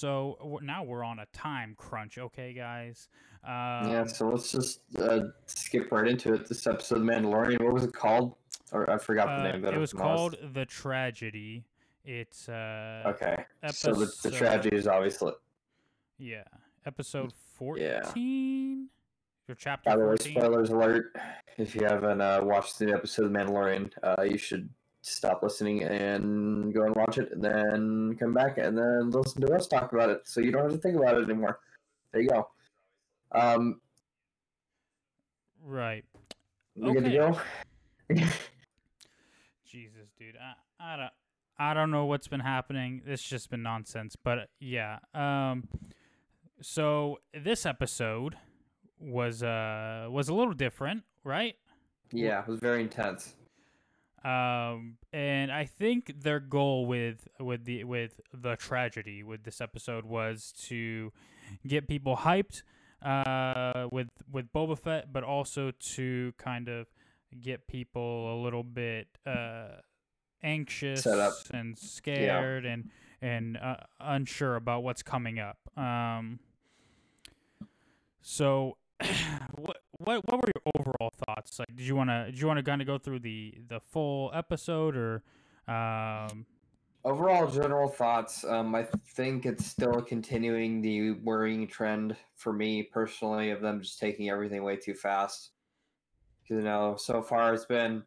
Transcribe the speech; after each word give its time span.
so 0.00 0.58
now 0.62 0.82
we're 0.82 1.04
on 1.04 1.18
a 1.18 1.26
time 1.32 1.74
crunch. 1.76 2.16
Okay, 2.16 2.52
guys. 2.54 3.08
Um, 3.44 3.90
yeah, 3.90 4.04
so 4.06 4.28
let's 4.28 4.50
just 4.50 4.80
uh, 4.98 5.20
skip 5.46 5.92
right 5.92 6.08
into 6.08 6.32
it. 6.34 6.48
This 6.48 6.66
episode 6.66 6.98
of 6.98 7.04
Mandalorian, 7.04 7.62
what 7.62 7.74
was 7.74 7.84
it 7.84 7.92
called? 7.92 8.34
Or 8.72 8.88
I 8.90 8.98
forgot 8.98 9.26
the 9.26 9.48
uh, 9.48 9.52
name. 9.52 9.62
That 9.62 9.74
it 9.74 9.76
It 9.76 9.80
was 9.80 9.92
lost. 9.94 10.02
called 10.04 10.36
the 10.54 10.64
tragedy. 10.64 11.64
It's 12.04 12.48
uh, 12.48 13.02
Okay, 13.06 13.36
so 13.72 13.92
the, 13.92 14.10
the 14.22 14.30
tragedy 14.30 14.74
is 14.76 14.86
obviously. 14.86 15.32
Yeah, 16.18 16.44
episode 16.86 17.32
Yeah. 17.76 18.02
fourteen. 18.02 18.88
Your 19.48 19.54
chapter 19.56 19.90
By 19.90 19.96
the 19.96 20.06
way, 20.06 20.16
spoilers 20.16 20.70
alert! 20.70 21.16
If 21.58 21.74
you 21.74 21.84
haven't 21.84 22.20
uh, 22.20 22.40
watched 22.42 22.78
the 22.78 22.92
episode 22.94 23.26
of 23.26 23.32
Mandalorian, 23.32 23.90
uh, 24.02 24.22
you 24.22 24.38
should 24.38 24.70
stop 25.02 25.42
listening 25.42 25.82
and 25.82 26.72
go 26.74 26.84
and 26.84 26.94
watch 26.94 27.18
it, 27.18 27.30
and 27.32 27.42
then 27.42 28.16
come 28.18 28.32
back 28.34 28.58
and 28.58 28.76
then 28.76 29.10
listen 29.10 29.40
to 29.42 29.52
us 29.54 29.66
talk 29.66 29.92
about 29.92 30.10
it, 30.10 30.22
so 30.24 30.40
you 30.40 30.52
don't 30.52 30.62
have 30.62 30.72
to 30.72 30.78
think 30.78 30.96
about 30.98 31.16
it 31.18 31.24
anymore. 31.24 31.58
There 32.12 32.22
you 32.22 32.28
go. 32.28 32.48
Um, 33.32 33.80
Right. 35.62 36.04
we 36.74 36.92
good 36.92 37.04
to 37.04 37.18
Okay. 37.18 37.40
go? 38.14 38.24
Jesus, 39.66 40.08
dude. 40.18 40.36
I, 40.36 40.54
I 40.94 40.96
don't 40.96 41.10
I 41.58 41.74
don't 41.74 41.90
know 41.90 42.06
what's 42.06 42.26
been 42.28 42.40
happening. 42.40 43.02
It's 43.06 43.22
just 43.22 43.50
been 43.50 43.62
nonsense. 43.62 44.16
But 44.16 44.48
yeah. 44.58 44.98
Um 45.14 45.68
so 46.62 47.18
this 47.34 47.66
episode 47.66 48.36
was 48.98 49.42
uh 49.42 50.08
was 50.10 50.28
a 50.28 50.34
little 50.34 50.54
different, 50.54 51.04
right? 51.24 51.54
yeah, 52.12 52.40
it 52.40 52.48
was 52.48 52.58
very 52.58 52.80
intense. 52.82 53.34
Um 54.24 54.98
and 55.12 55.50
I 55.50 55.64
think 55.64 56.22
their 56.22 56.40
goal 56.40 56.86
with 56.86 57.26
with 57.38 57.64
the 57.64 57.84
with 57.84 58.20
the 58.34 58.56
tragedy 58.56 59.22
with 59.22 59.44
this 59.44 59.60
episode 59.60 60.04
was 60.04 60.52
to 60.68 61.12
get 61.66 61.88
people 61.88 62.16
hyped 62.18 62.62
uh 63.02 63.88
with 63.90 64.08
with 64.30 64.52
Boba 64.52 64.78
Fett 64.78 65.10
but 65.12 65.24
also 65.24 65.72
to 65.94 66.32
kind 66.36 66.68
of 66.68 66.86
get 67.40 67.66
people 67.66 68.34
a 68.34 68.42
little 68.42 68.62
bit 68.62 69.06
uh 69.26 69.68
anxious 70.42 71.02
and 71.52 71.78
scared 71.78 72.64
and 72.66 72.90
and 73.22 73.56
uh, 73.58 73.76
unsure 74.00 74.56
about 74.56 74.82
what's 74.82 75.02
coming 75.02 75.38
up. 75.38 75.58
Um 75.76 76.40
so 78.22 78.76
what 80.10 80.28
what 80.28 80.42
were 80.42 80.50
your 80.54 80.72
overall 80.76 81.12
thoughts? 81.26 81.58
Like 81.58 81.74
did 81.74 81.86
you 81.86 81.96
want 81.96 82.10
to 82.10 82.26
did 82.26 82.40
you 82.40 82.46
want 82.46 82.58
to 82.58 82.62
kind 82.62 82.80
of 82.80 82.86
go 82.86 82.98
through 82.98 83.20
the 83.20 83.54
the 83.68 83.80
full 83.80 84.30
episode 84.34 84.96
or 84.96 85.22
um 85.68 86.46
Overall, 87.02 87.50
general 87.50 87.88
thoughts. 87.88 88.44
Um, 88.44 88.74
I 88.74 88.86
think 89.14 89.46
it's 89.46 89.64
still 89.64 90.02
continuing 90.02 90.82
the 90.82 91.12
worrying 91.12 91.66
trend 91.66 92.14
for 92.34 92.52
me 92.52 92.82
personally 92.82 93.52
of 93.52 93.62
them 93.62 93.80
just 93.80 93.98
taking 93.98 94.28
everything 94.28 94.62
way 94.62 94.76
too 94.76 94.92
fast. 94.92 95.52
you 96.50 96.60
know, 96.60 96.96
so 96.98 97.22
far 97.22 97.54
it's 97.54 97.64
been, 97.64 98.02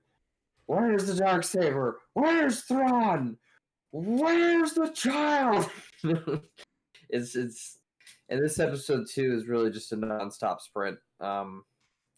where's 0.67 1.07
the 1.07 1.15
dark 1.15 1.43
saber? 1.43 2.01
Where's 2.13 2.61
Thrawn? 2.61 3.37
Where's 3.91 4.73
the 4.73 4.89
child? 4.89 5.67
it's 7.09 7.35
it's, 7.35 7.79
and 8.29 8.43
this 8.43 8.59
episode 8.59 9.07
too 9.11 9.33
is 9.35 9.47
really 9.47 9.71
just 9.71 9.91
a 9.91 9.97
nonstop 9.97 10.61
sprint. 10.61 10.99
Um, 11.19 11.63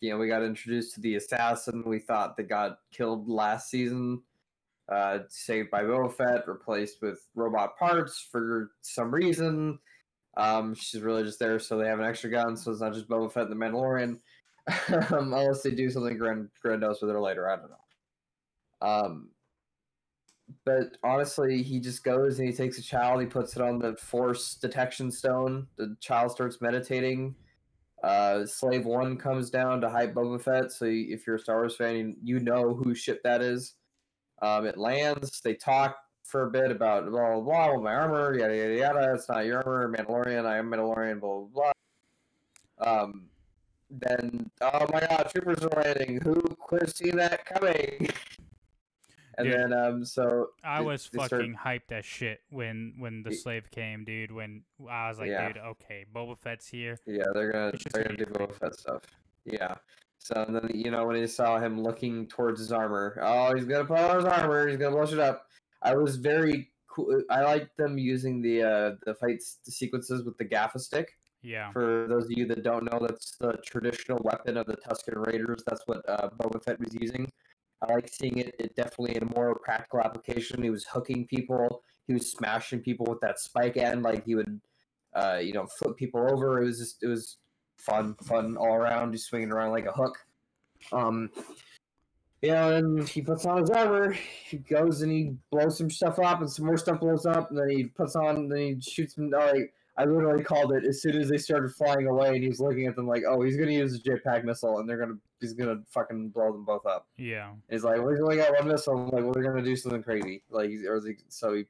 you 0.01 0.09
know, 0.09 0.17
we 0.17 0.28
got 0.28 0.44
introduced 0.44 0.95
to 0.95 1.01
the 1.01 1.16
assassin 1.16 1.83
we 1.85 2.00
thought 2.00 2.38
that 2.38 2.50
got 2.50 2.79
killed 2.91 3.29
last 3.29 3.69
season 3.69 4.22
uh, 4.89 5.19
saved 5.29 5.72
by 5.72 5.83
Boba 5.83 6.13
Fett, 6.13 6.47
replaced 6.47 7.01
with 7.01 7.28
robot 7.35 7.78
parts 7.78 8.28
for 8.31 8.72
some 8.81 9.13
reason. 9.13 9.79
Um, 10.38 10.75
she's 10.75 11.01
really 11.01 11.23
just 11.23 11.39
there 11.39 11.59
so 11.59 11.78
they 11.78 11.88
have 11.88 12.00
an 12.00 12.05
extra 12.05 12.29
gun, 12.29 12.57
so 12.57 12.72
it's 12.72 12.81
not 12.81 12.94
just 12.94 13.09
Boba 13.09 13.31
Fett 13.31 13.50
and 13.50 13.51
the 13.51 13.66
Mandalorian. 13.66 14.19
um, 15.13 15.34
unless 15.34 15.61
they 15.61 15.72
do 15.72 15.89
something 15.89 16.17
grand- 16.17 16.50
grandiose 16.61 17.01
with 17.01 17.11
her 17.11 17.22
later, 17.22 17.50
I 17.50 17.55
don't 17.55 17.69
know. 17.69 18.88
Um, 18.88 19.29
but 20.63 20.97
honestly, 21.03 21.63
he 21.63 21.79
just 21.79 22.03
goes 22.03 22.38
and 22.38 22.47
he 22.47 22.53
takes 22.53 22.78
a 22.78 22.84
child, 22.84 23.22
he 23.22 23.28
puts 23.28 23.55
it 23.55 23.61
on 23.61 23.79
the 23.79 23.95
Force 23.95 24.55
detection 24.55 25.11
stone. 25.11 25.67
The 25.78 25.95
child 26.00 26.31
starts 26.31 26.61
meditating. 26.61 27.35
Uh, 28.05 28.45
Slave 28.45 28.85
One 28.85 29.17
comes 29.17 29.49
down 29.49 29.81
to 29.81 29.89
hype 29.89 30.13
Boba 30.13 30.39
Fett. 30.39 30.71
So 30.71 30.85
if 30.85 31.25
you're 31.25 31.38
a 31.38 31.39
Star 31.39 31.55
Wars 31.55 31.75
fan, 31.75 31.95
you, 31.95 32.16
you 32.21 32.39
know 32.39 32.75
whose 32.75 32.99
ship 32.99 33.23
that 33.23 33.41
is. 33.41 33.73
Um, 34.43 34.67
it 34.67 34.77
lands. 34.77 35.41
They 35.41 35.55
talk 35.55 35.97
for 36.23 36.43
a 36.43 36.51
bit 36.51 36.69
about 36.69 37.09
blah 37.09 37.39
blah 37.39 37.41
blah. 37.41 37.81
my 37.81 37.95
armor, 37.95 38.38
yada 38.38 38.55
yada 38.55 38.75
yada. 38.75 39.13
It's 39.16 39.27
not 39.27 39.45
your 39.45 39.63
armor, 39.66 39.91
Mandalorian. 39.91 40.45
I 40.45 40.57
am 40.57 40.69
Mandalorian. 40.69 41.19
Blah 41.19 41.45
blah 41.45 41.71
blah. 42.77 43.01
Um, 43.01 43.25
then 43.89 44.51
oh 44.61 44.85
my 44.93 44.99
god, 44.99 45.31
troopers 45.33 45.63
are 45.63 45.81
landing. 45.81 46.22
Who 46.22 46.43
could 46.67 46.95
seen 46.95 47.17
that 47.17 47.43
coming? 47.45 48.09
and 49.38 49.47
Dude. 49.47 49.59
then 49.59 49.73
um, 49.73 50.06
so 50.06 50.50
I 50.63 50.81
was 50.81 51.06
fucking 51.06 51.56
hyped 51.63 51.91
as 51.91 52.06
shit 52.06 52.40
when 52.50 52.94
when 52.97 53.23
the 53.23 53.34
slave 53.34 53.69
came, 53.72 54.03
dude. 54.03 54.31
When 54.31 54.63
I 54.90 55.09
was 55.09 55.19
like, 55.19 55.29
Yeah. 55.29 55.47
dude, 55.47 55.57
okay, 55.57 56.06
Boba 56.13 56.38
Fett's 56.38 56.68
here. 56.68 57.00
Yeah, 57.06 57.23
they're 57.34 57.51
gonna 57.51 57.72
they're 57.94 58.03
gonna 58.03 58.18
do 58.18 58.25
Boba 58.25 58.53
Fett 58.56 58.75
stuff. 58.75 59.01
Yeah. 59.46 59.75
So 60.19 60.44
and 60.47 60.56
then 60.56 60.69
you 60.73 60.91
know 60.91 61.06
when 61.06 61.16
he 61.18 61.28
saw 61.28 61.59
him 61.59 61.81
looking 61.81 62.28
towards 62.28 62.59
his 62.59 62.72
armor, 62.72 63.19
oh 63.22 63.53
he's 63.56 63.66
gonna 63.66 63.85
put 63.85 64.00
on 64.00 64.16
his 64.18 64.25
armor, 64.25 64.68
he's 64.68 64.78
gonna 64.78 64.96
blush 64.96 65.12
it 65.13 65.19
up. 65.19 65.47
I 65.81 65.96
was 65.96 66.16
very 66.16 66.72
cool. 66.88 67.22
I 67.29 67.41
like 67.44 67.69
them 67.78 67.97
using 67.97 68.41
the 68.41 68.63
uh 68.63 68.96
the 69.06 69.13
fight 69.16 69.41
sequences 69.41 70.23
with 70.23 70.38
the 70.38 70.46
gaffi 70.46 70.79
stick. 70.79 71.12
Yeah, 71.41 71.72
For 71.73 72.07
those 72.09 72.23
of 72.25 72.31
you 72.31 72.47
that 72.47 72.63
don't 72.63 72.91
know, 72.91 72.97
that's 73.00 73.35
the 73.38 73.53
traditional 73.63 74.19
weapon 74.23 74.57
of 74.57 74.66
the 74.66 74.78
Tusken 74.78 75.28
Raiders. 75.28 75.62
That's 75.67 75.84
what 75.85 76.02
uh, 76.09 76.29
Boba 76.40 76.63
Fett 76.63 76.79
was 76.79 76.91
using. 77.00 77.31
I 77.88 77.94
like 77.94 78.09
seeing 78.09 78.38
it, 78.38 78.56
it 78.59 78.75
definitely 78.75 79.16
in 79.16 79.23
a 79.23 79.34
more 79.34 79.59
practical 79.59 80.01
application. 80.01 80.63
He 80.63 80.69
was 80.69 80.85
hooking 80.85 81.25
people. 81.28 81.84
He 82.07 82.13
was 82.13 82.31
smashing 82.31 82.81
people 82.81 83.06
with 83.07 83.19
that 83.22 83.40
spike 83.40 83.78
end. 83.78 84.03
Like 84.03 84.25
he 84.25 84.35
would, 84.35 84.59
uh, 85.13 85.40
you 85.41 85.53
know, 85.53 85.66
flip 85.66 85.96
people 85.97 86.28
over. 86.31 86.62
It 86.62 86.66
was 86.66 86.79
just, 86.79 87.03
it 87.03 87.07
was 87.07 87.38
fun, 87.78 88.16
fun 88.23 88.57
all 88.57 88.73
around. 88.73 89.12
Just 89.12 89.28
swinging 89.28 89.51
around 89.51 89.72
like 89.72 89.85
a 89.85 89.91
hook. 89.91 90.18
Um, 90.91 91.29
know, 92.51 92.75
and 92.75 93.07
he 93.07 93.22
puts 93.22 93.46
on 93.46 93.62
his 93.62 93.69
armor. 93.69 94.12
He 94.12 94.57
goes 94.57 95.02
and 95.02 95.12
he 95.12 95.35
blows 95.52 95.78
some 95.78 95.90
stuff 95.90 96.19
up, 96.19 96.41
and 96.41 96.50
some 96.50 96.66
more 96.66 96.78
stuff 96.78 97.00
blows 97.00 97.25
up. 97.25 97.50
And 97.50 97.59
then 97.59 97.69
he 97.69 97.85
puts 97.85 98.16
on, 98.16 98.47
then 98.50 98.59
he 98.59 98.81
shoots 98.81 99.16
them. 99.16 99.29
Like 99.29 99.73
I 99.97 100.06
literally 100.06 100.44
called 100.44 100.73
it 100.73 100.85
as 100.85 101.02
soon 101.02 101.16
as 101.17 101.29
they 101.29 101.38
started 101.38 101.73
flying 101.73 102.07
away, 102.07 102.35
and 102.35 102.44
he's 102.44 102.59
looking 102.59 102.88
at 102.88 102.96
them 102.96 103.07
like, 103.07 103.23
"Oh, 103.28 103.41
he's 103.41 103.57
gonna 103.57 103.72
use 103.72 103.96
a 103.96 104.00
jetpack 104.00 104.44
missile, 104.44 104.79
and 104.79 104.90
they're 104.90 104.97
gonna, 104.97 105.17
he's 105.40 105.53
gonna 105.53 105.81
fucking 105.90 106.29
blow 106.29 106.51
them 106.51 106.66
both 106.66 106.85
up." 106.85 107.07
yeah. 107.18 107.51
He's 107.69 107.84
like, 107.84 107.97
"We 107.97 108.19
only 108.19 108.38
got 108.38 108.53
one 108.57 108.68
missile." 108.68 108.97
I'm 108.97 109.09
like, 109.09 109.23
"Well, 109.23 109.34
they're 109.34 109.44
gonna 109.44 109.63
do 109.63 109.75
something 109.75 110.03
crazy." 110.03 110.44
Like, 110.50 110.72
or 110.88 111.00
they, 111.00 111.18
so 111.29 111.53
he. 111.53 111.66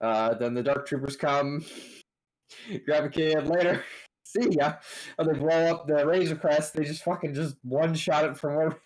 Uh, 0.00 0.34
then 0.34 0.54
the 0.54 0.62
dark 0.62 0.86
troopers 0.86 1.16
come, 1.16 1.64
grab 2.84 3.04
a 3.04 3.08
kid 3.08 3.46
later. 3.46 3.84
See 4.24 4.50
ya. 4.50 4.74
And 5.18 5.28
they 5.28 5.38
blow 5.38 5.48
up 5.48 5.86
the 5.86 6.06
Razor 6.06 6.36
Crest. 6.36 6.74
They 6.74 6.84
just 6.84 7.02
fucking 7.02 7.32
just 7.34 7.56
one 7.62 7.94
shot 7.94 8.26
it 8.26 8.36
from 8.36 8.56
where 8.56 8.76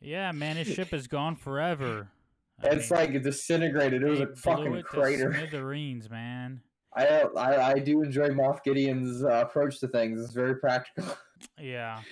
Yeah, 0.00 0.30
man, 0.30 0.56
his 0.56 0.68
ship 0.68 0.92
is 0.92 1.08
gone 1.08 1.34
forever. 1.34 2.08
I 2.62 2.68
it's 2.68 2.90
mean, 2.90 3.00
like 3.00 3.22
disintegrated. 3.22 4.04
It 4.04 4.08
was 4.08 4.20
a 4.20 4.28
fucking 4.36 4.82
crater. 4.82 5.34
Smithereens, 5.34 6.08
man. 6.08 6.60
I, 6.96 7.22
I 7.36 7.72
I 7.72 7.78
do 7.80 8.02
enjoy 8.02 8.28
Moff 8.28 8.62
Gideon's 8.62 9.24
uh, 9.24 9.44
approach 9.44 9.80
to 9.80 9.88
things. 9.88 10.22
It's 10.22 10.32
very 10.32 10.54
practical. 10.54 11.16
Yeah. 11.60 12.02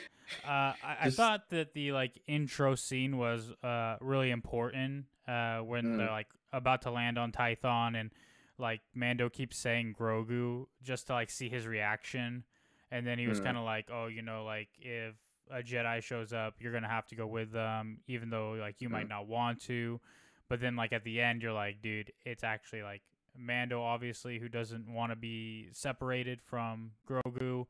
Uh, 0.44 0.74
I, 0.82 0.96
I 1.02 1.10
thought 1.10 1.50
that 1.50 1.72
the 1.74 1.92
like 1.92 2.20
intro 2.26 2.74
scene 2.74 3.16
was 3.18 3.52
uh, 3.62 3.96
really 4.00 4.30
important 4.30 5.06
uh, 5.28 5.58
when 5.58 5.84
Mm. 5.84 5.96
they're 5.98 6.10
like 6.10 6.28
about 6.52 6.82
to 6.82 6.90
land 6.90 7.18
on 7.18 7.32
Tython 7.32 7.98
and 7.98 8.10
like 8.58 8.80
Mando 8.94 9.28
keeps 9.28 9.56
saying 9.56 9.94
Grogu 9.98 10.66
just 10.82 11.06
to 11.08 11.12
like 11.14 11.30
see 11.30 11.48
his 11.48 11.66
reaction, 11.66 12.44
and 12.90 13.06
then 13.06 13.18
he 13.18 13.26
was 13.28 13.40
Mm. 13.40 13.44
kind 13.44 13.56
of 13.56 13.64
like, 13.64 13.88
oh, 13.92 14.06
you 14.06 14.22
know, 14.22 14.44
like 14.44 14.68
if 14.80 15.14
a 15.50 15.62
Jedi 15.62 16.02
shows 16.02 16.32
up, 16.32 16.54
you're 16.60 16.72
gonna 16.72 16.88
have 16.88 17.06
to 17.08 17.14
go 17.16 17.26
with 17.26 17.52
them, 17.52 17.98
even 18.06 18.30
though 18.30 18.52
like 18.52 18.76
you 18.80 18.88
might 18.88 19.08
not 19.08 19.26
want 19.26 19.60
to. 19.62 20.00
But 20.48 20.60
then 20.60 20.76
like 20.76 20.92
at 20.92 21.04
the 21.04 21.20
end, 21.20 21.42
you're 21.42 21.52
like, 21.52 21.80
dude, 21.82 22.12
it's 22.24 22.44
actually 22.44 22.82
like 22.82 23.02
Mando, 23.36 23.80
obviously, 23.82 24.38
who 24.38 24.48
doesn't 24.48 24.92
want 24.92 25.10
to 25.12 25.16
be 25.16 25.68
separated 25.72 26.40
from 26.42 26.92
Grogu, 27.08 27.66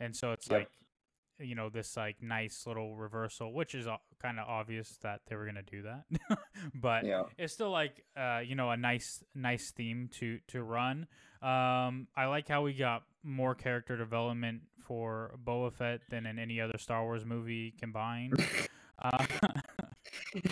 and 0.00 0.14
so 0.16 0.32
it's 0.32 0.50
Yep. 0.50 0.60
like 0.60 0.68
you 1.40 1.54
know 1.54 1.68
this 1.68 1.96
like 1.96 2.22
nice 2.22 2.64
little 2.66 2.94
reversal 2.96 3.52
which 3.52 3.74
is 3.74 3.86
kind 4.22 4.38
of 4.38 4.46
obvious 4.48 4.98
that 5.02 5.20
they 5.28 5.34
were 5.36 5.44
gonna 5.46 5.62
do 5.62 5.82
that 5.82 6.04
but 6.74 7.04
Yeah. 7.04 7.24
it's 7.38 7.52
still 7.52 7.70
like 7.70 8.04
uh 8.16 8.40
you 8.44 8.54
know 8.54 8.70
a 8.70 8.76
nice 8.76 9.22
nice 9.34 9.70
theme 9.72 10.08
to 10.20 10.38
to 10.48 10.62
run 10.62 11.06
um 11.42 12.06
i 12.16 12.26
like 12.26 12.46
how 12.48 12.62
we 12.62 12.72
got 12.72 13.02
more 13.24 13.54
character 13.54 13.96
development 13.96 14.62
for 14.86 15.34
Boba 15.42 15.72
Fett 15.72 16.00
than 16.10 16.26
in 16.26 16.38
any 16.38 16.60
other 16.60 16.76
Star 16.76 17.02
Wars 17.04 17.24
movie 17.24 17.72
combined. 17.80 18.34
uh, 19.02 19.24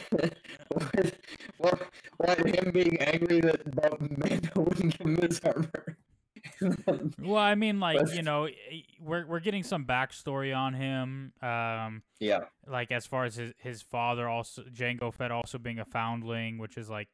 what, 1.58 1.82
What 2.16 2.38
him 2.38 2.70
being 2.72 2.96
angry 3.00 3.40
that 3.40 3.74
Bob 3.76 4.00
Mando 4.00 4.50
wouldn't 4.56 4.98
give 4.98 5.06
him 5.06 5.16
his 5.16 5.40
armor. 5.44 5.96
Well, 7.20 7.36
I 7.42 7.54
mean, 7.54 7.78
like 7.78 8.14
you 8.14 8.22
know, 8.22 8.48
we're 9.02 9.26
we're 9.26 9.40
getting 9.40 9.62
some 9.62 9.84
backstory 9.84 10.56
on 10.56 10.74
him. 10.74 11.32
Um, 11.42 12.02
yeah, 12.20 12.44
like 12.66 12.90
as 12.92 13.06
far 13.06 13.24
as 13.24 13.36
his 13.36 13.52
his 13.58 13.82
father 13.82 14.28
also 14.28 14.62
Jango 14.64 15.12
Fett 15.12 15.30
also 15.30 15.58
being 15.58 15.78
a 15.78 15.84
foundling, 15.84 16.58
which 16.58 16.76
is 16.76 16.88
like, 16.88 17.08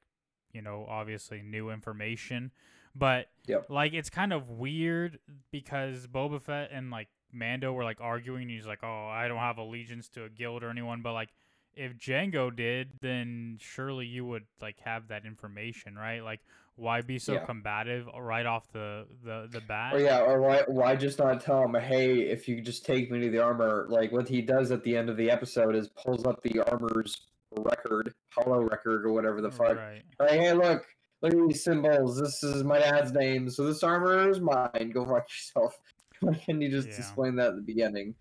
you 0.53 0.63
know, 0.63 0.87
obviously 0.89 1.43
new 1.43 1.71
information. 1.71 2.51
But 2.95 3.27
Yep. 3.47 3.67
like 3.71 3.93
it's 3.93 4.11
kind 4.11 4.33
of 4.33 4.51
weird 4.51 5.19
because 5.53 6.07
Boba 6.07 6.41
Fett 6.43 6.71
and 6.73 6.91
like 6.91 7.09
Mando 7.33 7.73
were 7.73 7.85
like 7.85 8.01
arguing. 8.01 8.43
And 8.43 8.51
he's 8.51 8.67
like, 8.67 8.81
"Oh, 8.83 9.07
I 9.07 9.29
don't 9.29 9.39
have 9.39 9.59
allegiance 9.59 10.09
to 10.11 10.25
a 10.25 10.29
guild 10.29 10.63
or 10.63 10.71
anyone." 10.71 11.03
But 11.03 11.13
like, 11.13 11.31
if 11.75 11.97
Jango 11.97 12.55
did, 12.55 12.91
then 13.01 13.59
surely 13.61 14.07
you 14.07 14.25
would 14.25 14.47
like 14.61 14.81
have 14.81 15.09
that 15.09 15.25
information, 15.25 15.95
right? 15.97 16.25
Like, 16.25 16.41
why 16.79 17.01
be 17.03 17.19
so 17.19 17.35
Yeah. 17.35 17.45
combative 17.45 18.07
right 18.19 18.47
off 18.47 18.71
the 18.73 19.07
the 19.25 19.49
the 19.51 19.61
bat? 19.61 19.95
or 19.95 19.99
yeah, 20.01 20.21
or 20.21 20.41
why 20.41 20.63
why 20.69 20.97
just 20.97 21.19
not 21.19 21.41
tell 21.41 21.63
him, 21.65 21.75
hey, 21.75 22.21
if 22.21 22.49
you 22.49 22.61
just 22.61 22.87
take 22.87 23.11
me 23.11 23.21
to 23.21 23.31
the 23.31 23.43
armor, 23.43 23.87
like 23.89 24.13
what 24.13 24.29
he 24.29 24.41
does 24.41 24.71
at 24.71 24.83
the 24.85 24.97
end 24.97 25.11
of 25.11 25.17
the 25.17 25.31
episode 25.31 25.75
is 25.75 25.89
pulls 25.89 26.25
up 26.25 26.43
the 26.43 26.61
armor's 26.61 27.27
record, 27.57 28.15
holo 28.35 28.61
record 28.61 29.05
or 29.05 29.13
whatever 29.13 29.41
the 29.41 29.51
fuck. 29.51 29.77
Right. 29.77 30.03
Like, 30.21 30.31
hey, 30.31 30.53
look, 30.53 30.87
look 31.23 31.33
at 31.35 31.49
these 31.49 31.65
symbols. 31.65 32.19
This 32.21 32.43
is 32.43 32.63
my 32.65 32.79
dad's 32.79 33.13
name, 33.13 33.49
so 33.51 33.65
this 33.67 33.83
armor 33.83 34.29
is 34.31 34.41
mine. 34.41 34.91
Go 34.95 35.05
fuck 35.05 35.29
yourself. 35.29 35.79
Why 36.21 36.35
can't 36.35 36.61
you 36.63 36.69
just 36.71 36.89
Yeah. 36.89 36.97
explain 36.97 37.37
that 37.37 37.49
at 37.49 37.57
the 37.57 37.63
beginning? 37.63 38.15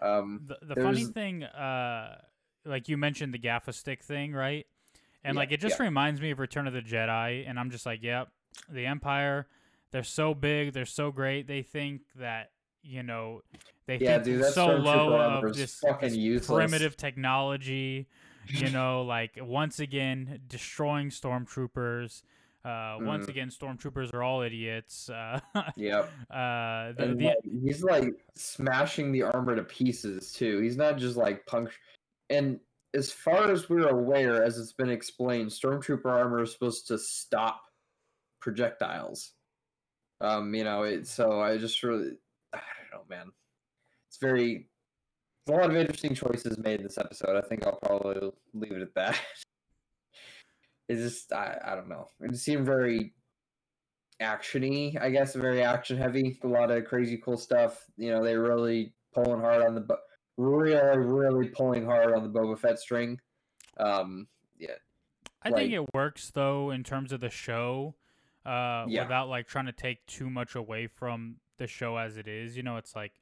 Um, 0.00 0.40
the, 0.46 0.74
the 0.74 0.80
funny 0.82 1.04
thing 1.04 1.44
uh 1.44 2.20
like 2.64 2.88
you 2.88 2.96
mentioned 2.96 3.32
the 3.34 3.38
gaffi 3.38 3.72
stick 3.74 4.02
thing 4.04 4.32
right 4.32 4.66
and 5.24 5.34
Yeah, 5.34 5.40
like 5.40 5.52
it 5.52 5.60
just 5.60 5.78
reminds 5.78 6.20
me 6.20 6.30
of 6.30 6.38
return 6.38 6.66
of 6.66 6.72
the 6.72 6.82
jedi 6.82 7.48
and 7.48 7.58
i'm 7.58 7.70
just 7.70 7.86
like 7.86 8.02
yep 8.02 8.28
the 8.70 8.86
empire 8.86 9.46
they're 9.90 10.02
so 10.02 10.34
big 10.34 10.72
they're 10.72 10.84
so 10.86 11.10
great 11.10 11.46
they 11.46 11.62
think 11.62 12.02
that 12.16 12.50
you 12.82 13.02
know 13.02 13.42
they 13.86 13.98
Yeah, 13.98 14.18
think 14.18 14.24
dude, 14.24 14.44
so 14.44 14.74
low 14.76 15.20
of 15.20 15.44
is 15.50 15.56
this, 15.56 15.74
fucking 15.80 16.08
this 16.08 16.16
useless. 16.16 16.56
primitive 16.56 16.96
technology 16.96 18.08
you 18.48 18.70
know 18.70 19.02
like 19.02 19.38
once 19.40 19.78
again 19.80 20.40
destroying 20.48 21.10
stormtroopers 21.10 22.22
uh, 22.64 22.96
once 23.00 23.26
Mhm. 23.26 23.30
again, 23.30 23.48
stormtroopers 23.48 24.14
are 24.14 24.22
all 24.22 24.42
idiots. 24.42 25.10
Uh, 25.10 25.40
yep. 25.74 26.08
uh, 26.30 26.92
the, 26.92 27.14
the, 27.18 27.24
like, 27.24 27.36
he's 27.64 27.82
like 27.82 28.14
smashing 28.36 29.10
the 29.10 29.22
armor 29.22 29.56
to 29.56 29.64
pieces 29.64 30.32
too. 30.32 30.60
He's 30.60 30.76
not 30.76 30.96
just 30.96 31.16
like 31.16 31.44
puncture. 31.46 31.76
And 32.30 32.60
as 32.94 33.10
far 33.10 33.50
as 33.50 33.68
we're 33.68 33.88
aware, 33.88 34.42
as 34.42 34.58
it's 34.58 34.72
been 34.72 34.90
explained, 34.90 35.50
stormtrooper 35.50 36.06
armor 36.06 36.42
is 36.42 36.52
supposed 36.52 36.86
to 36.88 36.98
stop 36.98 37.62
projectiles. 38.40 39.32
Um, 40.20 40.54
you 40.54 40.64
know, 40.64 40.82
it. 40.82 41.06
So 41.06 41.40
I 41.40 41.56
just 41.56 41.82
really, 41.82 42.12
I 42.52 42.58
don't 42.58 43.00
know, 43.00 43.04
man. 43.08 43.32
It's 44.08 44.18
very. 44.18 44.68
A 45.48 45.50
lot 45.50 45.70
of 45.70 45.76
interesting 45.76 46.14
choices 46.14 46.56
made 46.58 46.78
in 46.78 46.84
this 46.84 46.98
episode. 46.98 47.36
I 47.36 47.40
think 47.40 47.66
I'll 47.66 47.80
probably 47.82 48.30
leave 48.54 48.72
it 48.72 48.82
at 48.82 48.94
that. 48.94 49.20
It's 50.88 51.00
just 51.00 51.32
I, 51.32 51.58
I 51.64 51.74
don't 51.74 51.88
know. 51.88 52.08
It 52.20 52.36
seemed 52.36 52.66
very 52.66 53.14
actiony, 54.20 55.00
I 55.00 55.10
guess, 55.10 55.34
very 55.34 55.62
action 55.62 55.96
heavy. 55.96 56.38
A 56.42 56.46
lot 56.46 56.70
of 56.70 56.84
crazy 56.84 57.16
cool 57.16 57.38
stuff. 57.38 57.84
You 57.96 58.10
know, 58.10 58.22
they 58.22 58.36
really 58.36 58.92
pulling 59.14 59.40
hard 59.40 59.64
on 59.64 59.74
the 59.74 59.80
Bo- 59.80 59.96
really 60.36 60.98
really 60.98 61.48
pulling 61.48 61.84
hard 61.84 62.14
on 62.14 62.22
the 62.22 62.28
Boba 62.28 62.58
Fett 62.58 62.78
string. 62.78 63.20
Um, 63.76 64.28
yeah, 64.58 64.74
I 65.42 65.50
think 65.50 65.72
it 65.72 65.94
works 65.94 66.30
though 66.30 66.70
in 66.70 66.84
terms 66.84 67.12
of 67.12 67.20
the 67.20 67.30
show, 67.30 67.94
uh, 68.46 68.86
Yeah. 68.88 69.02
without 69.02 69.28
like 69.28 69.46
trying 69.46 69.66
to 69.66 69.72
take 69.72 70.04
too 70.06 70.30
much 70.30 70.54
away 70.54 70.86
from 70.86 71.36
the 71.58 71.66
show 71.66 71.96
as 71.96 72.16
it 72.16 72.26
is. 72.28 72.56
You 72.56 72.62
know, 72.62 72.76
it's 72.76 72.94
like, 72.96 73.12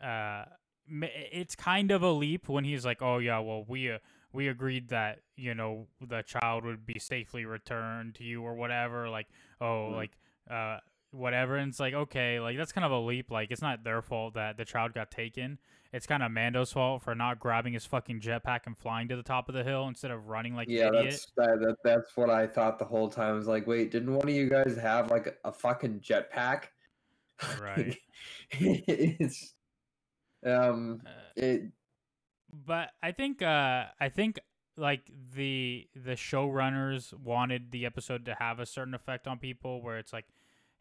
uh, 0.00 0.44
it's 0.90 1.54
kind 1.54 1.90
of 1.90 2.02
a 2.02 2.10
leap 2.10 2.48
when 2.48 2.64
he's 2.64 2.84
like, 2.84 3.02
"Oh 3.02 3.18
yeah, 3.18 3.38
well 3.40 3.64
we 3.68 3.90
uh, 3.92 3.98
we 4.32 4.48
agreed 4.48 4.88
that 4.88 5.20
you 5.36 5.54
know 5.54 5.86
the 6.00 6.22
child 6.22 6.64
would 6.64 6.86
be 6.86 6.98
safely 6.98 7.44
returned 7.44 8.14
to 8.16 8.24
you 8.24 8.42
or 8.42 8.54
whatever." 8.54 9.08
Like, 9.08 9.28
oh, 9.60 9.90
Mhm. 9.90 9.94
like 9.96 10.12
uh, 10.50 10.78
whatever, 11.10 11.56
and 11.56 11.70
it's 11.70 11.80
like, 11.80 11.94
okay, 11.94 12.40
like 12.40 12.56
that's 12.56 12.72
kind 12.72 12.84
of 12.84 12.92
a 12.92 12.98
leap. 12.98 13.30
Like, 13.30 13.50
it's 13.50 13.62
not 13.62 13.84
their 13.84 14.02
fault 14.02 14.34
that 14.34 14.56
the 14.56 14.64
child 14.64 14.94
got 14.94 15.10
taken. 15.10 15.58
It's 15.92 16.06
kind 16.06 16.22
of 16.22 16.30
Mando's 16.30 16.72
fault 16.72 17.02
for 17.02 17.14
not 17.14 17.40
grabbing 17.40 17.72
his 17.72 17.86
fucking 17.86 18.20
jetpack 18.20 18.60
and 18.66 18.76
flying 18.76 19.08
to 19.08 19.16
the 19.16 19.22
top 19.22 19.48
of 19.48 19.54
the 19.54 19.64
hill 19.64 19.88
instead 19.88 20.10
of 20.10 20.28
running 20.28 20.54
like 20.54 20.68
yeah, 20.68 20.88
an 20.88 20.94
idiot. 20.96 21.10
that's 21.10 21.26
that, 21.36 21.60
that, 21.60 21.76
that's 21.82 22.16
what 22.16 22.28
I 22.28 22.46
thought 22.46 22.78
the 22.78 22.84
whole 22.84 23.08
time. 23.08 23.32
I 23.32 23.36
was 23.36 23.46
like, 23.46 23.66
wait, 23.66 23.90
didn't 23.90 24.14
one 24.14 24.28
of 24.28 24.34
you 24.34 24.50
guys 24.50 24.76
have 24.76 25.10
like 25.10 25.38
a 25.44 25.52
fucking 25.52 26.00
jetpack? 26.00 26.64
Right. 27.62 27.96
it's 28.50 29.54
um 30.44 31.00
Uh, 31.06 31.10
it 31.36 31.62
but 32.66 32.90
I 33.02 33.12
think 33.12 33.42
uh 33.42 33.84
I 34.00 34.08
think 34.10 34.38
like 34.78 35.10
the 35.34 35.88
the 35.94 36.12
showrunners 36.12 37.12
wanted 37.12 37.70
the 37.70 37.84
episode 37.84 38.24
to 38.26 38.36
have 38.38 38.60
a 38.60 38.66
certain 38.66 38.94
effect 38.94 39.26
on 39.26 39.38
people 39.38 39.82
where 39.82 39.98
it's 39.98 40.12
like, 40.12 40.26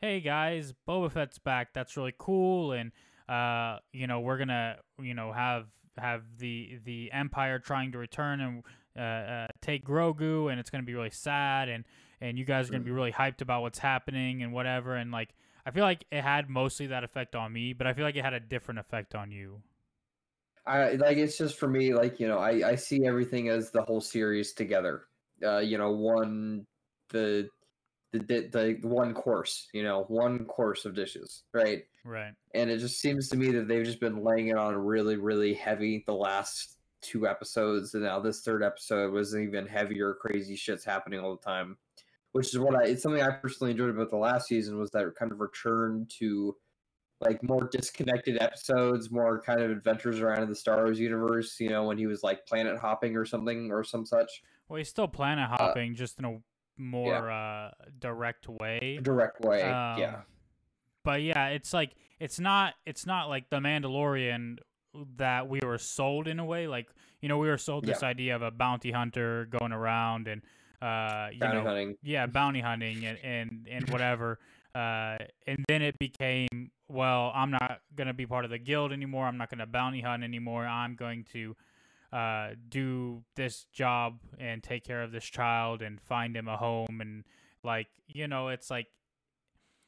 hey 0.02 0.20
guys, 0.20 0.74
Boba 0.88 1.12
Fett's 1.12 1.40
back. 1.40 1.74
That's 1.74 1.98
really 1.98 2.14
cool, 2.18 2.72
and 2.72 2.92
uh 3.28 3.80
you 3.92 4.08
know 4.08 4.22
we're 4.22 4.38
gonna 4.38 4.78
you 5.02 5.14
know 5.14 5.34
have 5.34 5.66
have 5.98 6.24
the 6.38 6.80
the 6.86 7.12
Empire 7.12 7.60
trying 7.60 7.92
to 7.92 7.98
return 7.98 8.40
and 8.40 8.64
uh, 8.98 9.02
uh 9.02 9.48
take 9.62 9.86
Grogu, 9.86 10.50
and 10.52 10.60
it's 10.60 10.70
gonna 10.70 10.84
be 10.84 10.94
really 10.94 11.10
sad, 11.10 11.70
and 11.70 11.84
and 12.22 12.38
you 12.38 12.46
guys 12.46 12.70
are 12.70 12.72
gonna 12.72 12.84
be 12.84 12.92
really 12.92 13.12
hyped 13.12 13.42
about 13.42 13.62
what's 13.62 13.80
happening 13.80 14.44
and 14.44 14.54
whatever, 14.54 14.96
and 14.96 15.12
like. 15.12 15.30
I 15.66 15.72
feel 15.72 15.84
like 15.84 16.06
it 16.14 16.22
had 16.22 16.50
mostly 16.50 16.88
that 16.88 17.04
effect 17.04 17.36
on 17.36 17.52
me, 17.52 17.74
but 17.74 17.88
I 17.88 17.94
feel 17.94 18.06
like 18.06 18.16
it 18.16 18.24
had 18.24 18.32
a 18.32 18.40
different 18.40 18.80
effect 18.80 19.16
on 19.16 19.32
you. 19.32 19.62
I 20.66 20.92
like 20.94 21.18
it's 21.18 21.38
just 21.38 21.58
for 21.58 21.68
me 21.68 21.94
like 21.94 22.22
you 22.22 22.28
know 22.30 22.38
I 22.38 22.70
I 22.70 22.76
see 22.76 23.06
everything 23.06 23.50
as 23.50 23.72
the 23.72 23.82
whole 23.82 24.00
series 24.00 24.54
together. 24.54 25.04
Uh, 25.44 25.58
you 25.58 25.78
know, 25.78 25.92
one 25.92 26.66
the 27.10 27.50
the 28.12 28.20
the, 28.20 28.78
the 28.82 28.88
one 28.88 29.14
course, 29.14 29.68
you 29.74 29.84
know, 29.84 30.06
one 30.08 30.46
course 30.46 30.86
of 30.86 30.96
dishes, 30.96 31.44
right? 31.54 31.84
Right. 32.06 32.34
And 32.54 32.70
it 32.70 32.80
just 32.80 33.02
seems 33.02 33.28
to 33.30 33.38
me 33.38 33.52
that 33.52 33.68
they've 33.68 33.86
just 33.86 34.00
been 34.00 34.24
laying 34.24 34.48
it 34.48 34.58
on 34.58 34.76
really 34.76 35.18
really 35.18 35.54
heavy 35.54 36.04
the 36.08 36.14
last 36.14 36.78
two 37.02 37.28
episodes, 37.28 37.94
and 37.94 38.04
now 38.04 38.20
this 38.20 38.42
third 38.42 38.64
episode 38.64 39.12
was 39.12 39.36
even 39.36 39.68
heavier. 39.68 40.14
Crazy 40.14 40.56
shit's 40.56 40.86
happening 40.86 41.20
all 41.20 41.36
the 41.36 41.44
time, 41.44 41.78
which 42.32 42.48
is 42.48 42.60
what 42.60 42.76
I 42.76 42.88
it's 42.88 43.04
something 43.04 43.22
I 43.22 43.32
personally 43.32 43.72
enjoyed 43.72 43.90
about 43.90 44.10
the 44.10 44.18
last 44.18 44.48
season 44.48 44.80
was 44.80 44.92
that 44.92 45.14
kind 45.18 45.32
of 45.32 45.40
return 45.40 46.08
to 46.20 46.56
like 47.20 47.42
more 47.44 47.68
disconnected 47.72 48.42
episodes, 48.42 49.10
more 49.10 49.42
kind 49.42 49.60
of 49.60 49.72
adventures 49.72 50.20
around 50.20 50.44
in 50.44 50.50
the 50.50 50.56
Star 50.56 50.84
Wars 50.84 51.00
universe. 51.00 51.60
You 51.60 51.70
know, 51.70 51.84
when 51.84 51.98
he 51.98 52.08
was 52.08 52.24
like 52.24 52.46
planet 52.46 52.78
hopping 52.78 53.16
or 53.18 53.26
something 53.26 53.72
or 53.72 53.84
some 53.84 54.06
such 54.06 54.44
Well, 54.70 54.78
he's 54.78 54.90
still 54.90 55.08
planet 55.08 55.50
uh, 55.52 55.58
hopping, 55.58 55.96
just 55.96 56.20
in 56.20 56.26
a 56.26 56.38
more 56.78 57.30
uh, 57.32 57.72
direct 58.00 58.48
way. 58.48 59.00
direct 59.02 59.42
way. 59.42 59.60
yeah, 59.60 59.96
Um, 59.96 60.24
But 61.04 61.22
yeah, 61.22 61.48
it's 61.48 61.74
like 61.74 61.92
it's 62.20 62.40
not 62.40 62.74
it's 62.86 63.06
not 63.06 63.30
like 63.30 63.50
the 63.50 63.58
Mandalorian 63.60 64.58
that 65.18 65.48
we 65.48 65.60
were 65.64 65.78
sold 65.78 66.28
in 66.28 66.40
a 66.40 66.46
way. 66.46 66.68
Like 66.68 66.88
you 67.22 67.30
know, 67.30 67.38
we 67.38 67.48
were 67.48 67.58
sold 67.58 67.86
this 67.86 68.04
idea 68.04 68.36
of 68.36 68.42
a 68.42 68.52
bounty 68.52 68.92
hunter 68.92 69.48
going 69.50 69.72
around 69.72 70.28
and 70.28 70.42
uh, 70.82 71.30
you 71.32 71.40
bounty 71.40 71.58
know, 71.58 71.64
hunting. 71.64 71.98
yeah, 72.04 72.26
bounty 72.28 72.62
hunting 72.62 73.06
and 73.06 73.18
and, 73.24 73.68
and 73.70 73.90
whatever. 73.90 74.40
Uh, 74.76 75.18
and 75.48 75.66
then 75.68 75.82
it 75.82 75.98
became, 75.98 76.70
well, 76.88 77.32
I'm 77.34 77.50
not 77.50 77.82
gonna 77.96 78.14
be 78.14 78.28
part 78.28 78.46
of 78.46 78.52
the 78.52 78.60
guild 78.60 78.92
anymore. 78.92 79.26
I'm 79.26 79.38
not 79.38 79.50
gonna 79.50 79.66
bounty 79.66 80.02
hunt 80.02 80.24
anymore. 80.24 80.68
I'm 80.68 80.96
going 80.96 81.26
to 81.34 81.56
uh, 82.12 82.50
do 82.70 83.24
this 83.36 83.66
job 83.74 84.20
and 84.40 84.64
take 84.64 84.84
care 84.84 85.02
of 85.04 85.12
this 85.12 85.26
child 85.26 85.82
and 85.82 86.00
find 86.02 86.36
him 86.36 86.48
a 86.48 86.58
home 86.58 87.00
and 87.02 87.24
like 87.64 87.88
you 88.08 88.28
know, 88.28 88.48
it's 88.50 88.70
like 88.70 88.88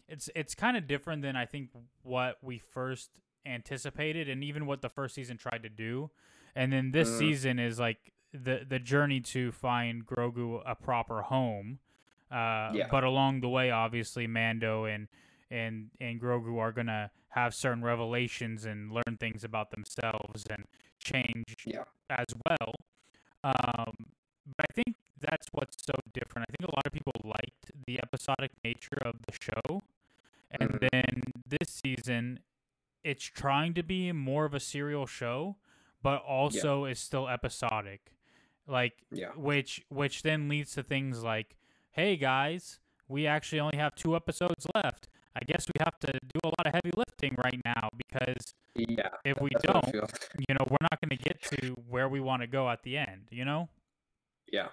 it's 0.08 0.30
it's 0.36 0.56
kind 0.56 0.76
of 0.76 0.88
different 0.88 1.22
than 1.22 1.36
I 1.36 1.46
think 1.46 1.70
what 2.04 2.38
we 2.42 2.58
first 2.58 3.12
anticipated 3.46 4.28
and 4.28 4.44
even 4.44 4.66
what 4.66 4.82
the 4.82 4.90
first 4.90 5.16
season 5.16 5.38
tried 5.38 5.64
to 5.64 5.70
do. 5.70 6.10
And 6.56 6.74
then 6.74 6.92
this 6.92 7.10
Mm. 7.10 7.18
season 7.20 7.60
is 7.60 7.80
like 7.80 8.12
the 8.34 8.66
the 8.68 8.80
journey 8.80 9.22
to 9.22 9.52
find 9.52 10.06
Grogu 10.06 10.62
a 10.66 10.76
proper 10.76 11.22
home. 11.22 11.80
Uh, 12.32 12.74
Yeah. 12.76 12.88
But 12.92 13.04
along 13.04 13.42
the 13.42 13.50
way, 13.50 13.72
obviously, 13.72 14.28
Mando 14.28 14.86
and 14.86 15.08
and 15.50 15.92
and 16.00 16.20
Grogu 16.20 16.60
are 16.60 16.72
gonna 16.72 17.12
have 17.30 17.54
certain 17.54 17.84
revelations 17.84 18.66
and 18.66 18.92
learn 18.92 19.18
things 19.20 19.44
about 19.44 19.70
themselves 19.72 20.44
and 20.50 20.66
change 21.00 21.56
Yeah. 21.66 21.86
As 22.10 22.28
well. 22.46 22.74
Um, 23.44 23.94
but 24.58 24.66
I 24.70 24.74
think 24.74 24.96
that's 25.20 25.48
what's 25.52 25.78
so 25.84 25.94
different. 26.14 26.48
I 26.50 26.52
think 26.58 26.70
a 26.72 26.76
lot 26.76 26.86
of 26.86 26.92
people 26.92 27.14
liked 27.24 27.72
the 27.88 28.00
episodic 28.02 28.52
nature 28.64 28.98
of 29.04 29.16
the 29.28 29.34
show, 29.40 29.82
and 30.52 30.70
Mhm. 30.72 30.90
then 30.92 31.22
this 31.46 31.70
season, 31.70 32.40
it's 33.04 33.24
trying 33.24 33.74
to 33.76 33.84
be 33.84 34.12
more 34.12 34.46
of 34.46 34.54
a 34.54 34.60
serial 34.60 35.06
show, 35.06 35.58
but 36.02 36.22
also 36.24 36.86
is 36.86 37.00
still 37.00 37.28
episodic, 37.30 38.14
like 38.68 39.04
Yeah. 39.12 39.32
which 39.36 39.86
which 39.90 40.24
then 40.24 40.48
leads 40.50 40.74
to 40.74 40.84
things 40.84 41.24
like 41.24 41.56
hey 41.92 42.16
guys, 42.16 42.80
we 43.08 43.28
actually 43.28 43.60
only 43.60 43.78
have 43.78 43.94
two 43.96 44.16
episodes 44.16 44.66
left. 44.76 45.10
I 45.36 45.42
guess 45.46 45.66
we 45.68 45.80
have 45.84 46.00
to 46.00 46.12
do 46.14 46.40
a 46.44 46.48
lot 46.48 46.66
of 46.66 46.74
heavy 46.74 46.92
lifting 46.96 47.36
right 47.44 47.60
now 47.66 47.90
because 47.98 48.54
Yeah. 48.88 49.10
if 49.26 49.40
we 49.42 49.50
that's 49.54 49.68
what 49.68 49.76
I 49.78 49.92
don't, 49.92 50.12
you 50.48 50.56
know, 50.56 50.66
we're 50.70 50.78
not 50.82 51.00
going 51.02 51.18
to 51.18 51.24
get 51.24 51.42
to 51.44 51.76
where 51.90 52.10
we 52.10 52.20
want 52.20 52.42
to 52.42 52.48
go 52.48 52.70
at 52.70 52.84
the 52.84 52.98
end, 52.98 53.28
you 53.32 53.46
know? 53.46 53.70
Yeah. 54.52 54.68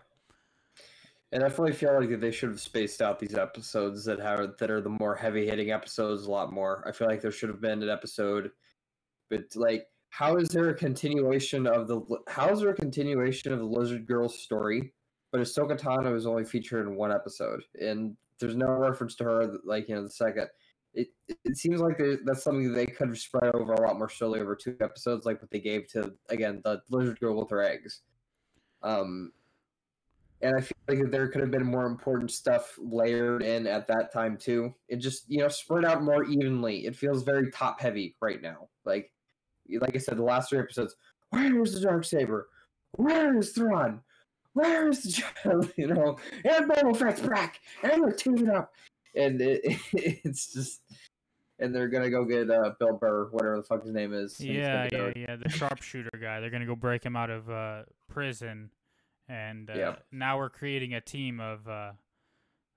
And 1.32 1.42
I 1.42 1.48
definitely 1.48 1.72
feel 1.72 1.98
like 1.98 2.20
they 2.20 2.30
should 2.30 2.50
have 2.50 2.60
spaced 2.60 3.02
out 3.02 3.18
these 3.18 3.34
episodes 3.34 4.04
that 4.04 4.20
have 4.20 4.56
that 4.58 4.70
are 4.70 4.80
the 4.80 4.88
more 4.88 5.14
heavy 5.14 5.46
hitting 5.46 5.72
episodes 5.72 6.26
a 6.26 6.30
lot 6.30 6.52
more. 6.52 6.84
I 6.86 6.92
feel 6.92 7.08
like 7.08 7.20
there 7.20 7.32
should 7.32 7.48
have 7.48 7.60
been 7.60 7.82
an 7.82 7.90
episode, 7.90 8.50
but 9.28 9.44
like, 9.56 9.86
how 10.10 10.36
is 10.36 10.48
there 10.48 10.68
a 10.68 10.74
continuation 10.74 11.66
of 11.66 11.88
the 11.88 12.00
how 12.28 12.48
is 12.50 12.60
there 12.60 12.70
a 12.70 12.74
continuation 12.74 13.52
of 13.52 13.58
the 13.58 13.64
Lizard 13.64 14.06
Girl's 14.06 14.38
story, 14.38 14.94
but 15.32 15.40
Ahsoka 15.40 15.78
Tano 15.78 16.16
is 16.16 16.26
only 16.26 16.44
featured 16.44 16.86
in 16.86 16.94
one 16.94 17.12
episode, 17.12 17.62
and 17.80 18.16
there's 18.38 18.56
no 18.56 18.68
reference 18.68 19.16
to 19.16 19.24
her 19.24 19.56
like 19.64 19.88
you 19.88 19.96
know 19.96 20.04
the 20.04 20.10
second. 20.10 20.48
It, 20.96 21.08
it 21.44 21.56
seems 21.56 21.80
like 21.80 22.00
that's 22.24 22.42
something 22.42 22.72
they 22.72 22.86
could 22.86 23.08
have 23.08 23.18
spread 23.18 23.54
over 23.54 23.74
a 23.74 23.86
lot 23.86 23.98
more 23.98 24.08
slowly 24.08 24.40
over 24.40 24.56
two 24.56 24.76
episodes, 24.80 25.26
like 25.26 25.40
what 25.40 25.50
they 25.50 25.60
gave 25.60 25.86
to 25.88 26.12
again 26.30 26.62
the 26.64 26.80
lizard 26.90 27.20
girl 27.20 27.38
with 27.38 27.50
her 27.50 27.62
eggs. 27.62 28.00
Um, 28.82 29.32
and 30.42 30.56
I 30.56 30.60
feel 30.60 30.76
like 30.88 31.10
there 31.10 31.28
could 31.28 31.40
have 31.40 31.50
been 31.50 31.66
more 31.66 31.86
important 31.86 32.30
stuff 32.30 32.78
layered 32.78 33.42
in 33.42 33.66
at 33.66 33.86
that 33.88 34.12
time 34.12 34.36
too. 34.36 34.74
It 34.88 34.96
just 34.96 35.24
you 35.28 35.38
know 35.38 35.48
spread 35.48 35.84
out 35.84 36.02
more 36.02 36.24
evenly. 36.24 36.86
It 36.86 36.96
feels 36.96 37.22
very 37.22 37.50
top 37.50 37.80
heavy 37.80 38.16
right 38.20 38.40
now. 38.40 38.68
Like 38.84 39.12
like 39.80 39.94
I 39.94 39.98
said, 39.98 40.16
the 40.16 40.22
last 40.22 40.50
three 40.50 40.58
episodes. 40.58 40.96
Where 41.30 41.62
is 41.62 41.74
the 41.74 41.80
dark 41.80 42.04
saber? 42.04 42.48
Where 42.92 43.36
is 43.36 43.52
Thrawn? 43.52 44.00
Where 44.52 44.88
is 44.88 45.02
the 45.02 45.12
child? 45.12 45.72
You 45.76 45.88
know, 45.88 46.16
and 46.44 46.70
Boba 46.70 46.96
Fett's 46.96 47.20
back, 47.20 47.60
and 47.82 48.00
we're 48.00 48.12
teaming 48.12 48.48
up, 48.48 48.72
and 49.16 49.40
it, 49.40 49.60
it's 49.92 50.52
just. 50.52 50.80
And 51.58 51.74
they're 51.74 51.88
gonna 51.88 52.10
go 52.10 52.26
get 52.26 52.50
uh, 52.50 52.72
Bill 52.78 52.98
Burr, 52.98 53.28
whatever 53.30 53.56
the 53.56 53.62
fuck 53.62 53.82
his 53.82 53.90
name 53.94 54.12
is. 54.12 54.38
Yeah, 54.38 54.88
yeah, 54.92 55.10
yeah. 55.16 55.36
The 55.42 55.48
sharpshooter 55.48 56.18
guy. 56.20 56.38
They're 56.40 56.50
gonna 56.50 56.66
go 56.66 56.76
break 56.76 57.02
him 57.02 57.16
out 57.16 57.30
of 57.30 57.48
uh, 57.48 57.84
prison, 58.08 58.70
and 59.26 59.70
uh, 59.70 59.74
Yep. 59.74 60.04
now 60.12 60.36
we're 60.36 60.50
creating 60.50 60.92
a 60.92 61.00
team 61.00 61.40
of 61.40 61.66
uh, 61.66 61.92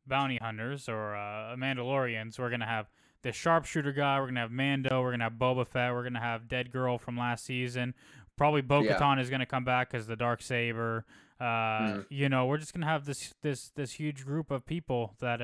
bounty 0.08 0.38
hunters 0.42 0.88
or 0.88 1.14
uh, 1.14 1.56
Mandalorians. 1.58 2.40
We're 2.40 2.50
gonna 2.50 2.66
have 2.66 2.90
the 3.22 3.34
sharpshooter 3.34 3.92
guy. 3.92 4.18
We're 4.22 4.28
gonna 4.28 4.40
have 4.40 4.52
Mando. 4.52 5.02
We're 5.02 5.12
gonna 5.12 5.26
have 5.26 5.34
Boba 5.34 5.68
Fett. 5.68 5.92
We're 5.94 6.04
gonna 6.04 6.22
have 6.22 6.48
Dead 6.48 6.72
Girl 6.72 6.98
from 6.98 7.18
last 7.18 7.44
season. 7.44 7.94
Probably 8.38 8.62
Bo-Katan 8.62 9.20
is 9.20 9.30
gonna 9.30 9.46
come 9.46 9.66
back 9.66 9.92
because 9.92 10.08
the 10.08 10.16
dark 10.16 10.42
saber. 10.42 11.04
Uh, 11.38 11.44
Mm. 11.44 12.06
You 12.10 12.30
know, 12.30 12.46
we're 12.46 12.58
just 12.58 12.74
gonna 12.74 12.86
have 12.86 13.04
this 13.04 13.34
this 13.42 13.72
this 13.76 13.92
huge 13.92 14.24
group 14.26 14.52
of 14.52 14.66
people 14.66 15.16
that 15.20 15.42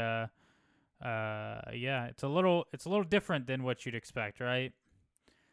uh 1.01 1.59
yeah 1.73 2.05
it's 2.05 2.23
a 2.23 2.27
little 2.27 2.65
it's 2.71 2.85
a 2.85 2.89
little 2.89 3.03
different 3.03 3.47
than 3.47 3.63
what 3.63 3.85
you'd 3.85 3.95
expect 3.95 4.39
right 4.39 4.71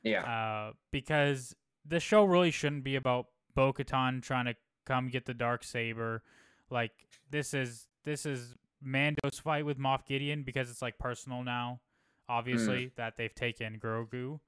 Yeah, 0.02 0.22
uh, 0.22 0.72
because 0.90 1.54
the 1.86 2.00
show 2.00 2.24
really 2.24 2.50
shouldn't 2.50 2.84
be 2.84 2.96
about 2.96 3.26
Bo-Katan 3.54 4.22
trying 4.22 4.46
to 4.46 4.54
come 4.84 5.08
get 5.08 5.26
the 5.26 5.34
dark 5.34 5.62
saber. 5.64 6.22
Like 6.70 6.92
this 7.30 7.54
is 7.54 7.86
this 8.04 8.24
is 8.26 8.54
Mando's 8.82 9.38
fight 9.38 9.64
with 9.64 9.78
Moff 9.78 10.06
Gideon 10.06 10.42
because 10.42 10.70
it's 10.70 10.82
like 10.82 10.98
personal 10.98 11.44
now. 11.44 11.80
Obviously 12.28 12.90
that 12.96 13.16
they've 13.16 13.34
taken 13.34 13.78
Grogu. 13.78 14.40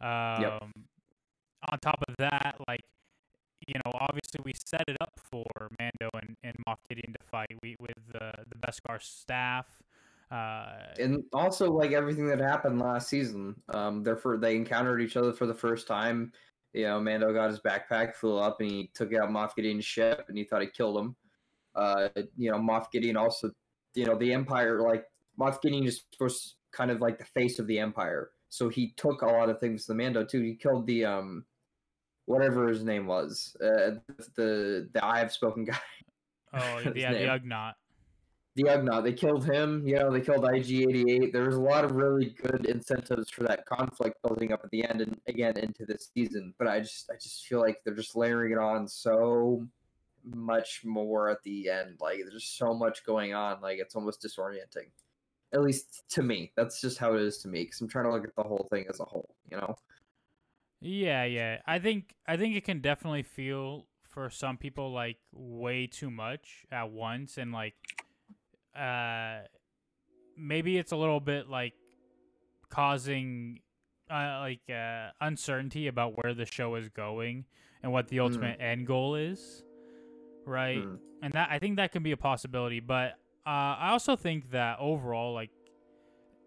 Um, 0.00 0.72
On 1.72 1.78
top 1.80 2.02
of 2.08 2.14
that, 2.18 2.56
like 2.66 2.84
you 3.66 3.74
know, 3.84 3.92
obviously 3.94 4.40
we 4.44 4.52
set 4.66 4.84
it 4.88 4.96
up 5.00 5.12
for 5.30 5.44
Mando 5.78 6.10
and, 6.14 6.36
and 6.42 6.54
Moff 6.66 6.78
Gideon 6.88 7.12
to 7.12 7.24
fight. 7.30 7.50
We 7.62 7.76
with 7.80 7.96
the 8.12 8.32
the 8.48 8.56
Beskar 8.56 9.00
staff. 9.02 9.66
Uh, 10.30 10.66
and 10.98 11.22
also 11.32 11.70
like 11.72 11.92
everything 11.92 12.28
that 12.28 12.40
happened 12.40 12.80
last 12.80 13.08
season. 13.08 13.54
Um, 13.72 14.02
therefore 14.02 14.36
they 14.36 14.56
encountered 14.56 15.00
each 15.00 15.16
other 15.16 15.32
for 15.32 15.46
the 15.46 15.54
first 15.54 15.86
time. 15.86 16.32
You 16.74 16.84
know, 16.84 17.00
Mando 17.00 17.32
got 17.32 17.50
his 17.50 17.60
backpack, 17.60 18.14
flew 18.14 18.36
up, 18.36 18.60
and 18.60 18.70
he 18.70 18.90
took 18.94 19.14
out 19.14 19.30
Moff 19.30 19.56
Gideon's 19.56 19.86
ship, 19.86 20.26
and 20.28 20.36
he 20.36 20.44
thought 20.44 20.60
he 20.60 20.68
killed 20.68 20.98
him. 20.98 21.16
Uh, 21.74 22.08
you 22.36 22.50
know, 22.50 22.58
Moff 22.58 22.90
Gideon 22.92 23.16
also, 23.16 23.50
you 23.94 24.04
know, 24.04 24.16
the 24.16 24.32
Empire, 24.32 24.82
like 24.82 25.04
Moff 25.40 25.62
Gideon 25.62 25.86
is 25.86 26.02
was 26.20 26.56
kind 26.72 26.90
of 26.90 27.00
like 27.00 27.18
the 27.18 27.24
face 27.24 27.58
of 27.58 27.66
the 27.66 27.78
Empire, 27.78 28.30
so 28.50 28.68
he 28.68 28.92
took 28.96 29.22
a 29.22 29.26
lot 29.26 29.48
of 29.48 29.58
things 29.60 29.86
to 29.86 29.94
Mando 29.94 30.24
too. 30.24 30.42
He 30.42 30.56
killed 30.56 30.86
the 30.86 31.06
um, 31.06 31.44
whatever 32.26 32.68
his 32.68 32.84
name 32.84 33.06
was, 33.06 33.56
uh, 33.62 33.96
the 34.36 34.88
the 34.92 35.04
I 35.04 35.20
have 35.20 35.32
spoken 35.32 35.64
guy. 35.64 35.78
oh 36.52 36.82
yeah, 36.94 37.12
the. 37.12 37.18
Ugnaught. 37.20 37.74
The 38.58 38.64
Ugnaught. 38.64 39.04
They 39.04 39.12
killed 39.12 39.44
him. 39.44 39.86
You 39.86 39.96
know, 39.96 40.10
they 40.10 40.20
killed 40.20 40.42
IG88. 40.42 41.32
There 41.32 41.46
was 41.46 41.54
a 41.54 41.60
lot 41.60 41.84
of 41.84 41.92
really 41.92 42.34
good 42.42 42.66
incentives 42.66 43.30
for 43.30 43.44
that 43.44 43.64
conflict 43.66 44.20
building 44.22 44.52
up 44.52 44.62
at 44.64 44.70
the 44.70 44.84
end 44.84 45.00
and 45.00 45.16
again 45.28 45.56
into 45.58 45.86
this 45.86 46.10
season. 46.12 46.52
But 46.58 46.66
I 46.66 46.80
just, 46.80 47.08
I 47.08 47.14
just 47.14 47.46
feel 47.46 47.60
like 47.60 47.80
they're 47.84 47.94
just 47.94 48.16
layering 48.16 48.52
it 48.52 48.58
on 48.58 48.88
so 48.88 49.64
much 50.24 50.82
more 50.84 51.28
at 51.28 51.42
the 51.44 51.70
end. 51.70 51.98
Like 52.00 52.18
there's 52.28 52.44
so 52.44 52.74
much 52.74 53.04
going 53.06 53.32
on. 53.32 53.60
Like 53.60 53.78
it's 53.78 53.94
almost 53.94 54.22
disorienting. 54.22 54.90
At 55.52 55.62
least 55.62 56.02
to 56.10 56.22
me, 56.22 56.52
that's 56.56 56.80
just 56.80 56.98
how 56.98 57.14
it 57.14 57.22
is 57.22 57.38
to 57.38 57.48
me. 57.48 57.62
Because 57.62 57.80
I'm 57.80 57.88
trying 57.88 58.06
to 58.06 58.12
look 58.12 58.24
at 58.24 58.34
the 58.34 58.42
whole 58.42 58.66
thing 58.70 58.86
as 58.90 58.98
a 58.98 59.04
whole. 59.04 59.36
You 59.48 59.58
know. 59.58 59.76
Yeah, 60.80 61.24
yeah. 61.24 61.58
I 61.64 61.78
think 61.78 62.12
I 62.26 62.36
think 62.36 62.56
it 62.56 62.64
can 62.64 62.80
definitely 62.80 63.22
feel 63.22 63.86
for 64.02 64.30
some 64.30 64.56
people 64.56 64.92
like 64.92 65.18
way 65.32 65.86
too 65.86 66.10
much 66.10 66.64
at 66.72 66.90
once 66.90 67.38
and 67.38 67.52
like 67.52 67.74
uh 68.78 69.46
maybe 70.36 70.78
it's 70.78 70.92
a 70.92 70.96
little 70.96 71.20
bit 71.20 71.48
like 71.48 71.74
causing 72.70 73.60
uh, 74.10 74.38
like 74.40 74.60
uh, 74.70 75.10
uncertainty 75.20 75.86
about 75.86 76.22
where 76.22 76.34
the 76.34 76.46
show 76.46 76.74
is 76.76 76.88
going 76.88 77.44
and 77.82 77.92
what 77.92 78.08
the 78.08 78.20
ultimate 78.20 78.60
end 78.60 78.86
goal 78.86 79.14
is, 79.14 79.62
right? 80.46 80.78
Mm. 80.78 80.98
and 81.22 81.32
that 81.34 81.48
I 81.50 81.58
think 81.58 81.76
that 81.76 81.92
can 81.92 82.02
be 82.02 82.12
a 82.12 82.16
possibility. 82.16 82.80
But 82.80 83.12
uh, 83.46 83.76
I 83.78 83.90
also 83.90 84.16
think 84.16 84.50
that 84.50 84.78
overall, 84.80 85.34
like 85.34 85.50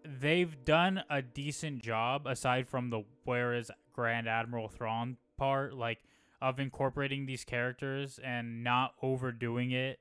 they've 0.04 0.64
done 0.64 1.02
a 1.08 1.22
decent 1.22 1.82
job 1.82 2.26
aside 2.26 2.68
from 2.68 2.90
the 2.90 3.04
where 3.24 3.54
is 3.54 3.70
Grand 3.92 4.28
Admiral 4.28 4.68
Thrawn 4.68 5.16
part, 5.36 5.74
like 5.74 5.98
of 6.40 6.58
incorporating 6.58 7.26
these 7.26 7.44
characters 7.44 8.18
and 8.24 8.64
not 8.64 8.94
overdoing 9.00 9.70
it. 9.70 10.00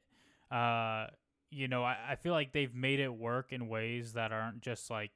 Uh, 0.50 1.08
you 1.52 1.68
know, 1.68 1.84
I, 1.84 1.98
I 2.12 2.16
feel 2.16 2.34
like 2.34 2.54
they've 2.54 2.74
made 2.74 3.00
it 3.00 3.14
work 3.14 3.52
in 3.52 3.68
ways 3.68 4.14
that 4.14 4.32
aren't 4.32 4.62
just 4.62 4.90
like 4.90 5.12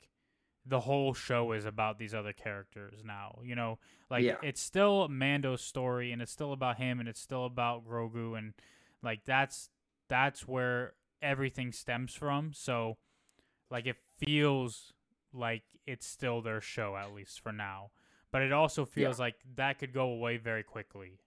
the 0.66 0.82
whole 0.82 1.14
show 1.14 1.52
is 1.54 1.66
about 1.66 1.98
these 1.98 2.14
other 2.14 2.34
characters 2.34 3.02
now. 3.06 3.40
You 3.44 3.56
know, 3.56 3.80
like 4.10 4.24
Yeah. 4.24 4.38
it's 4.44 4.62
still 4.62 5.08
Mando's 5.08 5.62
story 5.62 6.12
and 6.12 6.22
it's 6.22 6.32
still 6.32 6.52
about 6.54 6.78
him 6.78 7.00
and 7.00 7.08
it's 7.08 7.20
still 7.22 7.46
about 7.46 7.88
Grogu 7.88 8.38
and 8.38 8.54
like 9.02 9.24
that's 9.26 9.70
that's 10.10 10.48
where 10.48 10.94
everything 11.22 11.72
stems 11.72 12.14
from. 12.14 12.52
So 12.54 12.98
like 13.72 13.86
it 13.88 13.98
feels 14.18 14.94
like 15.34 15.64
it's 15.88 16.06
still 16.06 16.42
their 16.42 16.62
show 16.62 16.96
at 16.98 17.14
least 17.14 17.40
for 17.42 17.52
now. 17.52 17.92
But 18.32 18.42
it 18.42 18.52
also 18.52 18.86
feels 18.86 19.20
like 19.20 19.36
that 19.56 19.80
could 19.80 19.94
go 19.94 20.10
away 20.10 20.38
very 20.38 20.64
quickly. 20.64 21.20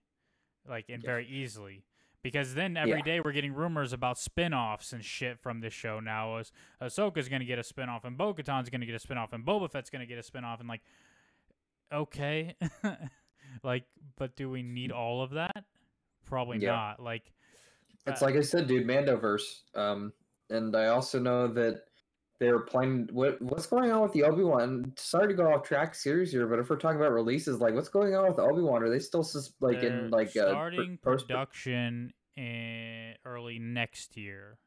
Like 0.67 0.89
and 0.89 1.01
Yeah. 1.01 1.07
very 1.07 1.27
easily. 1.27 1.83
Because 2.21 2.53
then 2.53 2.75
every 2.75 2.97
Yeah. 2.97 3.01
day 3.03 3.19
we're 3.21 3.31
getting 3.31 3.53
rumors 3.53 3.93
about 3.93 4.17
spin-offs 4.17 4.91
and 4.91 5.03
shit 5.05 5.39
from 5.39 5.61
this 5.61 5.73
show 5.73 5.99
now. 6.01 6.35
As 6.37 6.51
Ahsoka's 6.81 7.29
gonna 7.29 7.45
get 7.45 7.59
a 7.59 7.63
spin-off 7.63 8.03
and 8.03 8.17
Bo 8.17 8.33
Katan's 8.33 8.69
gonna 8.69 8.85
get 8.85 8.95
a 8.95 8.99
spin-off 8.99 9.31
and 9.33 9.45
Boba 9.45 9.71
Fett's 9.71 9.89
gonna 9.89 10.05
get 10.05 10.17
a 10.17 10.23
spin-off 10.23 10.59
and 10.59 10.67
like 10.67 10.81
okay. 11.91 12.55
like 13.63 13.85
but 14.17 14.35
do 14.35 14.49
we 14.49 14.61
need 14.63 14.91
all 14.91 15.21
of 15.21 15.31
that? 15.31 15.63
Probably 16.25 16.57
Yeah. 16.59 16.71
not. 16.71 17.01
Like 17.01 17.31
It's 18.05 18.21
Uh, 18.21 18.25
like 18.25 18.35
I 18.35 18.41
said, 18.41 18.67
dude, 18.67 18.87
Mandoverse. 18.87 19.61
Um, 19.75 20.13
and 20.49 20.75
I 20.75 20.87
also 20.87 21.19
know 21.19 21.47
that 21.49 21.88
they're 22.39 22.59
playing. 22.59 23.09
What 23.11 23.41
what's 23.41 23.65
going 23.65 23.91
on 23.91 24.01
with 24.01 24.13
the 24.13 24.23
Obi 24.23 24.43
Wan? 24.43 24.93
Sorry 24.95 25.27
to 25.27 25.33
go 25.33 25.53
off 25.53 25.63
track 25.63 25.93
series 25.93 26.31
here, 26.31 26.47
but 26.47 26.59
if 26.59 26.69
we're 26.69 26.77
talking 26.77 26.99
about 26.99 27.11
releases, 27.11 27.59
like 27.59 27.73
what's 27.73 27.89
going 27.89 28.15
on 28.15 28.27
with 28.27 28.39
Obi 28.39 28.61
Wan? 28.61 28.81
Are 28.81 28.89
they 28.89 28.99
still 28.99 29.23
sus- 29.23 29.53
like 29.59 29.81
they're 29.81 30.05
in 30.05 30.09
like 30.09 30.29
uh, 30.29 30.49
starting 30.49 30.97
post 31.03 31.27
production 31.27 32.13
in 32.37 33.13
early 33.25 33.59
next 33.59 34.15
year. 34.15 34.57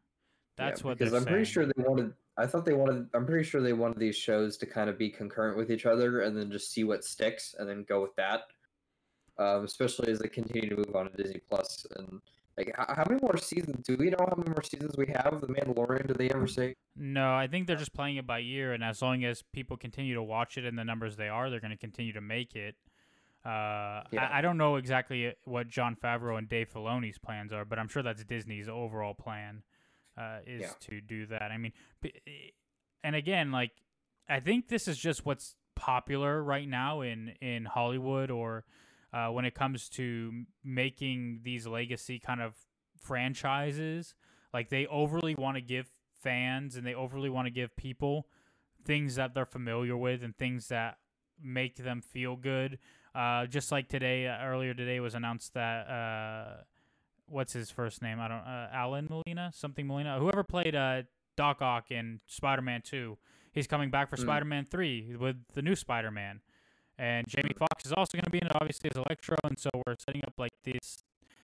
That's 0.56 0.84
what 0.84 0.98
because 0.98 1.12
they're 1.12 1.20
I'm 1.20 1.26
pretty 1.26 1.46
sure 1.46 1.64
they 1.64 1.82
wanted. 1.82 2.12
I 2.36 2.46
thought 2.46 2.64
they 2.64 2.74
wanted. 2.74 3.08
I'm 3.14 3.26
pretty 3.26 3.48
sure 3.48 3.62
they 3.62 3.72
wanted 3.72 3.98
these 3.98 4.16
shows 4.16 4.56
to 4.58 4.66
kind 4.66 4.90
of 4.90 4.98
be 4.98 5.08
concurrent 5.08 5.56
with 5.56 5.70
each 5.70 5.86
other, 5.86 6.20
and 6.20 6.36
then 6.36 6.50
just 6.50 6.72
see 6.72 6.84
what 6.84 7.04
sticks, 7.04 7.54
and 7.58 7.68
then 7.68 7.84
go 7.88 8.02
with 8.02 8.14
that. 8.16 8.42
Um, 9.38 9.64
especially 9.64 10.12
as 10.12 10.18
they 10.18 10.28
continue 10.28 10.68
to 10.68 10.76
move 10.76 10.94
on 10.94 11.10
to 11.10 11.16
Disney 11.16 11.40
Plus, 11.48 11.86
and 11.96 12.20
like 12.56 12.74
how, 12.76 13.04
many 13.08 13.20
more 13.22 13.36
seasons? 13.36 13.84
Do 13.86 13.96
we 13.96 14.10
know 14.10 14.18
how 14.28 14.34
many 14.36 14.50
more 14.50 14.62
seasons 14.62 14.94
we 14.96 15.06
have? 15.08 15.32
of 15.34 15.40
The 15.40 15.46
Mandalorian? 15.48 16.06
Did 16.08 16.18
they 16.18 16.30
ever 16.30 16.46
say? 16.46 16.74
No, 16.96 17.34
I 17.34 17.46
think 17.46 17.66
they're 17.66 17.76
just 17.76 17.94
playing 17.94 18.16
it 18.16 18.26
by 18.26 18.38
year, 18.38 18.72
and 18.72 18.84
as 18.84 19.00
long 19.00 19.24
as 19.24 19.42
people 19.52 19.76
continue 19.76 20.14
to 20.14 20.22
watch 20.22 20.58
it 20.58 20.64
in 20.64 20.76
the 20.76 20.84
numbers 20.84 21.16
they 21.16 21.28
are, 21.28 21.48
they're 21.50 21.60
going 21.60 21.70
to 21.72 21.76
continue 21.78 22.12
to 22.12 22.20
make 22.20 22.54
it. 22.54 22.76
Uh, 23.44 24.02
Yeah. 24.12 24.28
I, 24.30 24.38
I 24.38 24.40
don't 24.40 24.56
know 24.58 24.76
exactly 24.76 25.32
what 25.44 25.68
Jon 25.68 25.96
Favreau 25.96 26.38
and 26.38 26.48
Dave 26.48 26.70
Filoni's 26.72 27.18
plans 27.18 27.52
are, 27.52 27.64
but 27.64 27.78
I'm 27.78 27.88
sure 27.88 28.02
that's 28.02 28.22
Disney's 28.24 28.68
overall 28.68 29.14
plan. 29.14 29.62
uh, 30.18 30.40
is 30.46 30.60
Yeah. 30.60 30.68
to 30.80 31.00
do 31.00 31.24
that. 31.26 31.50
I 31.50 31.56
mean, 31.56 31.72
eh, 32.04 32.10
and 33.02 33.16
again, 33.16 33.50
like 33.50 33.70
I 34.28 34.40
think 34.40 34.68
this 34.68 34.86
is 34.86 34.98
just 34.98 35.24
what's 35.24 35.56
popular 35.74 36.42
right 36.42 36.68
now 36.68 37.00
in 37.00 37.28
in 37.40 37.64
Hollywood 37.64 38.30
or 38.30 38.64
uh, 39.12 39.28
when 39.28 39.44
it 39.44 39.54
comes 39.54 39.88
to 39.90 40.44
making 40.64 41.40
these 41.44 41.66
legacy 41.66 42.18
kind 42.18 42.40
of 42.40 42.54
franchises. 42.96 44.14
Like 44.52 44.68
they 44.68 44.86
overly 44.86 45.34
want 45.34 45.56
to 45.56 45.60
give 45.60 45.90
fans 46.20 46.76
and 46.76 46.86
they 46.86 46.94
overly 46.94 47.30
want 47.30 47.46
to 47.46 47.50
give 47.50 47.76
people 47.76 48.26
things 48.84 49.14
that 49.16 49.34
they're 49.34 49.46
familiar 49.46 49.96
with 49.96 50.22
and 50.22 50.36
things 50.36 50.68
that 50.68 50.98
make 51.42 51.76
them 51.76 52.00
feel 52.00 52.36
good. 52.36 52.78
Uh, 53.14 53.46
just 53.46 53.70
like 53.70 53.88
today, 53.88 54.26
uh, 54.26 54.42
earlier 54.44 54.74
today 54.74 54.98
was 55.00 55.14
announced 55.14 55.54
that 55.54 55.88
uh, 55.88 56.62
what's 57.26 57.52
his 57.52 57.70
first 57.70 58.02
name? 58.02 58.18
I 58.20 58.28
don't. 58.28 58.38
Uh, 58.38 58.68
Alan 58.72 59.06
Molina, 59.10 59.50
something 59.54 59.86
Molina. 59.86 60.18
Whoever 60.18 60.42
played 60.42 60.74
uh, 60.74 61.02
Doc 61.36 61.60
Ock 61.60 61.90
in 61.90 62.20
Spider-Man 62.26 62.82
Two, 62.82 63.18
he's 63.52 63.66
coming 63.66 63.90
back 63.90 64.08
for 64.08 64.16
Mm. 64.16 64.22
Spider-Man 64.22 64.66
Three 64.70 65.14
with 65.16 65.36
the 65.54 65.60
new 65.62 65.74
Spider-Man, 65.76 66.40
and 66.98 67.26
Jamie 67.28 67.54
Foxx 67.58 67.86
is 67.86 67.92
also 67.92 68.16
going 68.16 68.24
to 68.24 68.30
be 68.30 68.38
in 68.38 68.46
it, 68.46 68.52
obviously 68.54 68.90
as 68.94 68.96
Electro. 68.96 69.36
And 69.44 69.58
so 69.58 69.70
we're 69.86 69.96
setting 69.98 70.22
up 70.26 70.34
like 70.38 70.52
these 70.64 71.04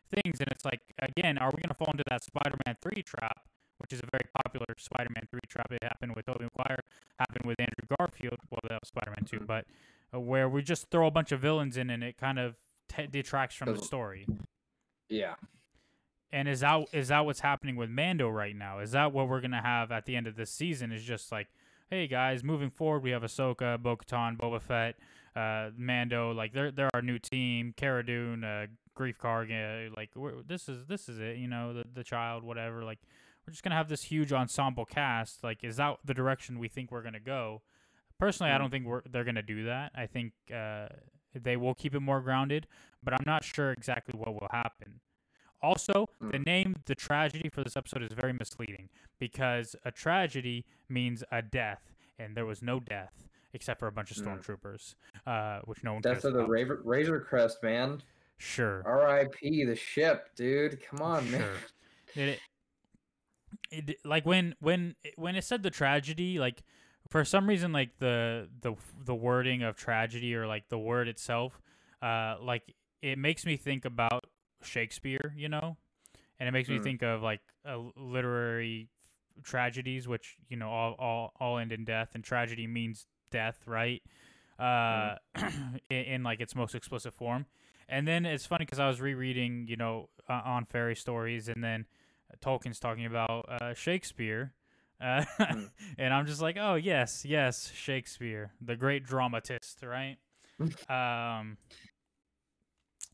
things, 0.09 0.39
and 0.39 0.47
it's 0.51 0.65
like 0.65 0.81
again, 0.99 1.37
are 1.37 1.47
we 1.49 1.61
going 1.61 1.69
to 1.69 1.73
fall 1.75 1.91
into 1.91 2.03
that 2.09 2.23
Spider-Man 2.23 2.77
Three 2.81 3.03
trap? 3.03 3.39
Which 3.79 3.93
is 3.93 3.99
a 3.99 4.07
very 4.11 4.25
popular 4.43 4.65
Spider-Man 4.75 5.27
3 5.29 5.39
trap. 5.47 5.67
It 5.71 5.83
happened 5.83 6.15
with 6.15 6.25
Tobey 6.25 6.47
Maguire, 6.57 6.79
happened 7.19 7.45
with 7.45 7.59
Andrew 7.59 7.95
Garfield. 7.95 8.39
Well, 8.49 8.59
that 8.69 8.79
was 8.81 8.87
Spider-Man 8.87 9.25
2, 9.25 9.41
Mhm. 9.41 9.45
but 9.45 9.65
uh, 10.11 10.19
where 10.19 10.49
we 10.49 10.63
just 10.63 10.89
throw 10.89 11.05
a 11.05 11.11
bunch 11.11 11.31
of 11.31 11.41
villains 11.41 11.77
in 11.77 11.91
and 11.91 12.03
it 12.03 12.17
kind 12.17 12.39
of 12.39 12.55
t- 12.89 13.05
detracts 13.05 13.55
from 13.55 13.71
the 13.75 13.77
story. 13.83 14.25
Yeah. 15.09 15.35
And 16.31 16.47
is 16.47 16.61
that 16.61 16.87
is 16.91 17.07
that 17.09 17.25
what's 17.25 17.41
happening 17.41 17.75
with 17.75 17.89
Mando 17.91 18.29
right 18.29 18.55
now? 18.55 18.79
Is 18.79 18.91
that 18.93 19.13
what 19.13 19.27
we're 19.29 19.41
gonna 19.41 19.61
have 19.61 19.91
at 19.91 20.05
the 20.05 20.15
end 20.15 20.25
of 20.27 20.35
this 20.35 20.49
season? 20.51 20.91
Is 20.91 21.03
just 21.03 21.31
like, 21.31 21.47
hey 21.89 22.07
guys, 22.07 22.43
moving 22.43 22.69
forward, 22.71 23.03
we 23.03 23.11
have 23.11 23.21
Ahsoka, 23.21 23.79
Bo-Katan, 23.81 24.37
Boba 24.37 24.59
Fett, 24.61 24.95
uh, 25.37 25.69
Mando. 25.77 26.31
Like 26.31 26.53
they're 26.53 26.71
they're 26.71 26.89
our 26.93 27.01
new 27.01 27.19
team. 27.19 27.73
Cara 27.77 28.05
Dune, 28.05 28.43
uh, 28.43 28.65
Greef 28.97 29.17
Karga. 29.17 29.95
Like 29.95 30.09
this 30.47 30.67
is 30.67 30.85
this 30.87 31.07
is 31.07 31.19
it. 31.19 31.37
You 31.37 31.47
know, 31.47 31.73
the 31.73 31.83
the 31.93 32.03
child, 32.03 32.43
whatever. 32.43 32.83
Like 32.83 32.99
we're 33.45 33.51
just 33.51 33.63
gonna 33.63 33.75
have 33.75 33.89
this 33.89 34.03
huge 34.03 34.33
ensemble 34.33 34.85
cast. 34.85 35.43
Like, 35.43 35.63
is 35.63 35.77
that 35.77 35.97
the 36.03 36.13
direction 36.13 36.59
we 36.59 36.67
think 36.67 36.91
we're 36.91 37.03
gonna 37.03 37.19
go? 37.19 37.61
Personally, 38.19 38.51
I 38.51 38.57
don't 38.57 38.71
think 38.71 38.85
we're 38.85 39.01
they're 39.09 39.23
gonna 39.23 39.43
do 39.43 39.65
that. 39.65 39.91
I 39.95 40.07
think 40.07 40.33
uh, 40.53 40.87
they 41.33 41.55
will 41.55 41.75
keep 41.75 41.93
it 41.93 41.99
more 41.99 42.19
grounded, 42.21 42.67
but 43.03 43.13
I'm 43.13 43.23
not 43.25 43.43
sure 43.43 43.71
exactly 43.71 44.15
what 44.17 44.33
will 44.33 44.49
happen. 44.51 45.01
Also, 45.61 46.07
the 46.19 46.37
Mm. 46.39 46.45
name 46.45 46.75
"The 46.85 46.95
Tragedy" 46.95 47.49
for 47.49 47.63
this 47.63 47.75
episode 47.77 48.03
is 48.03 48.13
very 48.13 48.33
misleading 48.33 48.89
because 49.19 49.75
a 49.85 49.91
tragedy 49.91 50.65
means 50.89 51.23
a 51.31 51.41
death, 51.41 51.93
and 52.19 52.35
there 52.35 52.45
was 52.45 52.61
no 52.61 52.79
death 52.79 53.27
except 53.57 53.79
for 53.79 53.87
a 53.87 53.91
bunch 53.91 54.11
of 54.11 54.17
Mm. 54.17 54.39
stormtroopers, 54.39 54.95
uh, 55.25 55.59
which 55.65 55.83
no 55.83 55.93
one 55.93 56.01
Death 56.03 56.23
of 56.23 56.33
the. 56.33 56.45
Razor, 56.45 56.81
Razor 56.85 57.19
Crest, 57.19 57.61
man. 57.63 58.01
Sure, 58.37 58.83
R.I.P. 58.85 59.65
the 59.65 59.75
ship, 59.75 60.29
dude. 60.35 60.79
Come 60.83 61.01
on, 61.01 61.29
man. 61.31 61.41
Sure. 61.41 62.23
It, 62.23 62.39
it, 63.71 63.97
like 64.05 64.25
when 64.25 64.55
when 64.59 64.95
when 65.15 65.35
it 65.35 65.43
said 65.43 65.63
the 65.63 65.71
tragedy, 65.71 66.37
like 66.39 66.63
for 67.09 67.25
some 67.25 67.47
reason, 67.47 67.73
like 67.73 67.97
the 67.97 68.47
the 68.61 68.75
the 69.03 69.15
wording 69.15 69.63
of 69.63 69.75
tragedy 69.75 70.35
or 70.35 70.45
like 70.45 70.69
the 70.69 70.77
word 70.77 71.07
itself, 71.07 71.59
uh, 72.01 72.35
like 72.41 72.75
it 73.01 73.17
makes 73.17 73.45
me 73.45 73.57
think 73.57 73.85
about 73.85 74.27
Shakespeare, 74.61 75.33
you 75.35 75.49
know, 75.49 75.77
and 76.39 76.47
it 76.47 76.51
makes 76.51 76.69
me 76.69 76.77
Mm. 76.79 76.83
think 76.83 77.01
of 77.03 77.21
like 77.23 77.41
uh, 77.67 77.79
literary 77.95 78.89
tragedies, 79.43 80.07
which 80.07 80.35
you 80.47 80.57
know 80.57 80.69
all 80.69 80.93
all 80.99 81.33
all 81.39 81.57
end 81.57 81.71
in 81.71 81.85
death, 81.85 82.11
and 82.13 82.23
tragedy 82.23 82.67
means 82.67 83.07
death, 83.31 83.59
right? 83.65 84.01
Uh, 84.59 85.15
in, 85.89 85.97
in 85.97 86.23
like 86.23 86.39
its 86.39 86.55
most 86.55 86.75
explicit 86.75 87.13
form. 87.13 87.45
And 87.89 88.07
then 88.07 88.25
it's 88.25 88.45
funny 88.45 88.65
because 88.65 88.79
I 88.79 88.87
was 88.87 88.99
rereading, 88.99 89.65
you 89.69 89.77
know, 89.77 90.09
uh, 90.29 90.41
on 90.43 90.65
fairy 90.65 90.95
stories, 90.95 91.47
and 91.47 91.63
then 91.63 91.85
Tolkien's 92.41 92.79
talking 92.79 93.05
about 93.05 93.45
uh, 93.49 93.73
Shakespeare, 93.73 94.53
uh, 94.99 95.23
Mm. 95.39 95.69
and 95.97 96.13
I'm 96.13 96.25
just 96.25 96.41
like, 96.41 96.57
oh 96.59 96.75
yes, 96.75 97.23
yes, 97.25 97.71
Shakespeare, 97.73 98.51
the 98.61 98.75
great 98.75 99.05
dramatist, 99.05 99.83
right? 99.83 100.17
um, 100.89 101.57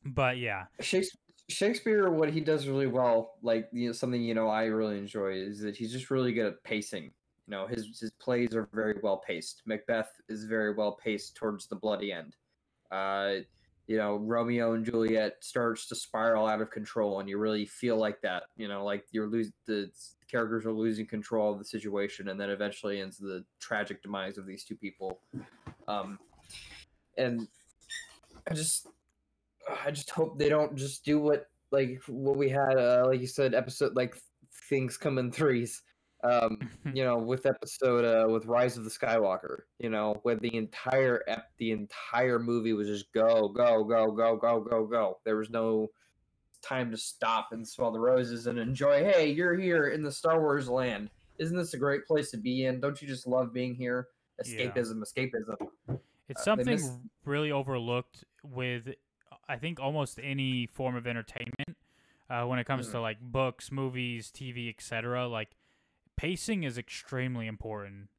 but 0.06 0.38
yeah, 0.38 0.65
Shakespeare, 0.80 1.19
Shakespeare, 1.49 2.10
what 2.10 2.30
he 2.30 2.39
does 2.39 2.67
really 2.67 2.88
well, 2.88 3.34
like 3.41 3.69
you 3.73 3.88
know, 3.88 3.93
something 3.93 4.21
you 4.21 4.34
know 4.34 4.47
I 4.47 4.65
really 4.65 4.97
enjoy 4.97 5.34
is 5.34 5.60
that 5.60 5.76
he's 5.76 5.91
just 5.91 6.10
really 6.10 6.34
good 6.34 6.45
at 6.45 6.63
pacing. 6.63 7.12
You 7.47 7.51
know, 7.51 7.67
his 7.67 7.99
his 7.99 8.12
plays 8.19 8.56
are 8.56 8.69
very 8.73 8.99
well 9.03 9.17
paced. 9.17 9.63
Macbeth 9.65 10.10
is 10.29 10.45
very 10.45 10.73
well 10.73 10.93
paced 10.93 11.36
towards 11.36 11.67
the 11.67 11.75
bloody 11.75 12.12
end. 12.12 12.36
Uh, 12.91 13.36
you 13.88 13.97
know, 13.97 14.15
Romeo 14.15 14.73
and 14.73 14.86
Juliet 14.86 15.38
starts 15.41 15.88
to 15.88 15.95
spiral 15.95 16.47
out 16.47 16.62
of 16.62 16.71
control, 16.71 17.19
and 17.19 17.27
you 17.27 17.38
really 17.38 17.65
feel 17.65 17.97
like 17.97 18.21
that. 18.21 18.43
You 18.56 18.67
know, 18.69 18.86
like 18.86 19.06
you're 19.12 19.27
losing 19.27 19.53
the 19.65 19.91
characters 20.32 20.65
are 20.65 20.71
losing 20.71 21.06
control 21.06 21.51
of 21.51 21.60
the 21.60 21.65
situation, 21.65 22.29
and 22.29 22.39
then 22.39 22.49
eventually 22.49 23.01
ends 23.01 23.17
the 23.17 23.43
tragic 23.60 24.01
demise 24.01 24.38
of 24.38 24.45
these 24.45 24.63
two 24.63 24.75
people. 24.75 25.19
Um, 25.88 26.17
and 27.17 27.47
I 28.49 28.53
just 28.53 28.88
I 29.84 29.91
just 29.91 30.10
hope 30.10 30.38
they 30.38 30.49
don't 30.49 30.75
just 30.75 31.03
do 31.03 31.19
what 31.19 31.47
like 31.71 32.01
what 32.08 32.38
we 32.38 32.49
had 32.49 32.77
uh, 32.77 33.03
like 33.08 33.19
you 33.19 33.27
said 33.27 33.53
episode 33.53 33.95
like 33.95 34.15
things 34.69 34.97
come 34.97 35.17
in 35.17 35.32
threes. 35.32 35.82
Um, 36.23 36.57
you 36.93 37.03
know, 37.03 37.17
with 37.17 37.45
episode 37.45 38.05
uh, 38.05 38.29
with 38.31 38.45
Rise 38.45 38.77
of 38.77 38.83
the 38.83 38.89
Skywalker, 38.89 39.62
you 39.79 39.89
know, 39.89 40.19
where 40.23 40.36
the 40.36 40.55
entire 40.55 41.23
ep- 41.27 41.51
the 41.57 41.71
entire 41.71 42.39
movie 42.39 42.73
was 42.73 42.88
just 42.88 43.12
go 43.13 43.49
go 43.49 43.83
go 43.83 44.12
go 44.12 44.36
go 44.38 44.59
go 44.62 44.86
go. 44.86 45.19
There 45.25 45.36
was 45.38 45.49
no 45.49 45.89
time 46.62 46.89
to 46.91 46.97
stop 46.97 47.49
and 47.51 47.67
smell 47.67 47.91
the 47.91 47.99
roses 47.99 48.47
and 48.47 48.57
enjoy. 48.57 49.03
Hey, 49.03 49.31
you're 49.31 49.55
here 49.57 49.88
in 49.89 50.01
the 50.01 50.12
Star 50.12 50.39
Wars 50.39 50.69
land. 50.69 51.09
Isn't 51.39 51.57
this 51.57 51.73
a 51.73 51.77
great 51.77 52.05
place 52.05 52.31
to 52.31 52.38
be 52.38 52.65
in? 52.65 52.79
Don't 52.79 53.01
you 53.01 53.07
just 53.07 53.27
love 53.27 53.51
being 53.53 53.75
here? 53.75 54.07
Yeah. 54.45 54.67
Escapism, 54.67 55.01
escapism. 55.03 55.99
It's 56.29 56.41
Uh, 56.41 56.43
something 56.43 56.67
miss- 56.67 56.97
really 57.25 57.51
overlooked 57.51 58.23
with, 58.43 58.88
I 59.49 59.57
think, 59.57 59.79
almost 59.79 60.19
any 60.23 60.67
form 60.67 60.95
of 60.95 61.05
entertainment. 61.05 61.77
Uh, 62.29 62.45
when 62.45 62.57
it 62.59 62.63
comes 62.65 62.88
to 62.89 62.97
Mhm. 62.97 63.01
like 63.01 63.19
books, 63.19 63.71
movies, 63.71 64.31
TV, 64.31 64.69
etc., 64.69 65.27
like 65.27 65.49
pacing 66.15 66.63
is 66.63 66.78
extremely 66.78 67.47
important. 67.47 68.10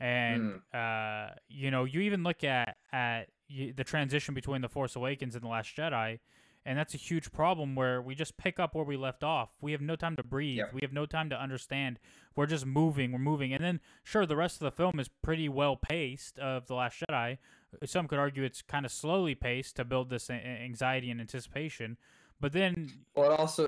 And 0.00 0.60
uh, 0.72 1.30
you 1.48 1.70
know, 1.70 1.84
you 1.84 2.00
even 2.02 2.22
look 2.22 2.44
at 2.44 2.76
at 2.92 3.28
the 3.48 3.84
transition 3.84 4.34
between 4.34 4.60
the 4.60 4.68
Force 4.68 4.94
Awakens 4.94 5.34
and 5.34 5.42
the 5.42 5.48
Last 5.48 5.76
Jedi, 5.76 6.20
and 6.64 6.78
that's 6.78 6.94
a 6.94 6.98
huge 6.98 7.32
problem 7.32 7.74
where 7.74 8.00
we 8.00 8.14
just 8.14 8.36
pick 8.36 8.60
up 8.60 8.76
where 8.76 8.84
we 8.84 8.96
left 8.96 9.24
off. 9.24 9.48
We 9.60 9.72
have 9.72 9.80
no 9.80 9.96
time 9.96 10.14
to 10.16 10.22
breathe. 10.22 10.58
Yep. 10.58 10.74
We 10.74 10.80
have 10.82 10.92
no 10.92 11.04
time 11.04 11.30
to 11.30 11.40
understand. 11.40 11.98
We're 12.36 12.46
just 12.46 12.64
moving. 12.64 13.10
We're 13.10 13.18
moving, 13.18 13.52
and 13.52 13.64
then 13.64 13.80
sure, 14.04 14.24
the 14.24 14.36
rest 14.36 14.56
of 14.56 14.60
the 14.60 14.70
film 14.70 15.00
is 15.00 15.08
pretty 15.08 15.48
well 15.48 15.74
paced. 15.74 16.38
Of 16.38 16.68
the 16.68 16.74
Last 16.74 17.02
Jedi, 17.10 17.38
some 17.84 18.06
could 18.06 18.20
argue 18.20 18.44
it's 18.44 18.62
kind 18.62 18.86
of 18.86 18.92
slowly 18.92 19.34
paced 19.34 19.74
to 19.76 19.84
build 19.84 20.10
this 20.10 20.30
anxiety 20.30 21.10
and 21.10 21.20
anticipation. 21.20 21.96
But 22.40 22.52
then, 22.52 22.92
Well, 23.16 23.32
it 23.32 23.40
also, 23.40 23.66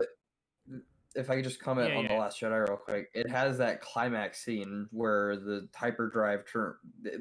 if 1.15 1.31
I 1.31 1.37
could 1.37 1.45
just 1.45 1.61
comment 1.61 1.91
Yeah, 1.91 1.99
on 1.99 2.05
yeah. 2.05 2.15
the 2.15 2.21
Last 2.21 2.41
Jedi 2.41 2.69
real 2.69 2.77
quick, 2.77 3.11
it 3.15 3.29
has 3.31 3.59
that 3.59 3.81
climax 3.81 4.45
scene 4.45 4.89
where 4.91 5.37
the 5.37 5.69
hyperdrive 5.75 6.45
turn. 6.47 6.75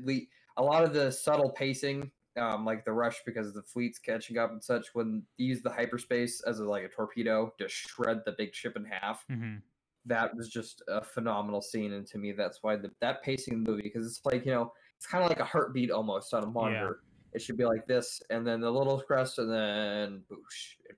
We 0.03 0.29
a 0.57 0.63
lot 0.63 0.83
of 0.83 0.93
the 0.93 1.11
subtle 1.11 1.51
pacing, 1.51 2.11
um, 2.37 2.65
like 2.65 2.85
the 2.85 2.91
rush 2.91 3.21
because 3.25 3.53
the 3.53 3.63
fleet's 3.63 3.97
catching 3.99 4.37
up 4.37 4.51
and 4.51 4.63
such. 4.63 4.87
When 4.93 5.23
they 5.37 5.45
use 5.45 5.61
the 5.61 5.71
hyperspace 5.71 6.41
as 6.41 6.59
a, 6.59 6.65
like 6.65 6.83
a 6.83 6.89
torpedo 6.89 7.53
to 7.57 7.67
shred 7.69 8.21
the 8.25 8.33
big 8.37 8.53
ship 8.53 8.75
in 8.75 8.85
half, 8.85 9.25
mhm, 9.31 9.61
that 10.05 10.35
was 10.35 10.49
just 10.49 10.81
a 10.87 11.03
phenomenal 11.03 11.61
scene. 11.61 11.93
And 11.93 12.05
to 12.07 12.17
me, 12.17 12.31
that's 12.33 12.59
why 12.61 12.75
the, 12.75 12.91
that 13.01 13.23
pacing 13.23 13.53
in 13.53 13.63
the 13.63 13.71
movie 13.71 13.83
because 13.83 14.05
it's 14.05 14.21
like 14.25 14.45
you 14.45 14.51
know 14.51 14.73
it's 14.97 15.07
kind 15.07 15.23
of 15.23 15.29
like 15.29 15.39
a 15.39 15.45
heartbeat 15.45 15.91
almost 15.91 16.33
on 16.33 16.43
a 16.43 16.47
monitor. 16.47 17.01
It 17.33 17.41
should 17.41 17.57
be 17.57 17.65
like 17.65 17.85
this, 17.87 18.21
and 18.31 18.45
then 18.45 18.59
the 18.59 18.71
little 18.71 18.99
crest, 19.01 19.37
and 19.39 19.51
then 19.51 20.23
boosh, 20.31 20.75
it 20.89 20.97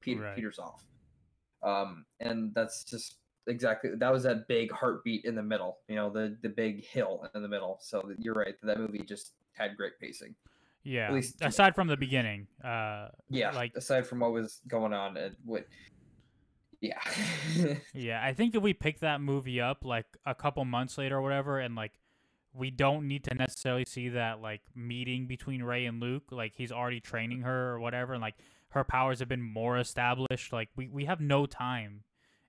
Peter, 0.00 0.22
Right. 0.22 0.36
peters 0.36 0.58
off. 0.60 0.84
Um, 1.62 2.04
and 2.20 2.54
that's 2.54 2.84
just 2.84 3.16
exactly 3.46 3.90
that 3.96 4.12
was 4.12 4.22
that 4.24 4.46
big 4.48 4.70
heartbeat 4.72 5.24
in 5.24 5.34
the 5.34 5.42
middle. 5.42 5.78
You 5.88 5.96
know, 5.96 6.10
the 6.10 6.36
the 6.42 6.48
big 6.48 6.84
hill 6.84 7.28
in 7.34 7.42
the 7.42 7.48
middle. 7.48 7.78
So 7.80 8.12
you're 8.18 8.34
right. 8.34 8.54
That 8.62 8.78
movie 8.78 9.00
just 9.06 9.32
had 9.52 9.76
great 9.76 9.98
pacing. 10.00 10.34
yeah. 10.84 11.08
At 11.08 11.14
least. 11.14 11.36
Aside 11.42 11.74
from 11.74 11.88
the 11.88 11.96
beginning, 11.96 12.46
uh, 12.64 13.08
Yeah, 13.28 13.50
Like- 13.50 13.74
aside 13.76 14.06
from 14.06 14.20
what 14.20 14.32
was 14.32 14.60
going 14.68 14.92
on, 14.92 15.16
and 15.16 15.34
what. 15.44 15.66
Yeah. 16.80 16.98
Yeah, 17.92 18.24
I 18.24 18.32
think 18.34 18.54
if 18.54 18.62
we 18.62 18.72
pick 18.72 19.00
that 19.00 19.20
movie 19.20 19.60
up 19.60 19.84
like 19.84 20.06
a 20.24 20.34
couple 20.34 20.64
months 20.64 20.96
later 20.96 21.16
or 21.18 21.22
whatever, 21.22 21.58
and 21.58 21.74
like 21.74 21.98
we 22.54 22.70
don't 22.70 23.06
need 23.08 23.24
to 23.24 23.34
necessarily 23.34 23.84
see 23.84 24.10
that 24.10 24.40
like 24.40 24.60
meeting 24.76 25.26
between 25.26 25.62
Rey 25.62 25.86
and 25.86 26.00
Luke, 26.00 26.24
like 26.30 26.52
he's 26.56 26.70
already 26.70 27.00
training 27.00 27.40
her 27.42 27.72
or 27.72 27.80
whatever, 27.80 28.12
and 28.14 28.22
like 28.22 28.36
her 28.70 28.84
powers 28.84 29.18
have 29.20 29.28
been 29.28 29.42
more 29.42 29.78
established. 29.78 30.52
Like 30.52 30.68
we, 30.76 30.88
we 30.88 31.04
have 31.06 31.20
no 31.20 31.46
time 31.46 32.02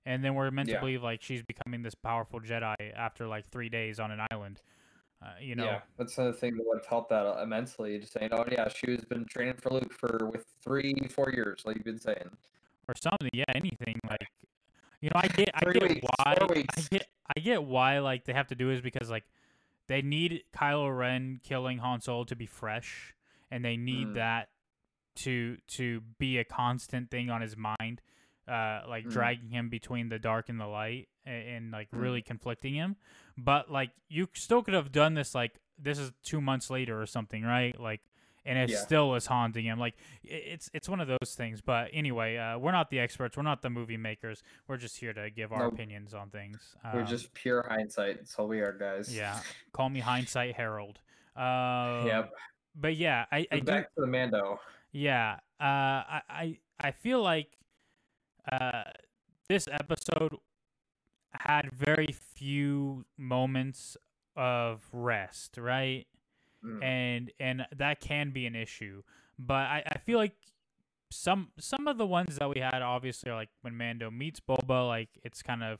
and 0.06 0.24
then 0.24 0.34
we're 0.34 0.50
meant 0.50 0.68
Yeah. 0.68 0.76
to 0.76 0.80
believe 0.80 1.02
like 1.02 1.22
she's 1.22 1.42
becoming 1.42 1.82
this 1.82 1.94
powerful 1.94 2.40
Jedi 2.40 2.74
after 2.94 3.26
like 3.26 3.46
three 3.50 3.68
days 3.68 3.98
on 4.00 4.10
an 4.10 4.20
island. 4.30 4.60
Uh, 5.22 5.26
you 5.40 5.54
know, 5.54 5.64
Yeah, 5.64 5.80
that's 5.98 6.16
another 6.16 6.32
thing 6.34 6.56
that 6.56 6.66
would 6.66 6.78
have 6.78 6.86
helped 6.86 7.10
that 7.10 7.42
immensely. 7.42 7.98
Just 7.98 8.12
saying, 8.14 8.30
oh 8.32 8.44
yeah, 8.50 8.68
she 8.68 8.90
has 8.92 9.04
been 9.04 9.24
training 9.26 9.54
for 9.60 9.70
Luke 9.70 9.92
for 9.92 10.28
with 10.32 10.46
three, 10.64 10.94
four 11.10 11.30
years, 11.30 11.60
like 11.66 11.76
you've 11.76 11.84
been 11.84 12.00
saying. 12.00 12.30
or 12.88 12.94
something. 13.00 13.28
Yeah, 13.34 13.44
anything 13.54 13.98
like 14.08 14.26
you 15.02 15.08
know, 15.08 15.20
I 15.22 15.28
get, 15.28 15.50
I 15.54 15.72
get 15.72 15.82
weeks, 15.88 16.06
why, 16.18 16.36
I 16.38 16.80
get, 16.90 17.06
I 17.36 17.40
get 17.40 17.64
why 17.64 17.98
like 18.00 18.24
they 18.26 18.32
have 18.34 18.48
to 18.48 18.54
do 18.54 18.70
is 18.70 18.80
because 18.82 19.08
like 19.10 19.24
they 19.88 20.02
need 20.02 20.42
Kylo 20.56 20.96
Ren 20.96 21.40
killing 21.42 21.78
Han 21.78 22.00
Solo 22.00 22.24
to 22.24 22.36
be 22.36 22.46
fresh, 22.46 23.14
and 23.50 23.64
they 23.64 23.76
need 23.76 24.08
Mm. 24.08 24.14
that 24.14 24.48
to 25.16 25.56
to 25.68 26.00
be 26.18 26.38
a 26.38 26.44
constant 26.44 27.10
thing 27.10 27.30
on 27.30 27.40
his 27.40 27.56
mind, 27.56 28.00
uh, 28.48 28.82
like 28.88 29.04
Mm. 29.06 29.10
dragging 29.12 29.50
him 29.50 29.68
between 29.68 30.08
the 30.08 30.18
dark 30.18 30.48
and 30.48 30.58
the 30.60 30.66
light, 30.66 31.08
and, 31.24 31.48
and 31.48 31.70
like 31.70 31.90
Mm. 31.90 32.00
really 32.00 32.22
conflicting 32.22 32.74
him. 32.74 32.96
But 33.36 33.70
like 33.70 33.90
you 34.08 34.28
still 34.34 34.62
could 34.62 34.74
have 34.74 34.92
done 34.92 35.14
this 35.14 35.34
like 35.34 35.52
this 35.78 35.98
is 35.98 36.12
two 36.22 36.40
months 36.40 36.68
later 36.70 37.00
or 37.00 37.06
something, 37.06 37.42
right? 37.42 37.78
Like. 37.78 38.00
And 38.46 38.58
it 38.58 38.70
Yeah. 38.70 38.78
still 38.78 39.14
is 39.16 39.26
haunting 39.26 39.66
him. 39.66 39.78
Like 39.78 39.96
it's 40.24 40.70
it's 40.72 40.88
one 40.88 40.98
of 40.98 41.08
those 41.08 41.34
things. 41.36 41.60
But 41.60 41.90
anyway, 41.92 42.38
uh, 42.38 42.56
we're 42.56 42.72
not 42.72 42.88
the 42.88 42.98
experts. 42.98 43.36
We're 43.36 43.42
not 43.42 43.60
the 43.60 43.68
movie 43.68 43.98
makers. 43.98 44.42
We're 44.66 44.78
just 44.78 44.96
here 44.98 45.12
to 45.12 45.28
give 45.28 45.52
our 45.52 45.64
Nope. 45.64 45.74
opinions 45.74 46.14
on 46.14 46.30
things. 46.30 46.74
We're 46.94 47.00
Um, 47.02 47.06
just 47.06 47.34
pure 47.34 47.62
hindsight. 47.68 48.16
That's 48.16 48.34
all 48.38 48.48
we 48.48 48.60
are, 48.60 48.72
guys. 48.72 49.14
yeah. 49.14 49.40
Call 49.72 49.90
me 49.90 50.00
hindsight 50.00 50.54
Harold. 50.56 51.00
Uh, 51.36 52.02
Yep. 52.06 52.32
But 52.74 52.96
yeah, 52.96 53.26
I, 53.30 53.40
I 53.40 53.46
But 53.50 53.58
do. 53.60 53.64
back 53.66 53.94
to 53.96 54.00
the 54.00 54.06
Mando. 54.06 54.58
Yeah. 54.92 55.36
Uh, 55.60 55.64
I, 56.18 56.20
I 56.28 56.58
I 56.80 56.90
feel 56.92 57.22
like 57.22 57.58
uh, 58.50 58.84
this 59.48 59.68
episode 59.70 60.36
had 61.32 61.70
very 61.72 62.08
few 62.34 63.04
moments 63.18 63.96
of 64.36 64.82
rest, 64.92 65.56
right? 65.58 66.06
Mm. 66.64 66.82
and 66.84 67.30
and 67.40 67.66
that 67.76 68.00
can 68.00 68.32
be 68.32 68.44
an 68.46 68.54
issue. 68.54 69.02
But 69.38 69.54
I, 69.66 69.82
I 69.86 69.98
feel 69.98 70.18
like 70.18 70.36
some 71.10 71.48
some 71.58 71.86
of 71.88 71.96
the 71.96 72.06
ones 72.06 72.36
that 72.36 72.50
we 72.50 72.60
had 72.60 72.82
obviously 72.82 73.30
are 73.30 73.34
like 73.34 73.48
when 73.62 73.76
Mando 73.76 74.10
meets 74.10 74.40
Boba, 74.40 74.86
like 74.86 75.08
it's 75.24 75.42
kind 75.42 75.62
of 75.62 75.78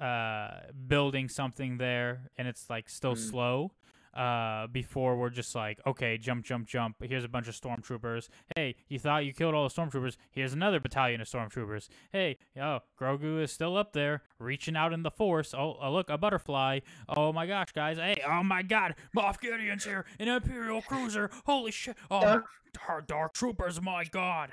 uh 0.00 0.60
building 0.86 1.28
something 1.28 1.78
there 1.78 2.30
and 2.36 2.46
it's 2.46 2.70
like 2.70 2.88
still 2.88 3.14
Mm. 3.16 3.30
slow. 3.30 3.72
Uh 4.18 4.66
before 4.66 5.16
we're 5.16 5.30
just 5.30 5.54
like, 5.54 5.78
okay, 5.86 6.18
jump, 6.18 6.44
jump, 6.44 6.66
jump. 6.66 6.96
Here's 7.00 7.24
a 7.24 7.28
bunch 7.28 7.46
of 7.46 7.54
stormtroopers. 7.54 8.28
Hey, 8.56 8.74
you 8.88 8.98
thought 8.98 9.24
you 9.24 9.32
killed 9.32 9.54
all 9.54 9.68
the 9.68 9.74
stormtroopers. 9.74 10.16
Here's 10.32 10.52
another 10.52 10.80
battalion 10.80 11.20
of 11.20 11.28
stormtroopers. 11.28 11.88
Hey, 12.10 12.38
oh, 12.60 12.80
Grogu 13.00 13.40
is 13.40 13.52
still 13.52 13.76
up 13.76 13.92
there, 13.92 14.22
reaching 14.40 14.76
out 14.76 14.92
in 14.92 15.04
the 15.04 15.10
force. 15.10 15.54
Oh, 15.54 15.76
oh 15.80 15.92
look, 15.92 16.10
a 16.10 16.18
butterfly. 16.18 16.80
Oh 17.08 17.32
my 17.32 17.46
gosh, 17.46 17.72
guys. 17.72 17.96
Hey, 17.98 18.20
oh 18.26 18.42
my 18.42 18.62
god, 18.62 18.96
Moff 19.16 19.40
Gideon's 19.40 19.84
here, 19.84 20.04
an 20.18 20.26
Imperial 20.28 20.82
cruiser. 20.82 21.30
Holy 21.46 21.70
shit. 21.70 21.96
Oh, 22.10 22.20
Dark- 22.20 22.46
dark, 22.86 23.06
dark 23.06 23.34
troopers, 23.34 23.80
my 23.80 24.04
god. 24.04 24.50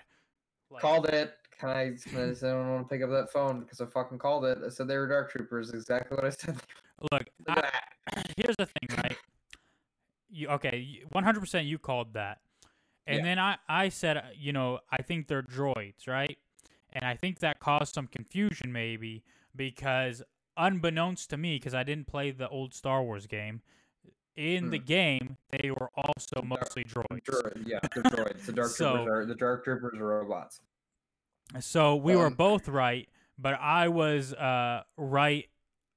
Like, 0.70 0.82
Called 0.82 1.08
it. 1.08 1.34
Can 1.60 1.70
I? 1.70 1.92
Can 2.08 2.30
I 2.32 2.34
say 2.34 2.50
I 2.50 2.52
don't 2.52 2.70
want 2.70 2.90
to 2.90 2.94
pick 2.94 3.02
up 3.04 3.10
that 3.12 3.32
phone 3.32 3.62
because 3.62 3.80
I 3.80 3.86
fucking 3.86 4.18
called 4.20 4.46
it. 4.46 4.58
I 4.66 4.70
said 4.70 4.88
they 4.88 4.98
were 4.98 5.08
dark 5.08 5.32
troopers. 5.32 5.72
Exactly 5.72 6.16
what 6.16 6.26
I 6.26 6.30
said. 6.30 6.58
Look, 7.12 7.30
Look 7.48 7.58
I, 7.58 7.72
here's 8.38 8.56
the 8.58 8.66
thing, 8.66 8.98
right? 8.98 9.18
You 10.36 10.50
okay? 10.50 11.02
100% 11.14 11.66
you 11.66 11.78
called 11.80 12.14
that, 12.14 12.42
and 13.08 13.18
Yeah. 13.20 13.24
then 13.24 13.40
I 13.40 13.58
I 13.70 13.90
said, 13.90 14.18
uh, 14.18 14.22
you 14.36 14.52
know, 14.52 14.80
I 14.92 15.02
think 15.02 15.28
they're 15.28 15.42
droids, 15.44 16.08
right? 16.08 16.38
And 16.92 17.06
I 17.06 17.16
think 17.16 17.40
that 17.40 17.60
caused 17.60 17.94
some 17.94 18.08
confusion, 18.08 18.72
maybe 18.74 19.24
because 19.56 20.22
unbeknownst 20.58 21.30
to 21.30 21.38
me, 21.38 21.56
because 21.58 21.74
I 21.74 21.84
didn't 21.84 22.08
play 22.08 22.32
the 22.32 22.50
old 22.50 22.74
Star 22.74 23.02
Wars 23.04 23.28
game, 23.28 23.62
in 24.36 24.70
the 24.72 24.78
Hmm. 24.80 24.86
game 24.86 25.38
they 25.52 25.72
were 25.72 25.90
also 25.96 26.42
mostly 26.44 26.84
droids. 26.84 27.24
Droid, 27.24 27.64
yeah, 27.66 27.80
the 27.94 28.02
droids. 28.04 28.46
The 28.46 28.52
dark 28.54 28.72
So- 28.76 28.92
troopers 28.96 29.08
are 29.14 29.26
the 29.26 29.36
dark 29.36 29.64
troopers 29.64 29.98
are 30.00 30.06
robots. 30.06 30.60
So 31.62 31.96
we 31.96 32.16
were 32.16 32.26
Um, 32.28 32.34
both 32.34 32.68
right, 32.68 33.08
but 33.38 33.54
I 33.54 33.88
was 33.88 34.34
uh 34.34 34.84
right 34.98 35.48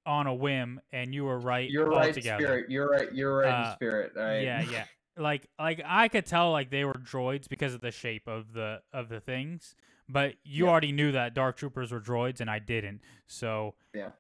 on 0.09 0.27
a 0.27 0.35
whim, 0.35 0.81
and 0.91 1.15
you 1.15 1.25
were 1.25 1.39
right 1.39 1.71
You're 1.71 1.87
right, 1.87 2.17
in 2.17 2.23
spirit. 2.23 2.71
You're 2.71 2.89
right. 2.89 3.13
You're 3.15 3.37
right 3.37 3.53
Uh, 3.53 3.69
in 3.69 3.75
spirit. 3.75 4.13
right? 4.17 4.41
Yeah, 4.41 4.63
yeah. 4.63 4.85
Like 5.19 5.49
like 5.59 5.81
I 5.85 6.07
could 6.07 6.27
tell 6.27 6.53
like 6.53 6.71
they 6.71 6.85
were 6.85 6.95
droids 6.95 7.49
because 7.49 7.75
of 7.75 7.81
the 7.81 7.91
shape 7.91 8.29
of 8.29 8.53
the 8.53 8.81
of 8.93 9.09
the 9.09 9.19
things, 9.19 9.75
but 10.09 10.35
you 10.45 10.67
Yeah. 10.67 10.71
already 10.71 10.93
knew 10.93 11.11
that 11.11 11.35
dark 11.35 11.57
troopers 11.57 11.91
were 11.91 12.01
droids 12.01 12.41
and 12.41 12.49
I 12.49 12.61
didn't. 12.61 13.01
So 13.27 13.75
Yeah. 13.93 14.11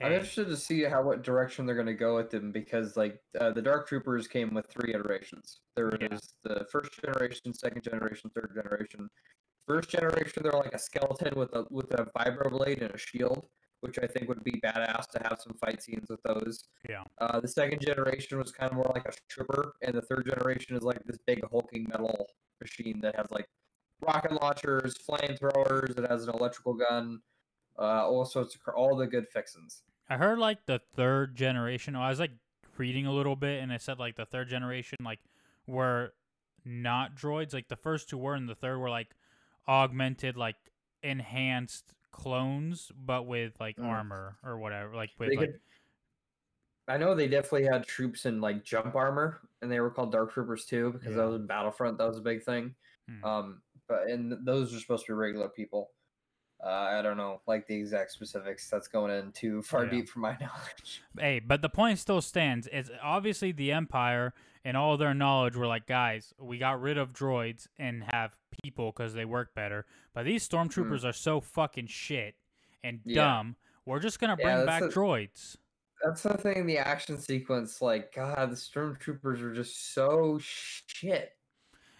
I'm 0.00 0.12
interested 0.12 0.46
to 0.46 0.56
see 0.56 0.84
how 0.84 1.02
what 1.02 1.22
direction 1.22 1.66
they're 1.66 1.74
going 1.74 1.88
to 1.88 1.94
go 1.94 2.14
with 2.14 2.30
them 2.30 2.52
because 2.52 2.96
like 2.96 3.20
uh, 3.40 3.50
the 3.50 3.62
Dark 3.62 3.88
Troopers 3.88 4.28
came 4.28 4.54
with 4.54 4.66
three 4.68 4.94
iterations. 4.94 5.58
There 5.74 5.86
was 5.86 5.98
Yeah. 6.00 6.18
the 6.44 6.64
first 6.70 6.92
generation, 7.02 7.52
second 7.52 7.82
generation, 7.82 8.30
third 8.32 8.52
generation. 8.54 9.08
First 9.66 9.88
generation, 9.90 10.44
they're 10.44 10.52
like 10.52 10.74
a 10.74 10.78
skeleton 10.78 11.36
with 11.36 11.52
a 11.56 11.64
with 11.70 11.90
a 11.98 12.04
vibroblade 12.16 12.82
and 12.82 12.94
a 12.94 12.98
shield, 12.98 13.48
which 13.80 13.98
I 14.02 14.06
think 14.06 14.28
would 14.28 14.42
be 14.42 14.52
badass 14.52 15.08
to 15.10 15.20
have 15.22 15.38
some 15.42 15.54
fight 15.54 15.82
scenes 15.82 16.08
with 16.08 16.22
those. 16.22 16.64
Yeah. 16.88 17.04
Uh, 17.18 17.40
the 17.40 17.48
second 17.48 17.80
generation 17.80 18.38
was 18.38 18.50
kind 18.50 18.70
of 18.70 18.76
more 18.76 18.90
like 18.94 19.06
a 19.06 19.12
trooper, 19.28 19.74
and 19.82 19.94
the 19.94 20.02
third 20.02 20.26
generation 20.26 20.76
is 20.76 20.82
like 20.82 21.02
this 21.04 21.18
big 21.26 21.42
hulking 21.50 21.86
metal 21.88 22.26
machine 22.60 23.00
that 23.00 23.16
has 23.16 23.26
like 23.30 23.46
rocket 24.00 24.32
launchers, 24.40 24.94
flamethrowers. 25.08 25.98
It 25.98 26.08
has 26.08 26.26
an 26.26 26.34
electrical 26.34 26.74
gun, 26.74 27.20
uh, 27.78 28.06
all 28.06 28.24
sorts 28.24 28.54
of 28.54 28.74
all 28.74 28.96
the 28.96 29.06
good 29.06 29.26
fixins. 29.28 29.82
I 30.08 30.16
heard 30.16 30.38
like 30.38 30.66
the 30.66 30.80
third 30.94 31.36
generation. 31.36 31.96
I 31.96 32.10
was 32.10 32.20
like 32.20 32.32
reading 32.78 33.06
a 33.06 33.12
little 33.12 33.36
bit, 33.36 33.62
and 33.62 33.72
it 33.72 33.82
said 33.82 33.98
like 33.98 34.16
the 34.16 34.26
third 34.26 34.48
generation 34.48 34.98
like 35.04 35.20
were 35.66 36.12
not 36.64 37.16
droids. 37.16 37.52
Like 37.52 37.68
the 37.68 37.76
first 37.76 38.08
two 38.08 38.18
were, 38.18 38.34
and 38.34 38.48
the 38.48 38.54
third 38.54 38.78
were 38.78 38.90
like 38.90 39.08
augmented, 39.68 40.36
like 40.36 40.56
enhanced 41.02 41.92
clones, 42.16 42.90
but 42.96 43.26
with 43.26 43.58
like 43.60 43.76
Mm. 43.76 43.84
armor 43.86 44.36
or 44.42 44.58
whatever. 44.58 44.94
Like 44.94 45.10
with 45.18 45.28
They 45.30 45.36
like 45.36 45.50
could, 45.52 45.60
I 46.88 46.96
know 46.96 47.14
they 47.14 47.28
definitely 47.28 47.64
had 47.64 47.86
troops 47.86 48.26
in 48.26 48.40
like 48.40 48.64
jump 48.64 48.94
armor, 48.94 49.40
and 49.62 49.70
they 49.70 49.80
were 49.80 49.90
called 49.90 50.12
Dark 50.12 50.32
Troopers 50.32 50.64
too 50.66 50.92
because 50.92 51.10
Yeah. 51.10 51.22
that 51.22 51.26
was 51.26 51.36
in 51.36 51.46
Battlefront. 51.46 51.98
That 51.98 52.06
was 52.06 52.18
a 52.18 52.22
big 52.22 52.42
thing. 52.42 52.74
Hmm. 53.08 53.24
Um, 53.24 53.62
but 53.88 54.08
and 54.08 54.46
those 54.46 54.74
are 54.74 54.78
supposed 54.80 55.06
to 55.06 55.12
be 55.12 55.16
regular 55.16 55.48
people. 55.48 55.90
Uh, 56.64 56.68
I 56.68 57.02
don't 57.02 57.18
know, 57.18 57.42
like 57.46 57.66
the 57.66 57.74
exact 57.76 58.12
specifics. 58.12 58.70
That's 58.70 58.88
going 58.88 59.12
in 59.12 59.30
too 59.32 59.62
far 59.62 59.84
Yeah. 59.84 59.90
deep 59.90 60.08
for 60.08 60.20
my 60.20 60.36
knowledge. 60.40 61.02
Hey, 61.18 61.38
but 61.40 61.60
the 61.60 61.68
point 61.68 61.98
still 61.98 62.20
stands. 62.22 62.66
It's 62.72 62.90
obviously 63.02 63.52
the 63.52 63.72
Empire 63.72 64.32
and 64.64 64.76
all 64.76 64.96
their 64.96 65.12
knowledge 65.14 65.54
were 65.54 65.66
like, 65.66 65.86
guys, 65.86 66.32
we 66.38 66.56
got 66.58 66.80
rid 66.80 66.96
of 66.98 67.12
droids 67.12 67.68
and 67.78 68.02
have 68.10 68.34
people 68.66 68.92
because 68.92 69.14
they 69.14 69.24
work 69.24 69.54
better. 69.54 69.86
But 70.14 70.24
these 70.24 70.46
stormtroopers 70.48 71.00
hmm. 71.00 71.08
are 71.08 71.12
so 71.12 71.40
fucking 71.40 71.86
shit 71.86 72.34
and. 72.82 73.00
Yeah. 73.04 73.14
dumb. 73.22 73.56
We're 73.84 74.00
just 74.00 74.18
gonna 74.18 74.36
bring 74.36 74.48
that's 74.48 74.66
back 74.66 74.82
droids. 74.82 75.56
That's 76.04 76.22
the 76.22 76.36
thing 76.36 76.66
the 76.66 76.78
action 76.78 77.18
sequence. 77.18 77.80
Like, 77.80 78.12
God, 78.12 78.50
the 78.50 78.56
stormtroopers 78.56 79.40
are 79.40 79.54
just 79.54 79.94
so 79.94 80.38
shit. 80.40 81.32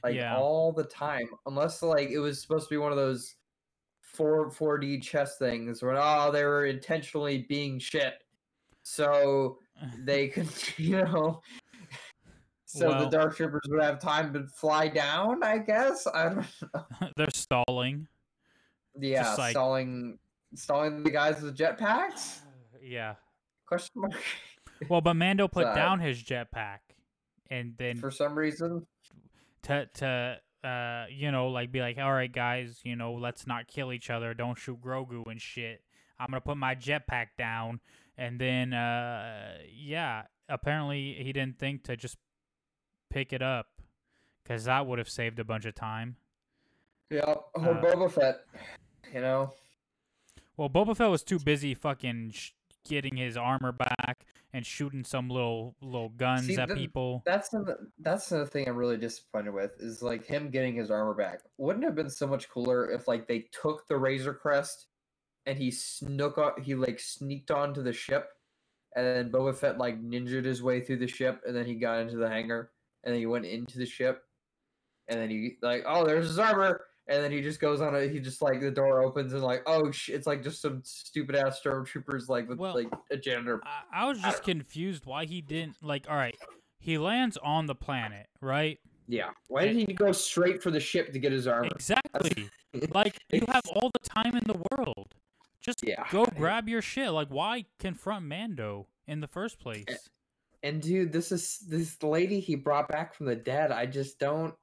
Like 0.03 0.17
Yeah. 0.17 0.37
all 0.37 0.73
the 0.73 0.85
time, 0.85 1.29
unless 1.47 1.83
like 1.83 2.11
it 2.11 2.19
was 2.19 2.41
supposed 2.41 2.69
to 2.69 2.75
be 2.75 2.77
one 2.77 2.91
of 2.91 2.99
those 2.99 3.37
four 4.01 4.51
4D 4.51 5.03
chess 5.03 5.39
things 5.39 5.83
where 5.83 5.97
oh 5.97 6.31
they 6.33 6.45
were 6.45 6.67
intentionally 6.67 7.47
being 7.49 7.79
shit, 7.79 8.15
so 8.83 9.59
they 10.05 10.29
could 10.29 10.49
you 10.77 11.03
know. 11.03 11.41
So 12.69 12.89
Well- 12.89 13.05
the 13.05 13.09
dark 13.09 13.37
troopers 13.37 13.63
would 13.69 13.83
have 13.83 14.01
time 14.01 14.33
to 14.35 14.47
fly 14.49 14.89
down. 14.89 15.43
I 15.45 15.59
guess 15.59 16.07
I 16.13 16.29
don't 16.31 16.47
know. 16.75 17.11
They're 17.17 17.27
stalling. 17.33 18.09
Yeah, 18.99 19.35
like- 19.37 19.53
stalling, 19.53 20.19
stalling 20.55 21.03
the 21.03 21.11
guys 21.11 21.41
with 21.43 21.57
jetpacks. 21.57 22.41
Yeah. 22.83 23.15
Question 23.67 24.03
mark. 24.03 24.15
Well, 24.91 25.01
but 25.01 25.15
Mando 25.15 25.49
put 25.49 25.65
So- 25.65 25.75
down 25.75 26.01
his 26.01 26.23
jetpack, 26.23 26.81
and 27.51 27.73
then 27.79 27.97
For 27.97 28.11
some 28.11 28.37
reason, 28.37 28.87
to 29.63 29.87
to 29.95 30.39
uh 30.63 31.07
you 31.11 31.31
know 31.33 31.49
like 31.49 31.73
be 31.73 31.81
like, 31.81 31.97
all 31.97 32.13
right 32.13 32.31
guys, 32.31 32.81
you 32.85 32.95
know 32.95 33.15
let's 33.15 33.47
not 33.47 33.69
kill 33.69 33.91
each 33.91 34.11
other, 34.11 34.35
don't 34.35 34.59
shoot 34.59 34.79
Grogu 34.83 35.25
and 35.31 35.41
shit. 35.41 35.81
I'm 36.21 36.27
gonna 36.29 36.43
put 36.43 36.59
my 36.59 36.75
jetpack 36.75 37.29
down, 37.39 37.81
and 38.19 38.39
then 38.39 38.75
uh 38.75 39.57
yeah, 39.75 40.25
apparently 40.47 41.15
he 41.23 41.33
didn't 41.33 41.59
think 41.59 41.85
to 41.85 41.97
just 41.97 42.19
pick 43.11 43.33
it 43.33 43.43
up, 43.43 43.67
cause 44.45 44.65
that 44.65 44.87
would 44.87 44.99
have 44.99 45.09
saved 45.09 45.39
a 45.39 45.45
bunch 45.45 45.65
of 45.65 45.75
time. 45.75 46.17
yeah, 47.11 47.23
or 47.55 47.71
Uh, 47.71 47.81
Boba 47.83 48.11
Fett. 48.11 48.41
You 49.15 49.21
know, 49.21 49.55
Well, 50.57 50.69
Boba 50.69 50.97
Fett 50.97 51.09
was 51.11 51.23
too 51.23 51.39
busy 51.39 51.75
fucking 51.75 52.31
sh- 52.33 52.53
getting 52.85 53.17
his 53.17 53.37
armor 53.37 53.73
back 53.73 54.25
and 54.53 54.65
shooting 54.67 55.05
some 55.05 55.29
little 55.29 55.77
little 55.81 56.09
guns 56.09 56.47
See, 56.47 56.57
at 56.57 56.69
the- 56.69 56.75
people. 56.75 57.23
that's 57.27 57.49
the 57.51 57.91
that's 57.99 58.29
the 58.29 58.47
thing 58.47 58.69
I'm 58.69 58.77
really 58.77 58.97
disappointed 58.97 59.53
with 59.53 59.73
is 59.81 60.03
like 60.03 60.25
him 60.25 60.51
getting 60.51 60.75
his 60.75 60.91
armor 60.91 61.15
back. 61.15 61.43
Wouldn't 61.59 61.85
it 61.85 61.89
have 61.89 61.95
been 61.95 62.11
so 62.11 62.27
much 62.27 62.49
cooler 62.49 62.91
if 62.91 63.07
like 63.07 63.29
they 63.29 63.49
took 63.53 63.87
the 63.87 63.97
Razor 63.97 64.35
Crest 64.35 64.87
and 65.47 65.57
he 65.59 65.71
snuck 65.71 66.39
on, 66.39 66.61
he 66.63 66.75
like 66.75 66.99
sneaked 66.99 67.51
onto 67.53 67.83
the 67.83 67.93
ship, 67.93 68.31
and 68.97 69.07
then 69.07 69.31
Boba 69.31 69.55
Fett 69.55 69.79
like 69.79 70.01
ninjaed 70.03 70.45
his 70.45 70.63
way 70.63 70.81
through 70.81 70.97
the 70.99 71.07
ship, 71.07 71.43
and 71.47 71.55
then 71.55 71.67
he 71.67 71.75
got 71.77 72.01
into 72.01 72.17
the 72.17 72.29
hangar, 72.29 72.73
and 73.07 73.15
then 73.15 73.21
he 73.21 73.27
went 73.27 73.47
into 73.47 73.79
the 73.79 73.87
ship, 73.87 74.25
and 75.09 75.19
then 75.19 75.31
he 75.31 75.57
like, 75.63 75.85
oh, 75.87 76.05
there's 76.05 76.27
his 76.27 76.39
armor, 76.39 76.83
and 77.07 77.23
then 77.23 77.31
he 77.31 77.41
just 77.41 77.61
goes 77.61 77.81
on 77.81 77.95
a, 77.95 78.09
he 78.09 78.19
just 78.19 78.43
like 78.43 78.61
the 78.61 78.71
door 78.71 79.01
opens 79.01 79.33
and 79.33 79.43
like, 79.43 79.63
oh, 79.67 79.91
sh-, 79.93 80.11
it's 80.11 80.27
like 80.27 80.43
just 80.43 80.61
some 80.61 80.83
stupid 80.85 81.37
ass 81.37 81.61
stormtroopers 81.65 82.29
like 82.29 82.49
with 82.49 82.59
Well, 82.59 82.75
like 82.75 82.89
a 83.11 83.17
janitor. 83.17 83.63
I, 83.65 84.03
I 84.03 84.09
was 84.09 84.21
just 84.21 84.39
know. 84.39 84.53
confused 84.53 85.07
why 85.07 85.25
he 85.25 85.41
didn't 85.41 85.77
like. 85.81 86.07
All 86.11 86.17
right, 86.17 86.37
he 86.81 86.99
lands 86.99 87.39
on 87.39 87.67
the 87.67 87.77
planet, 87.77 88.27
right? 88.43 88.79
Yeah, 89.09 89.31
why 89.47 89.67
didn't 89.67 89.89
he 89.89 89.95
go 89.95 90.11
straight 90.11 90.61
for 90.61 90.73
the 90.73 90.81
ship 90.81 91.13
to 91.13 91.19
get 91.21 91.31
his 91.31 91.47
armor? 91.47 91.69
Exactly. 91.77 92.51
like 92.91 93.17
you 93.33 93.45
have 93.47 93.63
all 93.77 93.91
the 93.91 94.09
time 94.09 94.35
in 94.35 94.43
the 94.45 94.61
world. 94.73 95.15
Just 95.61 95.85
Yeah. 95.87 96.05
go 96.11 96.25
grab 96.27 96.69
your 96.69 96.83
shit. 96.83 97.11
Like, 97.11 97.29
why 97.29 97.67
confront 97.79 98.25
Mando 98.27 98.89
in 99.07 99.21
the 99.21 99.29
first 99.29 99.57
eh, 99.61 99.63
place? 99.63 100.09
And 100.63 100.83
dude, 100.83 101.13
this 101.13 101.33
is 101.33 101.59
this 101.69 102.03
lady 102.03 102.41
he 102.41 102.55
brought 102.55 102.89
back 102.89 103.15
from 103.15 103.27
the 103.27 103.37
dead. 103.37 103.73
I 103.73 103.87
just 103.87 104.19
don't. 104.19 104.55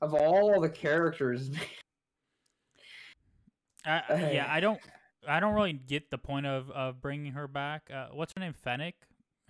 Of 0.00 0.14
all 0.14 0.60
the 0.60 0.68
characters, 0.68 1.50
yeah, 3.86 4.46
I 4.48 4.60
don't. 4.60 4.80
I 5.26 5.40
don't 5.40 5.54
really 5.54 5.72
get 5.72 6.10
the 6.10 6.18
point 6.18 6.46
of 6.46 6.70
of 6.70 7.00
bringing 7.00 7.32
her 7.32 7.48
back. 7.48 7.90
Uh, 7.92 8.08
what's 8.12 8.32
her 8.36 8.40
name? 8.40 8.54
Fennec, 8.54 8.94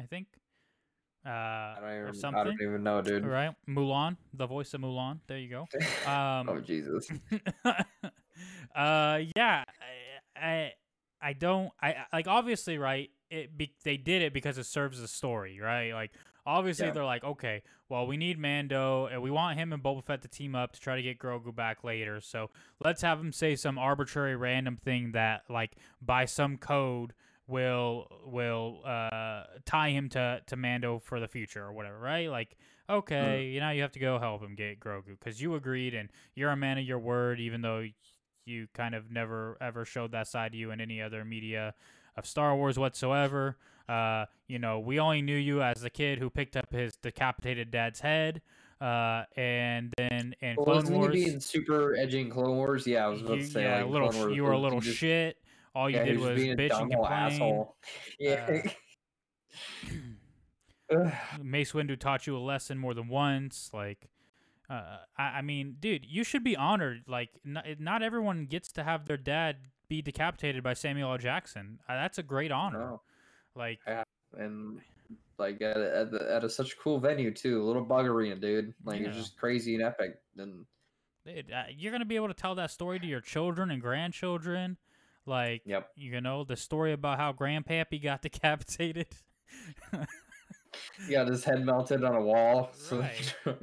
I 0.00 0.04
think. 0.04 0.26
Uh, 1.26 1.30
I 1.30 1.74
don't 1.80 1.90
or 1.90 2.02
even. 2.08 2.14
something. 2.14 2.40
I 2.40 2.44
don't 2.44 2.62
even 2.62 2.82
know, 2.82 3.02
dude. 3.02 3.26
Right, 3.26 3.54
Mulan, 3.68 4.16
the 4.32 4.46
voice 4.46 4.72
of 4.72 4.80
Mulan. 4.80 5.18
There 5.26 5.38
you 5.38 5.50
go. 5.50 5.66
Um, 6.10 6.48
oh 6.48 6.60
Jesus. 6.60 7.10
uh, 7.64 9.18
yeah, 9.36 9.64
I, 10.34 10.40
I, 10.40 10.72
I 11.20 11.32
don't, 11.34 11.70
I- 11.82 12.06
like 12.12 12.28
obviously, 12.28 12.78
right? 12.78 13.10
It 13.30 13.56
be, 13.56 13.72
they 13.84 13.96
did 13.96 14.22
it 14.22 14.32
because 14.32 14.58
it 14.58 14.64
serves 14.64 15.00
the 15.00 15.08
story, 15.08 15.60
right? 15.60 15.92
Like 15.92 16.12
obviously, 16.46 16.86
Yeah. 16.86 16.92
they're 16.92 17.04
like, 17.04 17.24
okay, 17.24 17.62
well, 17.90 18.06
we 18.06 18.16
need 18.16 18.38
Mando, 18.38 19.06
and 19.06 19.20
we 19.20 19.30
want 19.30 19.58
him 19.58 19.72
and 19.72 19.82
Boba 19.82 20.02
Fett 20.02 20.22
to 20.22 20.28
team 20.28 20.54
up 20.54 20.72
to 20.72 20.80
try 20.80 20.96
to 20.96 21.02
get 21.02 21.18
Grogu 21.18 21.54
back 21.54 21.84
later. 21.84 22.20
So 22.22 22.50
let's 22.82 23.02
have 23.02 23.20
him 23.20 23.32
say 23.32 23.54
some 23.54 23.78
arbitrary, 23.78 24.34
random 24.34 24.76
thing 24.76 25.12
that, 25.12 25.42
like, 25.48 25.72
by 26.00 26.24
some 26.24 26.56
code. 26.56 27.12
Will 27.50 28.08
will 28.26 28.82
uh 28.84 29.44
tie 29.64 29.88
him 29.88 30.10
to 30.10 30.42
to 30.48 30.54
Mando 30.54 30.98
for 30.98 31.18
the 31.18 31.26
future 31.28 31.64
or 31.64 31.72
whatever, 31.72 31.98
right? 31.98 32.28
Like, 32.30 32.58
okay, 32.90 33.46
you 33.46 33.58
know, 33.60 33.70
you 33.70 33.80
have 33.80 33.92
to 33.92 33.98
go 33.98 34.18
help 34.18 34.42
him 34.42 34.54
get 34.54 34.78
Grogu 34.78 35.18
because 35.18 35.40
you 35.40 35.54
agreed 35.54 35.94
and 35.94 36.10
you're 36.34 36.50
a 36.50 36.58
man 36.58 36.76
of 36.76 36.84
your 36.84 36.98
word, 36.98 37.40
even 37.40 37.62
though 37.62 37.84
you 38.44 38.68
kind 38.74 38.94
of 38.94 39.10
never 39.10 39.56
ever 39.62 39.86
showed 39.86 40.12
that 40.12 40.28
side 40.28 40.52
to 40.52 40.58
you 40.58 40.72
in 40.72 40.80
any 40.82 41.00
other 41.00 41.24
media 41.24 41.72
of 42.18 42.26
Star 42.26 42.54
Wars 42.56 42.78
whatsoever. 42.78 43.56
Uh, 43.88 44.26
you 44.48 44.58
know, 44.58 44.80
we 44.80 44.98
only 44.98 45.22
knew 45.22 45.36
you 45.36 45.62
as 45.62 45.80
the 45.80 45.88
kid 45.90 46.18
who 46.18 46.28
picked 46.28 46.56
up 46.56 46.72
his 46.72 46.96
decapitated 46.96 47.70
dad's 47.70 48.00
head. 48.00 48.42
Uh, 48.80 49.24
and 49.36 49.92
then 49.96 50.34
in 50.40 50.56
Well, 50.56 50.82
Clone 50.82 50.92
Wars, 50.94 51.12
being 51.12 51.40
super 51.40 51.96
edgy 51.96 52.20
in 52.20 52.30
Clone 52.30 52.56
Wars? 52.56 52.86
Yeah, 52.86 53.06
I 53.06 53.08
was 53.08 53.22
about 53.22 53.38
you, 53.38 53.44
to 53.44 53.50
say. 53.50 53.62
yeah, 53.62 53.82
like, 53.82 53.90
little, 53.90 54.10
Wars 54.12 54.36
you 54.36 54.42
were 54.44 54.52
a 54.52 54.58
little 54.58 54.80
just- 54.80 54.96
shit. 54.98 55.36
All 55.74 55.88
you 55.88 55.96
yeah, 55.96 56.04
did 56.06 56.18
was 56.18 56.36
being 56.36 56.56
bitch 56.56 56.78
and 56.80 56.90
complain. 56.90 57.12
asshole. 57.12 57.76
Yeah. 58.18 58.62
Ugh. 60.94 61.12
Mace 61.42 61.72
Windu 61.72 61.98
taught 61.98 62.26
you 62.26 62.36
a 62.36 62.40
lesson 62.40 62.78
more 62.78 62.94
than 62.94 63.08
once. 63.08 63.70
Like, 63.72 64.08
uh, 64.68 64.98
I, 65.16 65.22
I 65.22 65.42
mean, 65.42 65.76
dude, 65.78 66.04
you 66.08 66.24
should 66.24 66.42
be 66.42 66.56
honored. 66.56 67.04
Like, 67.06 67.30
not, 67.44 67.64
not 67.78 68.02
everyone 68.02 68.46
gets 68.46 68.72
to 68.72 68.82
have 68.84 69.06
their 69.06 69.16
dad 69.16 69.56
be 69.88 70.02
decapitated 70.02 70.62
by 70.62 70.74
Samuel 70.74 71.12
L. 71.12 71.18
Jackson. 71.18 71.78
Uh, 71.88 71.94
that's 71.94 72.18
a 72.18 72.22
great 72.22 72.52
honor. 72.52 72.78
No. 72.78 73.02
Like, 73.54 73.80
and 74.36 74.80
like 75.38 75.60
at 75.62 75.76
a, 75.76 75.96
at, 75.96 76.10
the, 76.10 76.32
at 76.32 76.44
a 76.44 76.50
such 76.50 76.78
cool 76.78 76.98
venue 76.98 77.32
too, 77.32 77.62
a 77.62 77.64
little 77.64 77.84
bug 77.84 78.06
arena, 78.06 78.36
dude. 78.36 78.74
Like 78.84 79.00
it's 79.00 79.16
just 79.16 79.36
crazy 79.36 79.74
and 79.74 79.84
epic. 79.84 80.18
And 80.36 80.66
dude, 81.24 81.50
uh, 81.52 81.64
you're 81.74 81.92
gonna 81.92 82.04
be 82.04 82.16
able 82.16 82.28
to 82.28 82.34
tell 82.34 82.54
that 82.56 82.70
story 82.70 82.98
to 83.00 83.06
your 83.06 83.20
children 83.20 83.70
and 83.70 83.80
grandchildren. 83.80 84.76
Like, 85.26 85.62
yep, 85.66 85.90
you 85.94 86.20
know, 86.20 86.44
the 86.44 86.56
story 86.56 86.92
about 86.92 87.18
how 87.18 87.32
Grandpappy 87.32 88.02
got 88.02 88.22
decapitated. 88.22 89.08
he 91.06 91.12
got 91.12 91.28
his 91.28 91.44
head 91.44 91.64
melted 91.64 92.02
on 92.02 92.14
a 92.14 92.20
wall. 92.20 92.70
So, 92.78 93.04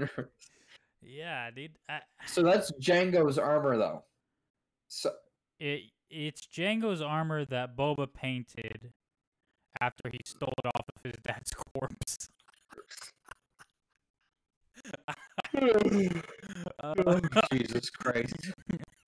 yeah, 1.01 1.49
dude. 1.51 1.71
I, 1.89 2.01
so 2.27 2.43
that's 2.43 2.71
Jango's 2.73 3.39
armor, 3.39 3.77
though. 3.77 4.03
So 4.87 5.11
it 5.59 5.81
it's 6.09 6.47
Jango's 6.47 7.01
armor 7.01 7.45
that 7.45 7.75
Boba 7.75 8.07
painted 8.13 8.91
after 9.81 10.09
he 10.11 10.19
stole 10.25 10.53
it 10.63 10.67
off 10.67 10.85
of 10.95 11.03
his 11.11 11.15
dad's 11.23 11.51
corpse. 11.73 12.29
Uh, 16.83 17.19
Jesus 17.51 17.89
Christ! 17.89 18.35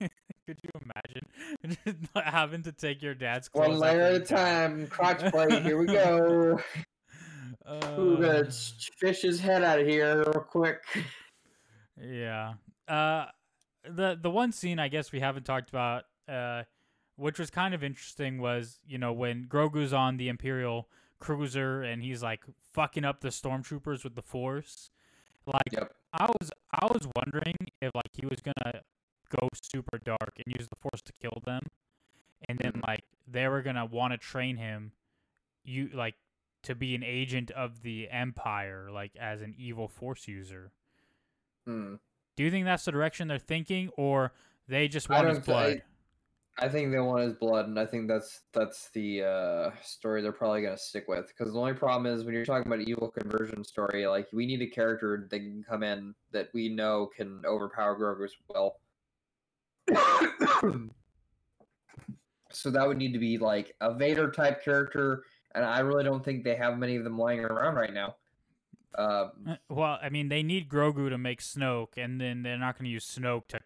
could 0.00 0.58
you 0.62 0.70
imagine 0.82 1.76
just 1.84 2.24
having 2.24 2.62
to 2.62 2.72
take 2.72 3.02
your 3.02 3.14
dad's 3.14 3.48
clothes 3.48 3.68
One 3.68 3.78
layer 3.78 4.00
at 4.00 4.14
a 4.14 4.20
time. 4.20 4.86
Crotch 4.86 5.20
plate. 5.30 5.62
Here 5.62 5.78
we 5.78 5.86
go. 5.86 6.56
We're 7.66 7.74
Uh, 7.74 7.96
gonna 8.16 8.50
fish 8.98 9.22
his 9.22 9.40
head 9.40 9.62
out 9.62 9.78
of 9.78 9.86
here 9.86 10.18
real 10.18 10.44
quick. 10.48 10.82
Yeah. 12.00 12.54
Uh, 12.86 13.26
the 13.88 14.18
the 14.20 14.30
one 14.30 14.52
scene 14.52 14.78
I 14.78 14.88
guess 14.88 15.12
we 15.12 15.20
haven't 15.20 15.44
talked 15.44 15.68
about, 15.68 16.04
uh, 16.28 16.62
which 17.18 17.38
was 17.38 17.50
kind 17.50 17.74
of 17.74 17.82
interesting, 17.84 18.38
was 18.38 18.80
you 18.86 18.96
know 18.98 19.12
when 19.12 19.44
Grogu's 19.46 19.92
on 19.92 20.16
the 20.16 20.28
Imperial 20.28 20.88
cruiser 21.18 21.82
and 21.82 22.02
he's 22.02 22.22
like 22.22 22.44
fucking 22.72 23.04
up 23.04 23.20
the 23.20 23.28
stormtroopers 23.28 24.04
with 24.04 24.14
the 24.14 24.22
Force. 24.22 24.90
Like 25.46 25.72
Yep. 25.72 25.94
I 26.12 26.26
was 26.40 26.50
I 26.72 26.86
was 26.86 27.06
wondering 27.16 27.56
if 27.82 27.94
like 27.94 28.10
he 28.12 28.24
was 28.26 28.40
gonna 28.40 28.82
go 29.28 29.48
super 29.62 29.98
dark 29.98 30.32
and 30.36 30.54
use 30.58 30.68
the 30.68 30.76
Force 30.76 31.02
to 31.02 31.12
kill 31.20 31.42
them, 31.44 31.62
and 32.48 32.58
then 32.58 32.72
Mhm. 32.74 32.86
like 32.86 33.04
they 33.26 33.48
were 33.48 33.62
gonna 33.62 33.84
want 33.84 34.12
to 34.12 34.18
train 34.18 34.56
him, 34.56 34.92
you 35.64 35.88
like 35.88 36.14
to 36.62 36.74
be 36.74 36.94
an 36.94 37.02
agent 37.02 37.50
of 37.52 37.82
the 37.82 38.08
Empire, 38.10 38.90
like 38.90 39.14
as 39.16 39.42
an 39.42 39.54
evil 39.58 39.88
Force 39.88 40.26
user. 40.28 40.72
Hmm. 41.66 41.96
Do 42.36 42.44
you 42.44 42.50
think 42.50 42.64
that's 42.64 42.84
the 42.84 42.92
direction 42.92 43.26
they're 43.28 43.38
thinking, 43.38 43.88
or 43.96 44.32
they 44.68 44.86
just 44.88 45.08
want 45.08 45.26
his 45.28 45.40
blood? 45.40 45.82
I 46.60 46.68
think 46.68 46.90
they 46.90 46.98
want 46.98 47.22
his 47.22 47.34
blood, 47.34 47.66
and 47.66 47.78
I 47.78 47.86
think 47.86 48.08
that's 48.08 48.40
that's 48.52 48.90
the 48.90 49.22
uh, 49.22 49.70
story 49.82 50.22
they're 50.22 50.32
probably 50.32 50.62
gonna 50.62 50.76
stick 50.76 51.06
with. 51.06 51.28
Because 51.28 51.52
the 51.52 51.58
only 51.58 51.74
problem 51.74 52.12
is 52.12 52.24
when 52.24 52.34
you're 52.34 52.44
talking 52.44 52.66
about 52.66 52.80
evil 52.86 53.08
conversion 53.10 53.62
story, 53.64 54.06
like 54.06 54.26
we 54.32 54.44
need 54.46 54.60
a 54.62 54.66
character 54.66 55.28
that 55.30 55.38
can 55.38 55.64
come 55.68 55.82
in 55.82 56.14
that 56.32 56.48
we 56.52 56.68
know 56.68 57.08
can 57.14 57.42
overpower 57.46 57.96
Grogu 57.96 58.24
as 58.24 58.34
well. 58.48 58.80
so 62.50 62.70
that 62.70 62.86
would 62.86 62.98
need 62.98 63.12
to 63.12 63.18
be 63.18 63.38
like 63.38 63.74
a 63.80 63.94
Vader 63.94 64.30
type 64.30 64.64
character, 64.64 65.22
and 65.54 65.64
I 65.64 65.78
really 65.80 66.04
don't 66.04 66.24
think 66.24 66.42
they 66.44 66.56
have 66.56 66.76
many 66.76 66.96
of 66.96 67.04
them 67.04 67.18
lying 67.18 67.40
around 67.40 67.76
right 67.76 67.94
now. 67.94 68.16
Um, 68.96 69.30
Uh, 69.46 69.56
Well, 69.68 69.98
I 70.02 70.08
mean, 70.08 70.28
they 70.28 70.42
need 70.42 70.68
Grogu 70.68 71.08
to 71.10 71.18
make 71.18 71.40
Snoke, 71.40 71.96
and 71.96 72.20
then 72.20 72.42
they're 72.42 72.58
not 72.58 72.76
going 72.76 72.86
to 72.86 72.90
use 72.90 73.06
Snoke 73.06 73.46
to, 73.48 73.57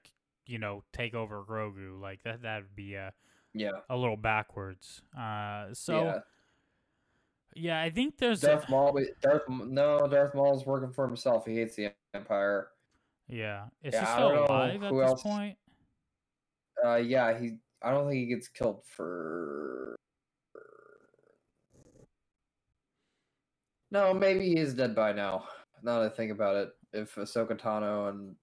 you 0.47 0.59
know, 0.59 0.83
take 0.93 1.15
over 1.15 1.43
Grogu. 1.49 2.01
Like 2.01 2.23
that, 2.25 2.43
that 2.43 2.63
would 2.63 2.77
be 2.77 2.97
uh, 2.97 3.11
yeah, 3.55 3.71
a 3.91 3.97
little 3.97 4.17
backwards. 4.17 5.03
Uh, 5.19 5.67
so 5.73 6.05
yeah. 6.05 6.19
yeah. 7.55 7.83
I 7.83 7.91
think 7.91 8.17
there's 8.19 8.41
Darth 8.41 8.69
Maul, 8.69 8.99
Darth 9.23 9.43
no, 9.49 10.07
Darth 10.07 10.35
Maul's 10.35 10.65
working 10.67 10.93
for 10.93 11.07
himself. 11.07 11.47
He 11.47 11.57
hates 11.57 11.77
the 11.77 11.93
Empire. 12.15 12.69
yeah. 13.29 13.65
Is 13.83 13.95
Yeah, 13.95 14.01
he 14.01 14.07
still 14.13 14.45
alive 14.45 14.83
at 14.83 14.93
this 14.93 15.09
else- 15.11 15.23
point? 15.23 15.57
Uh, 16.85 16.97
yeah, 16.97 17.39
he. 17.39 17.59
I 17.83 17.91
don't 17.91 18.09
think 18.09 18.21
he 18.21 18.27
gets 18.27 18.49
killed 18.49 18.83
for. 18.87 19.97
No, 23.91 24.15
maybe 24.15 24.47
he 24.49 24.59
is 24.59 24.75
dead 24.75 24.95
by 24.95 25.13
now. 25.13 25.45
Now 25.83 26.01
that 26.01 26.13
I 26.13 26.15
think 26.17 26.33
about 26.33 26.57
it, 26.57 26.71
if 26.93 27.15
Ahsoka 27.17 27.59
Tano 27.61 28.09
and 28.09 28.35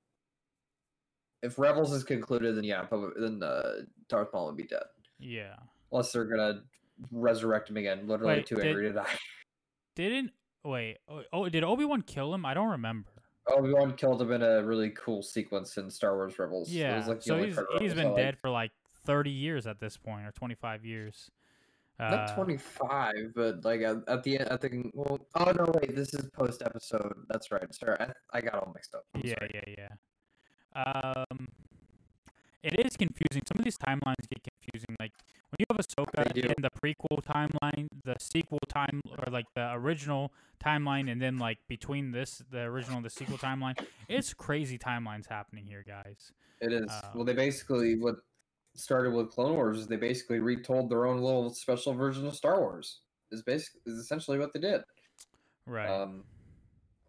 if 1.41 1.57
Rebels 1.57 1.91
is 1.93 2.03
concluded, 2.03 2.57
then 2.57 2.63
yeah, 2.63 2.81
probably, 2.81 3.11
then 3.17 3.41
uh, 3.43 3.81
Darth 4.07 4.29
Maul 4.33 4.47
would 4.47 4.57
be 4.57 4.63
dead. 4.63 4.83
Yeah. 5.19 5.55
Unless 5.91 6.11
they're 6.11 6.25
gonna 6.25 6.63
resurrect 7.11 7.69
him 7.69 7.77
again, 7.77 8.07
literally 8.07 8.35
Wait, 8.35 8.45
too 8.45 8.55
did- 8.55 8.65
angry 8.67 8.87
to 8.89 8.93
die. 8.93 9.05
Didn't 9.95 10.31
wait? 10.63 10.97
Oh, 11.09 11.23
oh 11.33 11.49
did 11.49 11.63
Obi 11.63 11.83
Wan 11.85 12.01
kill 12.01 12.33
him? 12.33 12.45
I 12.45 12.53
don't 12.53 12.69
remember. 12.69 13.09
Obi 13.47 13.73
Wan 13.73 13.93
killed 13.95 14.21
him 14.21 14.31
in 14.31 14.41
a 14.43 14.63
really 14.63 14.91
cool 14.91 15.21
sequence 15.23 15.75
in 15.77 15.89
Star 15.89 16.15
Wars 16.15 16.37
Rebels. 16.39 16.69
It 16.69 16.75
Yeah. 16.75 16.97
was, 16.97 17.07
like, 17.07 17.21
so 17.21 17.41
he's 17.43 17.59
he's 17.79 17.93
been 17.93 18.15
dead 18.15 18.37
for 18.37 18.49
like 18.49 18.71
thirty 19.05 19.31
years 19.31 19.67
at 19.67 19.79
this 19.79 19.97
point, 19.97 20.25
or 20.25 20.31
twenty 20.31 20.55
five 20.55 20.85
years. 20.85 21.29
Not 21.99 22.29
Uh, 22.29 22.35
25, 22.35 23.13
but 23.35 23.65
like 23.65 23.81
at, 23.81 23.97
at 24.07 24.23
the 24.23 24.39
end, 24.39 24.47
I 24.49 24.55
think. 24.55 24.91
Well, 24.93 25.19
oh 25.35 25.51
no, 25.51 25.69
wait, 25.81 25.95
this 25.95 26.13
is 26.13 26.29
post 26.29 26.61
episode. 26.61 27.13
That's 27.27 27.51
right. 27.51 27.73
Sorry, 27.75 27.97
I, 27.99 28.11
I 28.31 28.39
got 28.39 28.53
all 28.55 28.71
mixed 28.73 28.95
up. 28.95 29.03
I'm 29.13 29.21
yeah, 29.21 29.33
sorry. 29.37 29.51
yeah, 29.53 29.73
yeah. 29.77 29.87
Um, 30.75 31.47
it 32.61 32.85
is 32.85 32.97
confusing. 32.97 33.41
Some 33.47 33.59
of 33.59 33.63
these 33.63 33.77
timelines 33.77 34.27
get 34.29 34.43
confusing. 34.43 34.95
Like 34.99 35.13
when 35.49 35.57
you 35.59 35.65
have 35.69 35.77
Ahsoka 35.79 36.35
in 36.35 36.61
the 36.61 36.69
prequel 36.69 37.23
timeline, 37.23 37.87
the 38.03 38.15
sequel 38.19 38.59
time, 38.67 39.01
or 39.17 39.31
like 39.31 39.45
the 39.55 39.73
original 39.73 40.33
timeline, 40.63 41.11
and 41.11 41.21
then 41.21 41.37
like 41.37 41.59
between 41.67 42.11
this, 42.11 42.43
the 42.51 42.61
original 42.61 42.97
and 42.97 43.05
the 43.05 43.09
sequel 43.09 43.37
timeline, 43.37 43.79
it's 44.07 44.33
crazy 44.33 44.77
timelines 44.77 45.27
happening 45.27 45.65
here, 45.65 45.83
guys. 45.87 46.31
It 46.61 46.73
is. 46.73 46.89
Uh, 46.89 47.01
well, 47.15 47.23
they 47.23 47.33
basically 47.33 47.95
what 47.95 48.15
started 48.75 49.13
with 49.13 49.31
Clone 49.31 49.53
Wars 49.53 49.79
is 49.79 49.87
they 49.87 49.95
basically 49.95 50.39
retold 50.39 50.89
their 50.89 51.05
own 51.05 51.17
little 51.19 51.49
special 51.51 51.93
version 51.93 52.27
of 52.27 52.35
Star 52.35 52.59
Wars. 52.59 52.99
Is 53.31 53.41
basically 53.43 53.81
is 53.85 53.99
essentially 53.99 54.39
what 54.39 54.53
they 54.53 54.59
did. 54.59 54.81
Right. 55.65 55.87
Um, 55.87 56.23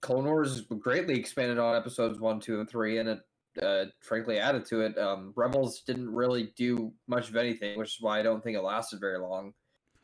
Clone 0.00 0.24
Wars 0.24 0.62
greatly 0.62 1.18
expanded 1.18 1.58
on 1.58 1.74
episodes 1.74 2.20
one, 2.20 2.40
two, 2.40 2.60
and 2.60 2.68
three, 2.68 2.98
and 2.98 3.08
it 3.08 3.20
uh, 3.62 3.86
frankly 4.00 4.38
added 4.38 4.64
to 4.66 4.80
it. 4.80 4.98
Um, 4.98 5.32
Rebels 5.36 5.82
didn't 5.86 6.12
really 6.12 6.52
do 6.56 6.92
much 7.06 7.28
of 7.28 7.36
anything, 7.36 7.78
which 7.78 7.96
is 7.96 8.00
why 8.00 8.20
I 8.20 8.22
don't 8.22 8.42
think 8.42 8.56
it 8.56 8.62
lasted 8.62 9.00
very 9.00 9.18
long. 9.18 9.52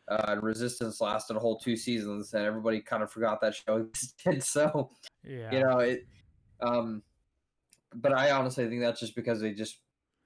Uh, 0.09 0.37
Resistance 0.41 1.01
lasted 1.01 1.37
a 1.37 1.41
whole 1.41 1.59
two 1.59 1.77
seasons, 1.77 2.33
and 2.33 2.45
everybody 2.45 2.81
kind 2.81 3.03
of 3.03 3.11
forgot 3.11 3.41
that 3.41 3.55
show 3.55 3.77
existed. 3.89 4.43
So 4.43 4.91
yeah. 5.25 5.53
you 5.53 5.61
know 5.61 5.79
it. 5.79 6.07
Um, 6.61 7.03
but 7.95 8.13
I 8.13 8.31
honestly 8.31 8.69
think 8.69 8.81
that's 8.81 9.01
just 9.01 9.17
because 9.17 9.41
they 9.41 9.53
just 9.53 9.79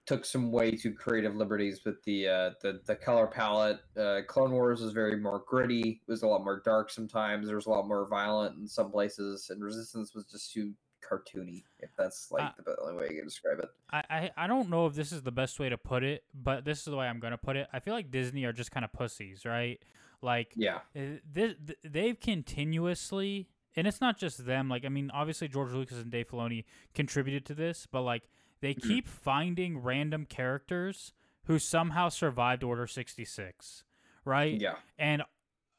took 0.07 0.25
some 0.25 0.51
way 0.51 0.73
too 0.73 0.93
creative 0.93 1.37
liberties 1.37 1.83
with 1.85 2.03
the 2.05 2.27
uh, 2.27 2.51
the 2.63 2.81
the 2.87 2.97
color 2.97 3.27
palette. 3.27 3.79
Uh, 3.97 4.21
Clone 4.27 4.53
Wars 4.53 4.81
was 4.81 4.93
very 4.93 5.17
more 5.17 5.45
gritty. 5.47 6.01
It 6.07 6.11
was 6.11 6.23
a 6.23 6.27
lot 6.27 6.45
more 6.45 6.63
dark 6.65 6.91
sometimes. 6.91 7.47
There 7.47 7.57
was 7.57 7.67
a 7.67 7.71
lot 7.71 7.87
more 7.87 8.09
violent 8.09 8.59
in 8.59 8.67
some 8.67 8.91
places, 8.91 9.51
and 9.51 9.63
Resistance 9.63 10.15
was 10.15 10.27
just 10.27 10.53
too 10.53 10.73
cartoony. 11.11 11.65
If 11.81 11.91
that's 11.97 12.31
like 12.31 12.43
Uh, 12.43 12.51
the 12.65 12.77
only 12.81 12.95
way 12.95 13.09
you 13.11 13.17
can 13.17 13.25
describe 13.25 13.59
it. 13.59 13.69
I, 13.93 14.05
I, 14.09 14.31
I 14.37 14.47
don't 14.47 14.71
know 14.71 14.87
if 14.87 14.95
this 14.95 15.11
is 15.13 15.23
the 15.23 15.33
best 15.33 15.59
way 15.59 15.69
to 15.69 15.77
put 15.77 16.05
it, 16.05 16.25
but 16.33 16.65
this 16.65 16.79
is 16.79 16.85
the 16.85 16.97
way 16.97 17.07
I'm 17.09 17.19
gonna 17.21 17.39
put 17.39 17.57
it. 17.57 17.69
I 17.73 17.81
feel 17.81 17.95
like 17.95 18.11
Disney 18.11 18.45
are 18.45 18.53
just 18.53 18.71
kind 18.71 18.85
of 18.85 18.93
pussies, 18.93 19.45
right? 19.45 19.81
Like 20.23 20.53
Yeah, 20.55 20.81
this, 20.95 21.55
they've 21.83 22.19
continuously, 22.21 23.49
and 23.75 23.87
it's 23.87 24.01
not 24.01 24.19
just 24.19 24.45
them. 24.47 24.69
Like 24.69 24.85
I 24.85 24.89
mean, 24.89 25.11
obviously 25.13 25.49
George 25.49 25.73
Lucas 25.73 25.99
and 25.99 26.11
Dave 26.11 26.29
Filoni 26.29 26.65
contributed 26.95 27.45
to 27.47 27.55
this, 27.55 27.87
but 27.91 28.03
like 28.03 28.29
they 28.61 28.75
Mhm. 28.75 28.83
keep 28.83 29.09
finding 29.09 29.79
random 29.79 30.27
characters 30.27 31.13
who 31.45 31.59
somehow 31.59 32.11
survived 32.11 32.63
Order 32.63 32.87
sixty 32.87 33.25
six, 33.25 33.85
right? 34.25 34.61
yeah, 34.61 34.77
and 34.99 35.23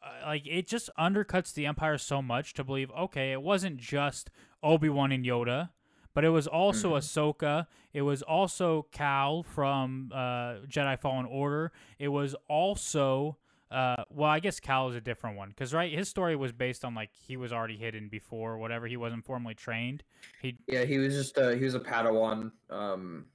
uh, 0.04 0.10
like 0.26 0.48
it 0.48 0.68
just 0.68 0.90
undercuts 0.98 1.54
the 1.54 1.68
empire 1.68 1.98
so 1.98 2.22
much 2.24 2.56
to 2.56 2.64
believe 2.64 2.90
okay 2.98 3.32
it 3.32 3.42
wasn't 3.44 3.78
just 3.78 4.32
obi-wan 4.64 5.12
and 5.12 5.26
yoda 5.26 5.70
but 6.14 6.24
it 6.26 6.30
was 6.30 6.48
also 6.48 6.92
Mhm. 6.92 6.98
ahsoka 6.98 7.68
it 7.94 8.02
was 8.02 8.22
also 8.22 8.84
cal 8.92 9.44
from 9.44 10.12
uh, 10.14 10.56
jedi 10.68 10.98
fallen 11.00 11.26
order 11.26 11.72
it 12.00 12.10
was 12.10 12.36
also 12.48 13.38
uh, 13.72 14.04
well 14.10 14.30
i 14.30 14.40
guess 14.40 14.60
cal 14.60 14.90
is 14.90 14.96
a 14.96 15.02
different 15.02 15.38
one 15.38 15.50
because 15.50 15.74
right 15.74 15.94
his 15.94 16.10
story 16.10 16.36
was 16.36 16.52
based 16.52 16.84
on 16.84 16.94
like 16.94 17.10
he 17.14 17.38
was 17.38 17.54
already 17.54 17.78
hidden 17.78 18.10
before 18.10 18.58
whatever 18.58 18.86
he 18.88 18.98
wasn't 18.98 19.26
formally 19.26 19.56
trained 19.56 20.04
he 20.42 20.58
yeah. 20.68 20.84
He 20.84 20.98
was 20.98 21.14
just 21.16 21.38
uh, 21.38 21.50
he 21.52 21.64
was 21.64 21.76
a 21.76 21.80
Padawan. 21.80 22.52
Um, 22.70 23.26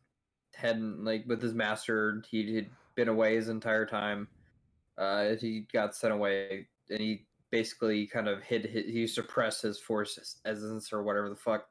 hadn't 0.54 1.04
like 1.04 1.24
with 1.26 1.42
his 1.42 1.52
master. 1.54 2.22
He 2.30 2.54
had 2.56 2.66
been 2.94 3.08
away 3.08 3.34
his 3.36 3.48
entire 3.48 3.84
time. 3.84 4.26
Uh, 4.96 5.34
he 5.36 5.66
got 5.72 5.94
sent 5.94 6.14
away, 6.14 6.66
and 6.88 6.98
he 7.00 7.26
basically 7.50 8.06
kind 8.06 8.28
of 8.28 8.42
hid. 8.42 8.66
hid 8.66 8.86
he 8.86 9.06
suppressed 9.06 9.62
his 9.62 9.78
force 9.80 10.38
essence 10.44 10.92
or 10.92 11.02
whatever 11.02 11.28
the 11.28 11.36
fuck. 11.36 11.66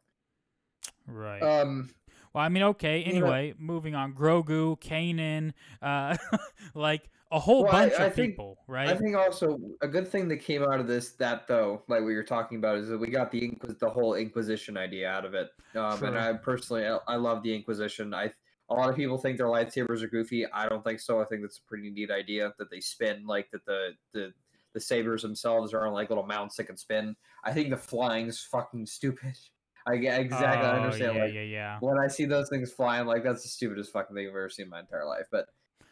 right 1.08 1.42
Um, 1.42 1.90
Well, 2.34 2.44
I 2.44 2.50
mean, 2.50 2.64
okay. 2.64 3.00
You 3.00 3.20
know- 3.20 3.28
Anyway, 3.28 3.54
moving 3.58 3.96
on. 3.96 4.14
Grogu, 4.14 4.80
Kanan, 4.82 5.54
uh, 5.82 6.18
like 6.76 7.10
a 7.32 7.40
whole 7.40 7.64
Well, 7.64 7.72
bunch 7.72 7.94
I 7.94 8.06
of 8.06 8.14
think- 8.14 8.34
people, 8.34 8.58
right? 8.68 8.90
I 8.90 8.96
think 8.96 9.16
also 9.16 9.58
a 9.82 9.88
good 9.88 10.08
thing 10.08 10.28
that 10.30 10.38
came 10.38 10.62
out 10.64 10.80
of 10.80 10.88
this 10.88 11.12
that 11.14 11.48
though, 11.48 11.84
like 11.88 12.02
what 12.04 12.10
you're 12.10 12.24
talking 12.24 12.58
about, 12.58 12.78
is 12.78 12.90
that 12.90 12.98
we 12.98 13.08
got 13.08 13.32
the 13.32 13.42
Inquis- 13.42 13.80
the 13.80 13.90
whole 13.90 14.16
Inquisition 14.16 14.78
idea 14.78 15.10
out 15.10 15.26
of 15.26 15.34
it. 15.34 15.50
Um, 15.76 16.04
and 16.04 16.18
I 16.18 16.34
personally, 16.34 16.86
I, 16.88 16.98
I 17.08 17.16
love 17.16 17.42
the 17.44 17.54
Inquisition. 17.56 18.14
I 18.14 18.32
a 18.70 18.74
lot 18.74 18.90
of 18.90 18.96
people 18.96 19.18
think 19.20 19.38
their 19.38 19.46
lightsabers 19.48 20.02
are 20.02 20.08
goofy. 20.08 20.46
I 20.52 20.68
don't 20.68 20.84
think 20.84 21.00
so. 21.00 21.22
I 21.22 21.26
think 21.26 21.42
that's 21.44 21.60
a 21.60 21.64
pretty 21.70 21.90
neat 21.92 22.10
idea 22.10 22.52
that 22.58 22.70
they 22.72 22.80
spin 22.80 23.26
like 23.28 23.50
that 23.52 23.64
the 23.66 23.90
the 24.14 24.34
the 24.76 24.80
sabers 24.82 25.24
themselves 25.24 25.74
are 25.74 25.88
on 25.88 25.94
like 25.94 26.10
little 26.10 26.26
mounts 26.28 26.58
that 26.58 26.66
can 26.66 26.78
spin. 26.78 27.16
I 27.44 27.52
think 27.54 27.72
the 27.72 27.78
flying's 27.78 28.42
fucking 28.44 28.86
stupid. 28.86 29.34
I 29.88 29.98
get 29.98 30.20
exactly. 30.20 30.68
I 30.68 30.78
Oh, 30.78 30.82
understand. 30.84 31.16
Yeah, 31.16 31.24
like, 31.24 31.34
yeah, 31.34 31.42
yeah. 31.42 31.78
when 31.80 31.98
I 32.00 32.08
see 32.08 32.26
those 32.26 32.50
things 32.50 32.72
flying, 32.72 33.06
like 33.08 33.24
that's 33.24 33.44
the 33.44 33.50
stupidest 33.50 33.92
fucking 33.94 34.16
thing 34.16 34.26
I've 34.26 34.32
ever 34.32 34.50
seen 34.50 34.66
in 34.66 34.70
my 34.72 34.80
entire 34.80 35.06
life. 35.06 35.28
But 35.32 35.46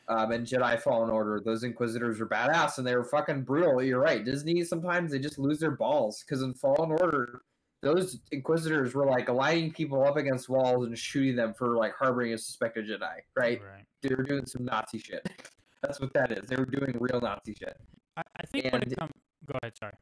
um, 0.07 0.31
in 0.31 0.43
Jedi 0.45 0.79
Fallen 0.81 1.09
Order, 1.09 1.41
those 1.45 1.63
Inquisitors 1.63 2.19
were 2.19 2.27
badass 2.27 2.77
and 2.77 2.85
they 2.87 2.95
were 2.95 3.03
fucking 3.05 3.43
brutal. 3.43 3.81
You're 3.81 3.99
right. 4.01 4.25
Disney 4.25 4.63
sometimes 4.63 5.11
they 5.11 5.19
just 5.19 5.39
lose 5.39 5.59
their 5.59 5.71
balls 5.71 6.23
because 6.25 6.41
in 6.41 6.53
Fallen 6.55 6.91
Order, 6.91 7.43
those 7.83 8.19
Inquisitors 8.31 8.95
were 8.95 9.05
like 9.05 9.29
lining 9.29 9.71
people 9.71 10.03
up 10.03 10.17
against 10.17 10.49
walls 10.49 10.87
and 10.87 10.97
shooting 10.97 11.35
them 11.35 11.53
for 11.53 11.77
like 11.77 11.93
harboring 11.95 12.33
a 12.33 12.37
suspected 12.37 12.87
Jedi. 12.87 13.17
Right? 13.37 13.61
Right. 13.61 13.85
They 14.01 14.15
were 14.15 14.23
doing 14.23 14.45
some 14.45 14.65
Nazi 14.65 14.97
shit. 14.97 15.25
That's 15.83 15.99
what 15.99 16.13
that 16.13 16.31
is. 16.31 16.47
They 16.47 16.55
were 16.55 16.65
doing 16.65 16.97
real 16.99 17.21
Nazi 17.21 17.53
shit. 17.53 17.77
I, 18.17 18.21
I 18.37 18.45
think 18.45 18.65
when 18.65 18.81
it 18.81 18.87
And- 18.89 18.97
comes, 18.97 19.11
go 19.45 19.57
ahead. 19.61 19.77
Sorry. 19.77 19.93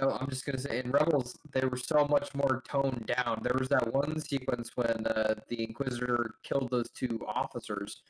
No, 0.00 0.10
I'm 0.10 0.28
just 0.30 0.46
gonna 0.46 0.58
say 0.58 0.78
in 0.78 0.90
Rebels 0.92 1.36
they 1.52 1.64
were 1.64 1.76
so 1.76 2.06
much 2.06 2.32
more 2.32 2.62
toned 2.68 3.06
down. 3.06 3.40
There 3.42 3.56
was 3.58 3.68
that 3.70 3.92
one 3.92 4.20
sequence 4.20 4.70
when 4.76 5.04
uh, 5.06 5.34
the 5.48 5.64
Inquisitor 5.64 6.34
killed 6.44 6.70
those 6.70 6.90
two 6.90 7.20
officers, 7.26 8.02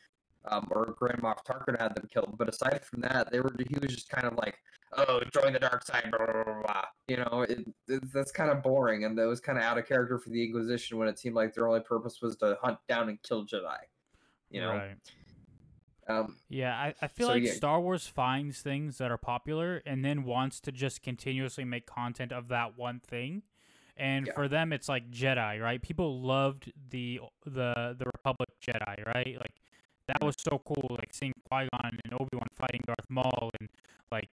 um, 0.44 0.68
or 0.70 0.94
Grand 0.98 1.22
Moff 1.22 1.38
Tarkin 1.42 1.80
had 1.80 1.94
them 1.94 2.06
killed. 2.12 2.34
But 2.36 2.50
aside 2.50 2.84
from 2.84 3.00
that, 3.00 3.32
they 3.32 3.40
were 3.40 3.50
he 3.66 3.78
was 3.80 3.94
just 3.94 4.10
kind 4.10 4.26
of 4.26 4.34
like, 4.36 4.58
"Oh, 4.98 5.22
join 5.32 5.54
the 5.54 5.58
dark 5.58 5.82
side," 5.82 6.10
blah 6.14 6.26
blah 6.26 6.44
blah. 6.44 6.62
blah. 6.62 6.84
You 7.08 7.16
know, 7.16 7.46
it, 7.48 7.66
it, 7.88 8.12
that's 8.12 8.30
kind 8.30 8.50
of 8.50 8.62
boring, 8.62 9.04
and 9.06 9.16
that 9.16 9.26
was 9.26 9.40
kind 9.40 9.56
of 9.56 9.64
out 9.64 9.78
of 9.78 9.86
character 9.88 10.18
for 10.18 10.28
the 10.28 10.44
Inquisition 10.44 10.98
when 10.98 11.08
it 11.08 11.18
seemed 11.18 11.34
like 11.34 11.54
their 11.54 11.66
only 11.66 11.80
purpose 11.80 12.20
was 12.20 12.36
to 12.36 12.58
hunt 12.62 12.76
down 12.90 13.08
and 13.08 13.20
kill 13.22 13.46
Jedi. 13.46 13.78
You 14.50 14.60
know, 14.60 14.72
Right. 14.74 14.96
Um, 16.10 16.36
Yeah, 16.48 16.74
I, 16.76 16.94
I 17.00 17.06
feel 17.08 17.26
So, 17.26 17.34
like 17.34 17.44
yeah. 17.44 17.52
Star 17.54 17.80
Wars 17.80 18.06
finds 18.06 18.60
things 18.60 18.98
that 18.98 19.10
are 19.10 19.18
popular 19.18 19.82
and 19.86 20.04
then 20.04 20.24
wants 20.24 20.60
to 20.62 20.72
just 20.72 21.02
continuously 21.02 21.64
make 21.64 21.86
content 21.86 22.32
of 22.32 22.48
that 22.48 22.76
one 22.76 23.00
thing. 23.00 23.42
And 23.96 24.26
Yeah. 24.26 24.32
for 24.32 24.48
them, 24.48 24.72
it's 24.72 24.88
like 24.88 25.10
Jedi, 25.10 25.60
right? 25.60 25.80
People 25.82 26.20
loved 26.22 26.72
the 26.90 27.20
the 27.44 27.96
the 27.98 28.06
Republic 28.14 28.48
Jedi, 28.60 29.06
right? 29.06 29.36
Like 29.38 29.54
that 30.08 30.22
Mm-hmm. 30.22 30.26
was 30.26 30.36
so 30.38 30.60
cool, 30.64 30.96
like 30.98 31.12
seeing 31.12 31.32
Qui 31.50 31.68
Gon 31.72 31.98
and 32.04 32.14
Obi 32.14 32.28
Wan 32.34 32.48
fighting 32.56 32.80
Darth 32.86 33.08
Maul 33.10 33.50
and 33.60 33.68
like 34.10 34.28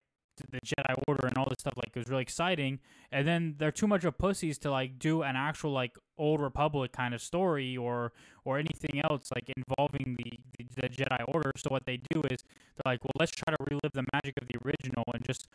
the 0.50 0.60
Jedi 0.60 0.94
Order 1.08 1.26
and 1.26 1.36
all 1.38 1.46
this 1.46 1.58
stuff. 1.60 1.74
Like 1.76 1.90
it 1.94 1.98
was 1.98 2.08
really 2.08 2.22
exciting. 2.22 2.78
And 3.12 3.26
then 3.26 3.54
they're 3.58 3.72
too 3.72 3.86
much 3.86 4.04
of 4.04 4.18
pussies 4.18 4.58
to 4.58 4.70
like 4.70 4.98
do 4.98 5.22
an 5.22 5.36
actual 5.36 5.72
like 5.72 5.96
old 6.18 6.40
Republic 6.40 6.92
kind 6.92 7.14
of 7.14 7.20
story 7.20 7.76
or 7.76 8.12
or 8.44 8.58
anything 8.58 9.00
else 9.08 9.30
like 9.34 9.50
involving 9.56 10.16
the, 10.18 10.32
the 10.58 10.82
the 10.82 10.88
Jedi 10.88 11.24
Order. 11.28 11.52
So 11.56 11.68
what 11.70 11.84
they 11.86 11.96
do 11.98 12.20
is 12.30 12.42
they're 12.76 12.92
like, 12.92 13.04
well, 13.04 13.12
let's 13.18 13.32
try 13.32 13.54
to 13.54 13.64
relive 13.70 13.92
the 13.92 14.04
magic 14.12 14.34
of 14.40 14.48
the 14.48 14.58
original 14.64 15.04
and 15.14 15.24
just 15.24 15.46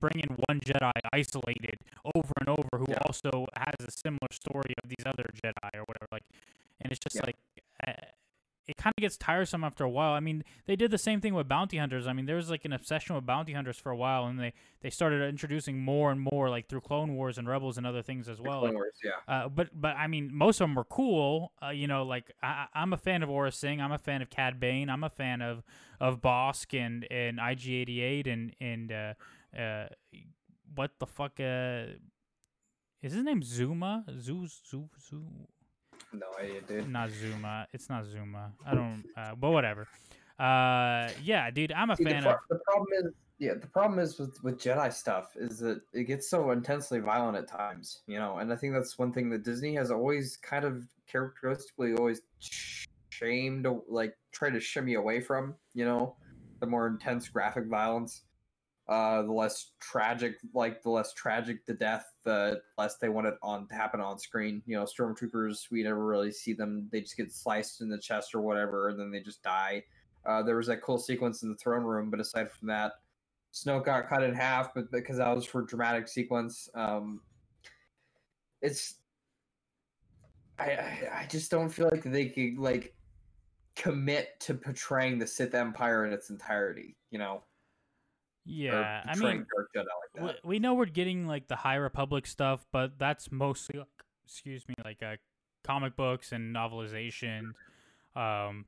bring 0.00 0.20
in 0.20 0.36
one 0.48 0.60
Jedi 0.60 0.92
isolated 1.12 1.78
over 2.14 2.32
and 2.40 2.48
over 2.48 2.68
who 2.78 2.86
Yeah. 2.88 2.98
also 3.06 3.46
has 3.56 3.74
a 3.86 3.90
similar 3.90 4.28
story 4.32 4.74
of 4.82 4.88
these 4.88 5.04
other 5.06 5.24
Jedi 5.42 5.70
or 5.74 5.84
whatever. 5.86 6.06
Like, 6.12 6.24
and 6.80 6.90
it's 6.92 7.00
just 7.00 7.16
Yeah. 7.16 7.22
like. 7.26 7.35
Kind 8.86 8.94
of 8.98 9.02
gets 9.02 9.16
tiresome 9.16 9.64
after 9.64 9.82
a 9.82 9.90
while. 9.90 10.12
I 10.12 10.20
mean, 10.20 10.44
they 10.66 10.76
did 10.76 10.92
the 10.92 10.98
same 10.98 11.20
thing 11.20 11.34
with 11.34 11.48
bounty 11.48 11.76
hunters. 11.76 12.06
I 12.06 12.12
mean, 12.12 12.26
there 12.26 12.36
was 12.36 12.50
like 12.50 12.64
an 12.64 12.72
obsession 12.72 13.16
with 13.16 13.26
bounty 13.26 13.52
hunters 13.52 13.76
for 13.76 13.90
a 13.90 13.96
while, 13.96 14.26
and 14.26 14.38
they 14.38 14.52
they 14.80 14.90
started 14.90 15.28
introducing 15.28 15.80
more 15.80 16.12
and 16.12 16.20
more, 16.20 16.48
like 16.48 16.68
through 16.68 16.82
Clone 16.82 17.16
Wars 17.16 17.36
and 17.36 17.48
Rebels 17.48 17.78
and 17.78 17.84
other 17.84 18.00
things 18.00 18.28
as 18.28 18.40
well. 18.40 18.60
Clone 18.60 18.74
Wars, 18.74 18.94
yeah. 19.02 19.10
uh, 19.26 19.48
but 19.48 19.70
but 19.74 19.96
I 19.96 20.06
mean, 20.06 20.30
most 20.32 20.60
of 20.60 20.68
them 20.68 20.76
were 20.76 20.84
cool. 20.84 21.50
Uh, 21.60 21.70
you 21.70 21.88
know, 21.88 22.04
like 22.04 22.30
I, 22.44 22.66
I'm 22.74 22.92
a 22.92 22.96
fan 22.96 23.24
of 23.24 23.28
Aurra 23.28 23.52
Sing. 23.52 23.80
I'm 23.80 23.90
a 23.90 23.98
fan 23.98 24.22
of 24.22 24.30
Cad 24.30 24.60
Bane. 24.60 24.88
I'm 24.88 25.02
a 25.02 25.10
fan 25.10 25.42
of 25.42 25.64
of 26.00 26.22
Bossk 26.22 26.72
and 26.72 27.08
and 27.10 27.40
IG88 27.40 28.32
and 28.32 28.54
and 28.60 28.92
uh, 28.92 29.14
uh, 29.60 29.88
what 30.76 30.92
the 31.00 31.08
fuck 31.08 31.40
uh, 31.40 31.86
is 33.02 33.14
his 33.14 33.24
name? 33.24 33.42
Zuma? 33.42 34.04
Zoo 34.16 34.46
Zoo 34.46 34.88
Zoo? 35.10 35.26
No 36.18 36.26
idea, 36.42 36.60
dude. 36.62 36.88
Not 36.88 37.10
Zuma. 37.10 37.66
It's 37.72 37.88
not 37.88 38.04
Zuma. 38.06 38.52
I 38.66 38.74
don't. 38.74 39.04
Uh, 39.16 39.34
but 39.34 39.50
whatever. 39.50 39.86
Uh, 40.38 41.08
yeah, 41.22 41.50
dude. 41.50 41.72
I'm 41.72 41.90
a 41.90 41.96
See, 41.96 42.04
the, 42.04 42.10
fan 42.10 42.22
pro- 42.22 42.32
of. 42.32 42.38
the 42.48 42.58
problem 42.66 42.88
is, 43.04 43.12
yeah, 43.38 43.54
the 43.54 43.66
problem 43.66 43.98
is 43.98 44.18
with 44.18 44.42
with 44.42 44.58
Jedi 44.58 44.92
stuff 44.92 45.32
is 45.36 45.58
that 45.58 45.80
it 45.92 46.04
gets 46.04 46.28
so 46.28 46.50
intensely 46.50 47.00
violent 47.00 47.36
at 47.36 47.48
times, 47.48 48.02
you 48.06 48.18
know. 48.18 48.38
And 48.38 48.52
I 48.52 48.56
think 48.56 48.72
that's 48.72 48.98
one 48.98 49.12
thing 49.12 49.30
that 49.30 49.44
Disney 49.44 49.74
has 49.74 49.90
always 49.90 50.36
kind 50.36 50.64
of 50.64 50.84
characteristically 51.06 51.94
always 51.94 52.22
sh- 52.40 52.86
shamed, 53.10 53.66
like 53.88 54.16
try 54.32 54.50
to 54.50 54.60
shimmy 54.60 54.94
away 54.94 55.20
from, 55.20 55.54
you 55.74 55.84
know, 55.84 56.16
the 56.60 56.66
more 56.66 56.86
intense 56.86 57.28
graphic 57.28 57.66
violence. 57.66 58.22
Uh, 58.88 59.22
the 59.22 59.32
less 59.32 59.72
tragic, 59.80 60.36
like 60.54 60.80
the 60.82 60.90
less 60.90 61.12
tragic 61.14 61.66
the 61.66 61.74
death, 61.74 62.06
the 62.24 62.60
less 62.78 62.96
they 62.98 63.08
want 63.08 63.26
it 63.26 63.34
on 63.42 63.66
to 63.66 63.74
happen 63.74 64.00
on 64.00 64.16
screen. 64.18 64.62
You 64.64 64.76
know, 64.76 64.84
stormtroopers, 64.84 65.70
we 65.72 65.82
never 65.82 66.04
really 66.06 66.30
see 66.30 66.52
them; 66.52 66.88
they 66.92 67.00
just 67.00 67.16
get 67.16 67.32
sliced 67.32 67.80
in 67.80 67.88
the 67.88 67.98
chest 67.98 68.34
or 68.34 68.40
whatever, 68.42 68.88
and 68.88 68.98
then 69.00 69.10
they 69.10 69.20
just 69.20 69.42
die 69.42 69.82
Uh, 70.24 70.42
there 70.42 70.56
was 70.56 70.66
that 70.66 70.82
cool 70.82 70.98
sequence 70.98 71.42
in 71.42 71.48
the 71.50 71.56
throne 71.56 71.84
room, 71.84 72.10
but 72.10 72.20
aside 72.20 72.50
from 72.50 72.68
that, 72.68 72.92
Snoke 73.52 73.84
got 73.86 74.08
cut 74.08 74.22
in 74.22 74.34
half, 74.34 74.74
but 74.74 74.90
because 74.92 75.18
that 75.18 75.34
was 75.34 75.44
for 75.44 75.62
dramatic 75.62 76.08
sequence, 76.08 76.68
um, 76.74 77.20
it's 78.60 78.96
I, 80.58 80.64
I 81.22 81.26
just 81.28 81.50
don't 81.50 81.68
feel 81.68 81.88
like 81.90 82.02
they 82.02 82.26
could 82.26 82.58
like 82.58 82.94
commit 83.76 84.38
to 84.40 84.54
portraying 84.54 85.18
the 85.18 85.26
Sith 85.26 85.54
Empire 85.54 86.06
in 86.06 86.12
its 86.12 86.30
entirety. 86.30 86.96
You 87.10 87.18
know, 87.18 87.42
Yeah, 88.46 89.02
I 89.04 89.14
mean, 89.16 89.22
like 89.22 89.46
w- 90.14 90.32
that. 90.32 90.44
we 90.44 90.58
know 90.58 90.74
we're 90.74 90.86
getting 90.86 91.26
like 91.26 91.48
the 91.48 91.56
High 91.56 91.74
Republic 91.74 92.26
stuff, 92.26 92.64
but 92.72 92.98
that's 92.98 93.32
mostly 93.32 93.78
like, 93.78 93.88
excuse 94.24 94.66
me, 94.68 94.74
like 94.84 95.02
uh, 95.02 95.16
comic 95.64 95.96
books 95.96 96.32
and 96.32 96.54
novelization. 96.54 97.52
Um, 98.14 98.66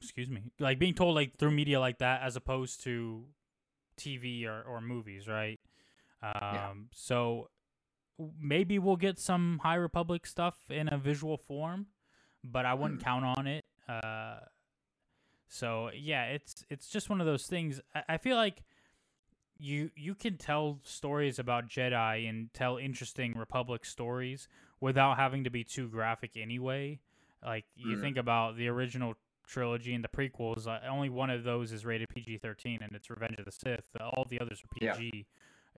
excuse 0.00 0.30
me, 0.30 0.42
like 0.58 0.78
being 0.78 0.94
told 0.94 1.14
like 1.14 1.36
through 1.36 1.50
media 1.50 1.78
like 1.78 1.98
that 1.98 2.22
as 2.22 2.34
opposed 2.36 2.82
to 2.84 3.24
TV 3.98 4.46
or, 4.46 4.62
or 4.62 4.80
movies, 4.80 5.28
right? 5.28 5.60
Um, 6.22 6.88
so 6.92 7.50
maybe 8.40 8.78
we'll 8.78 8.96
get 8.96 9.18
some 9.18 9.60
High 9.62 9.76
Republic 9.76 10.26
stuff 10.26 10.56
in 10.70 10.88
a 10.92 10.98
visual 10.98 11.36
form, 11.36 11.86
but 12.42 12.64
I 12.64 12.74
wouldn't 12.74 13.02
count 13.04 13.24
on 13.24 13.46
it. 13.46 13.64
Uh, 13.88 14.40
so 15.50 15.90
yeah, 15.94 16.26
it's 16.26 16.64
it's 16.70 16.88
just 16.88 17.10
one 17.10 17.20
of 17.20 17.26
those 17.26 17.46
things. 17.46 17.80
I, 17.94 18.02
I 18.10 18.16
feel 18.18 18.36
like 18.36 18.62
you 19.58 19.90
you 19.96 20.14
can 20.14 20.36
tell 20.38 20.78
stories 20.84 21.38
about 21.38 21.68
Jedi 21.68 22.28
and 22.28 22.52
tell 22.54 22.78
interesting 22.78 23.34
Republic 23.36 23.84
stories 23.84 24.48
without 24.80 25.16
having 25.18 25.44
to 25.44 25.50
be 25.50 25.64
too 25.64 25.88
graphic 25.88 26.36
anyway. 26.36 27.00
Like 27.44 27.64
you 27.74 27.96
Mm. 27.96 28.00
think 28.00 28.16
about 28.16 28.56
the 28.56 28.68
original 28.68 29.14
trilogy 29.46 29.92
and 29.94 30.04
the 30.04 30.08
prequels, 30.08 30.66
uh, 30.68 30.78
only 30.88 31.08
one 31.08 31.28
of 31.30 31.42
those 31.42 31.72
is 31.72 31.84
rated 31.84 32.08
PG-13 32.10 32.80
and 32.82 32.92
it's 32.94 33.10
Revenge 33.10 33.36
of 33.38 33.44
the 33.44 33.50
Sith. 33.52 33.84
All 34.00 34.24
the 34.30 34.40
others 34.40 34.62
are 34.62 34.68
Yeah. 34.80 34.94
PG. 34.94 35.26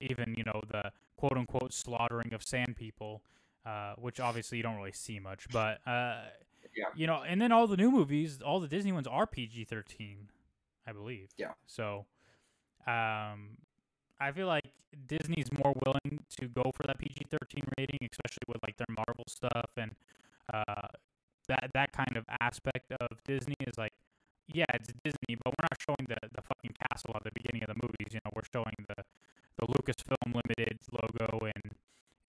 Even, 0.00 0.34
you 0.36 0.44
know, 0.44 0.60
the 0.70 0.92
quote 1.16 1.36
unquote 1.38 1.72
slaughtering 1.72 2.34
of 2.34 2.42
sand 2.42 2.76
people, 2.76 3.22
uh, 3.64 3.94
which 3.96 4.20
obviously 4.20 4.58
you 4.58 4.62
don't 4.62 4.76
really 4.76 4.92
see 4.92 5.18
much, 5.18 5.46
but 5.50 5.78
uh 5.86 6.24
Yeah. 6.74 6.86
you 6.94 7.06
know, 7.06 7.22
and 7.26 7.40
then 7.40 7.52
all 7.52 7.66
the 7.66 7.76
new 7.76 7.90
movies, 7.90 8.40
all 8.40 8.60
the 8.60 8.68
Disney 8.68 8.92
ones 8.92 9.06
are 9.06 9.26
PG-13, 9.26 10.16
I 10.86 10.92
believe. 10.92 11.30
Yeah. 11.36 11.52
So, 11.66 12.06
um, 12.86 13.58
I 14.20 14.30
feel 14.32 14.46
like 14.46 14.70
Disney's 15.06 15.50
more 15.52 15.74
willing 15.84 16.20
to 16.40 16.48
go 16.48 16.70
for 16.74 16.84
that 16.86 16.98
PG-13 16.98 17.64
rating, 17.76 18.08
especially 18.10 18.46
with 18.48 18.62
like 18.62 18.76
their 18.76 18.86
Marvel 18.88 19.24
stuff 19.28 19.70
and 19.76 19.92
uh, 20.52 20.88
that 21.48 21.70
that 21.74 21.92
kind 21.92 22.16
of 22.16 22.24
aspect 22.40 22.92
of 23.00 23.08
Disney 23.24 23.56
is 23.66 23.76
like, 23.78 23.92
yeah, 24.48 24.64
it's 24.74 24.92
Disney, 25.04 25.36
but 25.42 25.52
we're 25.52 25.66
not 25.70 25.78
showing 25.80 26.06
the 26.08 26.18
the 26.34 26.42
fucking 26.42 26.74
castle 26.88 27.12
at 27.16 27.24
the 27.24 27.30
beginning 27.34 27.62
of 27.62 27.68
the 27.68 27.80
movies. 27.82 28.12
You 28.14 28.20
know, 28.24 28.30
we're 28.34 28.48
showing 28.52 28.74
the 28.88 29.02
the 29.58 29.66
Lucasfilm 29.66 30.26
Limited 30.26 30.78
logo 30.92 31.46
and 31.46 31.62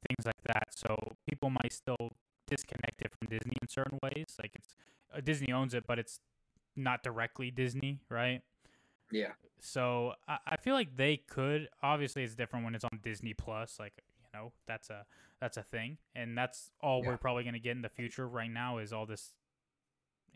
things 0.08 0.26
like 0.26 0.42
that. 0.46 0.68
So 0.76 0.96
people 1.30 1.50
might 1.50 1.74
still 1.74 2.12
disconnect 2.56 3.02
it 3.02 3.12
from 3.18 3.28
Disney 3.30 3.54
in 3.62 3.68
certain 3.68 3.98
ways. 4.04 4.26
Like 4.42 4.52
it's 4.56 4.76
uh, 5.16 5.22
Disney 5.22 5.52
owns 5.54 5.74
it, 5.74 5.86
but 5.88 6.00
it's 6.00 6.20
not 6.76 7.04
directly 7.04 7.52
Disney, 7.52 8.00
right? 8.10 8.42
Yeah, 9.12 9.34
So 9.60 10.14
I, 10.28 10.38
I 10.48 10.58
feel 10.58 10.74
like 10.74 10.96
they 10.98 11.18
could. 11.18 11.70
Obviously, 11.84 12.24
it's 12.24 12.36
different 12.36 12.66
when 12.66 12.74
it's 12.76 12.84
on 12.84 13.00
Disney 13.04 13.34
Plus. 13.34 13.78
Like 13.80 13.94
you 14.24 14.40
know, 14.40 14.52
that's 14.68 14.90
a 14.90 15.06
that's 15.40 15.58
a 15.58 15.64
thing, 15.64 15.98
and 16.16 16.38
that's 16.38 16.72
all 16.82 17.02
Yeah. 17.02 17.10
we're 17.10 17.18
probably 17.18 17.44
gonna 17.44 17.60
get 17.60 17.72
in 17.76 17.82
the 17.84 17.90
future. 17.90 18.28
Right 18.28 18.50
now 18.50 18.80
is 18.80 18.92
all 18.92 19.06
this, 19.06 19.34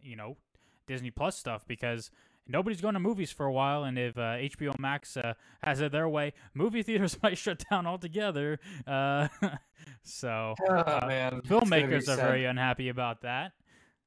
you 0.01 0.15
know, 0.15 0.37
Disney 0.85 1.09
Plus 1.11 1.35
stuff 1.37 1.65
because 1.67 2.11
nobody's 2.47 2.81
going 2.81 2.93
to 2.93 2.99
movies 2.99 3.31
for 3.31 3.45
a 3.45 3.51
while, 3.51 3.83
and 3.83 3.97
if 3.97 4.17
uh, 4.17 4.37
HBO 4.37 4.77
Max 4.79 5.17
uh, 5.17 5.33
has 5.63 5.81
it 5.81 5.91
their 5.91 6.07
way, 6.09 6.33
movie 6.53 6.83
theaters 6.87 7.17
might 7.21 7.37
shut 7.37 7.63
down 7.69 7.85
altogether. 7.85 8.59
Uh, 8.85 9.27
so 10.03 10.55
oh, 10.69 10.73
Uh, 10.73 11.05
man, 11.07 11.33
it's 11.37 11.49
gonna 11.49 11.61
be 11.65 11.71
filmmakers 11.71 11.97
are 12.03 12.15
sad. 12.15 12.19
very 12.19 12.45
unhappy 12.45 12.89
about 12.89 13.21
that. 13.21 13.53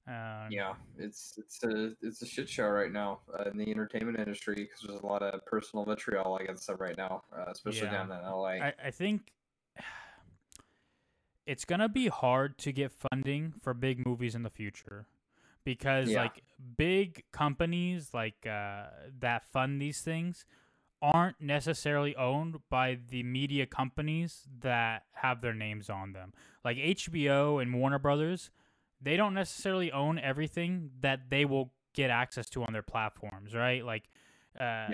Uh, 0.08 0.46
Yeah, 0.50 0.74
it's 0.98 1.34
it's 1.38 1.62
a 1.62 1.92
it's 2.02 2.22
a 2.22 2.26
shit 2.26 2.48
show 2.48 2.66
right 2.68 2.90
now 2.90 3.20
uh, 3.38 3.48
in 3.50 3.56
the 3.58 3.70
entertainment 3.70 4.18
industry 4.18 4.54
because 4.54 4.80
there's 4.86 5.00
a 5.00 5.06
lot 5.06 5.22
of 5.22 5.44
personal 5.46 5.84
vitriol 5.84 6.36
against 6.38 6.66
them 6.66 6.76
right 6.80 6.96
now, 6.96 7.22
uh, 7.36 7.44
especially 7.48 7.82
Yeah. 7.86 8.06
down 8.06 8.12
in 8.12 8.24
LA. 8.24 8.48
I, 8.66 8.74
I 8.86 8.90
think 8.90 9.32
it's 11.46 11.64
gonna 11.64 11.88
be 11.88 12.08
hard 12.08 12.58
to 12.58 12.72
get 12.72 12.92
funding 12.92 13.54
for 13.62 13.74
big 13.74 14.04
movies 14.04 14.34
in 14.34 14.42
the 14.42 14.50
future 14.50 15.06
because 15.64 16.08
Yeah. 16.10 16.22
like 16.22 16.42
big 16.76 17.24
companies 17.32 18.10
like 18.14 18.46
uh, 18.46 18.86
that 19.20 19.44
fund 19.44 19.80
these 19.80 20.00
things 20.00 20.44
aren't 21.02 21.40
necessarily 21.40 22.14
owned 22.16 22.58
by 22.68 22.98
the 23.08 23.22
media 23.22 23.66
companies 23.66 24.46
that 24.60 25.04
have 25.12 25.40
their 25.40 25.54
names 25.54 25.88
on 25.88 26.12
them. 26.12 26.32
Like 26.64 26.76
hbo 26.76 27.60
and 27.62 27.74
warner 27.74 27.98
brothers 27.98 28.50
they 29.00 29.16
don't 29.16 29.34
necessarily 29.34 29.90
own 29.92 30.18
everything 30.18 30.90
that 31.00 31.30
they 31.30 31.44
will 31.46 31.72
get 31.94 32.10
access 32.10 32.48
to 32.50 32.62
on 32.62 32.72
their 32.72 32.82
platforms 32.82 33.54
right? 33.54 33.84
Like 33.84 34.04
uh, 34.58 34.90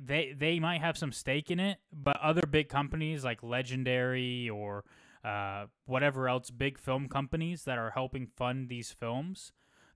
they 0.00 0.32
they 0.36 0.58
might 0.58 0.80
have 0.80 0.96
some 0.96 1.12
stake 1.12 1.50
in 1.50 1.60
it, 1.60 1.78
but 1.92 2.16
other 2.20 2.42
big 2.42 2.68
companies 2.68 3.24
like 3.24 3.42
Legendary 3.42 4.48
or 4.48 4.84
uh, 5.24 5.66
whatever 5.86 6.28
else, 6.28 6.50
big 6.50 6.78
film 6.78 7.08
companies 7.08 7.64
that 7.64 7.78
are 7.78 7.90
helping 7.90 8.26
fund 8.26 8.68
these 8.68 8.90
films, 8.90 9.52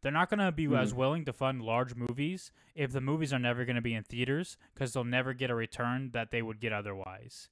they're 0.06 0.12
not 0.12 0.30
going 0.30 0.38
to 0.38 0.52
be 0.52 0.72
as 0.72 0.94
willing 0.94 1.24
to 1.24 1.32
fund 1.32 1.60
large 1.60 1.96
movies 1.96 2.52
if 2.76 2.92
the 2.92 3.00
movies 3.00 3.32
are 3.32 3.40
never 3.40 3.64
going 3.64 3.74
to 3.74 3.82
be 3.82 3.92
in 3.92 4.04
theaters 4.04 4.56
because 4.72 4.92
they'll 4.92 5.02
never 5.02 5.34
get 5.34 5.50
a 5.50 5.54
return 5.56 6.10
that 6.12 6.30
they 6.30 6.42
would 6.42 6.60
get 6.60 6.72
otherwise. 6.72 7.48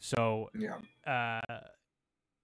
So 0.00 0.50
yeah, 0.54 0.76
uh, 1.10 1.60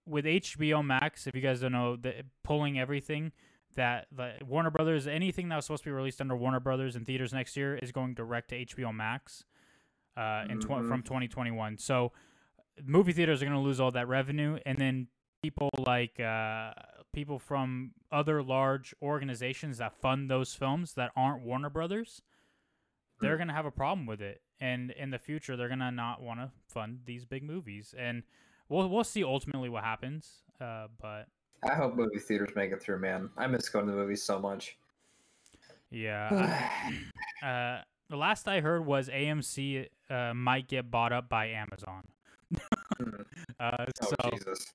with 0.06 0.24
HBO 0.24 0.82
Max, 0.82 1.26
if 1.26 1.34
you 1.34 1.42
guys 1.42 1.60
don't 1.60 1.72
know, 1.72 1.96
the, 1.96 2.22
pulling 2.42 2.78
everything 2.80 3.32
that 3.76 4.06
the 4.10 4.32
Warner 4.48 4.70
Brothers, 4.70 5.06
anything 5.06 5.50
that 5.50 5.56
was 5.56 5.66
supposed 5.66 5.84
to 5.84 5.90
be 5.90 5.92
released 5.92 6.22
under 6.22 6.34
Warner 6.34 6.60
Brothers 6.60 6.96
in 6.96 7.04
theaters 7.04 7.34
next 7.34 7.54
year 7.54 7.76
is 7.76 7.92
going 7.92 8.14
direct 8.14 8.48
to 8.48 8.64
HBO 8.64 8.94
Max 8.94 9.44
uh, 10.16 10.44
in 10.48 10.58
tw- 10.58 10.88
from 10.88 11.02
2021. 11.02 11.76
So 11.76 12.12
movie 12.82 13.12
theaters 13.12 13.42
are 13.42 13.44
going 13.44 13.58
to 13.58 13.62
lose 13.62 13.78
all 13.78 13.90
that 13.90 14.08
revenue, 14.08 14.58
and 14.64 14.78
then 14.78 15.08
people 15.42 15.68
like 15.86 16.18
uh, 16.18 16.72
people 17.12 17.38
from 17.38 17.92
other 18.12 18.42
large 18.42 18.94
organizations 19.02 19.78
that 19.78 19.94
fund 20.00 20.30
those 20.30 20.54
films 20.54 20.94
that 20.94 21.10
aren't 21.16 21.42
Warner 21.42 21.70
Brothers, 21.70 22.22
they're 23.20 23.34
Mm. 23.34 23.38
going 23.38 23.48
to 23.48 23.54
have 23.54 23.66
a 23.66 23.70
problem 23.70 24.06
with 24.06 24.20
it, 24.22 24.42
and 24.60 24.90
in 24.92 25.10
the 25.10 25.18
future 25.18 25.56
they're 25.56 25.68
going 25.68 25.80
to 25.80 25.90
not 25.90 26.22
want 26.22 26.40
to 26.40 26.50
fund 26.68 27.00
these 27.04 27.24
big 27.24 27.42
movies, 27.42 27.94
and 27.98 28.22
we'll 28.68 28.88
we'll 28.88 29.04
see 29.04 29.24
ultimately 29.24 29.68
what 29.68 29.84
happens. 29.84 30.42
Uh, 30.60 30.88
but 31.00 31.26
I 31.68 31.74
hope 31.74 31.94
movie 31.94 32.18
theaters 32.18 32.50
make 32.54 32.72
it 32.72 32.80
through, 32.82 32.98
man. 33.00 33.30
I 33.36 33.46
miss 33.46 33.68
going 33.68 33.86
to 33.86 33.92
the 33.92 33.98
movies 33.98 34.22
so 34.22 34.38
much. 34.38 34.76
yeah, 35.90 36.28
I- 37.42 37.46
uh, 37.46 37.82
the 38.08 38.16
last 38.16 38.48
I 38.48 38.60
heard 38.60 38.84
was 38.86 39.08
AMC 39.08 39.88
uh, 40.08 40.34
might 40.34 40.66
get 40.68 40.90
bought 40.90 41.12
up 41.12 41.28
by 41.28 41.46
Amazon. 41.48 42.04
Mm. 43.00 43.24
uh, 43.58 43.86
oh 44.02 44.08
so 44.10 44.30
Jesus! 44.36 44.66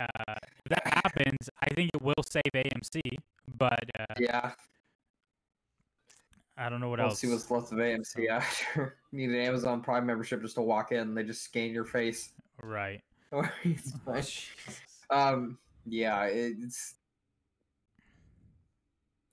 Uh, 0.00 0.34
if 0.64 0.70
that 0.70 0.86
happens, 1.04 1.50
I 1.62 1.72
think 1.74 1.90
it 1.94 2.02
will 2.02 2.14
save 2.28 2.42
AMC, 2.54 3.00
but 3.58 3.84
uh, 3.98 4.04
Yeah, 4.18 4.52
I 6.56 6.68
don't 6.68 6.80
know 6.80 6.88
what 6.88 7.00
else. 7.00 7.22
we'll 7.22 7.32
else. 7.32 7.46
see 7.46 7.52
what's 7.54 7.70
left 7.70 7.72
of 7.72 7.78
AMC 7.78 8.28
after. 8.28 8.96
Need 9.12 9.30
an 9.30 9.36
Amazon 9.36 9.82
Prime 9.82 10.06
membership 10.06 10.42
just 10.42 10.54
to 10.56 10.62
walk 10.62 10.92
in. 10.92 11.14
They 11.14 11.22
just 11.24 11.42
scan 11.42 11.70
your 11.72 11.84
face. 11.84 12.32
right. 12.62 13.02
Um, 15.10 15.58
yeah, 15.86 16.24
it's. 16.24 16.94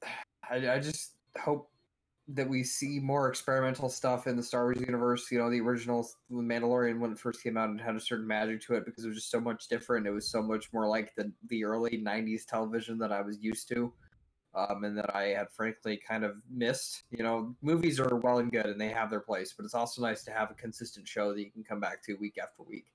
I, 0.50 0.56
I 0.74 0.80
just 0.80 1.14
hope 1.40 1.70
that 2.30 2.48
we 2.48 2.64
see 2.64 3.00
more 3.00 3.30
experimental 3.30 3.88
stuff 3.90 4.28
in 4.28 4.36
the 4.36 4.44
Star 4.44 4.66
Wars 4.66 4.80
universe. 4.80 5.32
You 5.32 5.40
know, 5.40 5.50
the 5.50 5.62
original 5.62 6.10
Mandalorian 6.32 7.00
when 7.00 7.12
it 7.12 7.20
first 7.20 7.42
came 7.42 7.58
out 7.58 7.70
and 7.70 7.80
had 7.80 7.96
a 7.96 8.00
certain 8.00 8.28
magic 8.28 8.62
to 8.64 8.76
it 8.76 8.86
because 8.86 9.06
it 9.06 9.08
was 9.08 9.18
just 9.18 9.32
so 9.32 9.40
much 9.40 9.68
different. 9.68 10.08
It 10.08 10.12
was 10.12 10.30
so 10.30 10.42
much 10.42 10.72
more 10.74 10.88
like 10.88 11.16
the 11.16 11.32
the 11.48 11.64
early 11.64 12.02
'90s 12.06 12.46
television 12.46 12.98
that 13.00 13.14
I 13.14 13.22
was 13.22 13.40
used 13.40 13.70
to, 13.70 13.94
um, 14.56 14.84
and 14.84 14.98
that 14.98 15.16
I 15.16 15.28
had 15.28 15.50
frankly 15.52 16.02
kind 16.06 16.26
of 16.26 16.36
missed. 16.52 17.04
You 17.12 17.24
know, 17.24 17.56
movies 17.62 18.00
are 18.00 18.16
well 18.18 18.40
and 18.40 18.52
good 18.52 18.66
and 18.66 18.80
they 18.80 18.90
have 18.90 19.10
their 19.10 19.22
place, 19.22 19.54
but 19.56 19.64
it's 19.64 19.76
also 19.76 20.02
nice 20.02 20.24
to 20.26 20.32
have 20.32 20.52
a 20.52 20.56
consistent 20.56 21.08
show 21.08 21.34
that 21.34 21.40
you 21.40 21.52
can 21.52 21.64
come 21.64 21.80
back 21.80 22.04
to 22.04 22.16
week 22.16 22.38
after 22.42 22.64
week. 22.64 22.88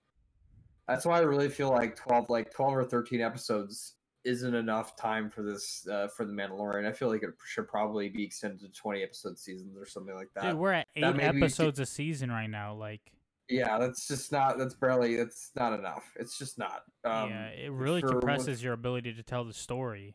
That's 0.87 1.07
why 1.07 1.19
I 1.19 1.23
really 1.23 1.49
feel 1.49 1.71
like 1.71 1.97
twelve, 1.97 2.29
like 2.29 2.53
twelve 2.53 2.77
or 2.77 2.85
thirteen 2.85 3.23
episodes 3.23 3.95
isn't 4.25 4.55
enough 4.55 4.97
time 4.97 5.29
for 5.29 5.43
this 5.43 5.87
uh, 5.91 6.09
for 6.09 6.25
the 6.25 6.33
Mandalorian. 6.33 6.89
I 6.89 6.93
feel 6.93 7.09
like 7.09 7.23
it 7.23 7.31
should 7.45 7.69
probably 7.69 8.09
be 8.09 8.25
extended 8.25 8.61
to 8.61 8.69
twenty 8.69 9.03
episode 9.03 9.39
seasons 9.39 9.77
or 9.77 9.87
something 9.87 10.15
like 10.15 10.31
that. 10.35 10.43
Dude, 10.43 10.55
we're 10.57 10.73
at 10.73 10.87
eight 10.97 11.01
that 11.01 11.17
maybe 11.17 11.41
we 11.41 11.43
episodes 11.47 11.81
a 11.81 11.87
season 11.87 12.31
right 12.31 12.49
now. 12.51 12.75
Like, 12.75 13.01
yeah, 13.49 13.79
that's 13.79 14.07
just 14.07 14.33
not. 14.33 14.59
That's 14.59 14.75
barely. 14.75 15.17
That's 15.17 15.51
not 15.57 15.79
enough. 15.79 16.05
It's 16.17 16.39
just 16.39 16.59
not. 16.59 16.85
Um, 17.05 17.31
yeah, 17.31 17.47
it 17.49 17.73
really 17.73 18.01
for 18.01 18.11
compresses 18.11 18.63
your 18.63 18.75
ability 18.75 19.15
to 19.15 19.23
tell 19.23 19.45
the 19.45 19.55
story. 19.55 20.15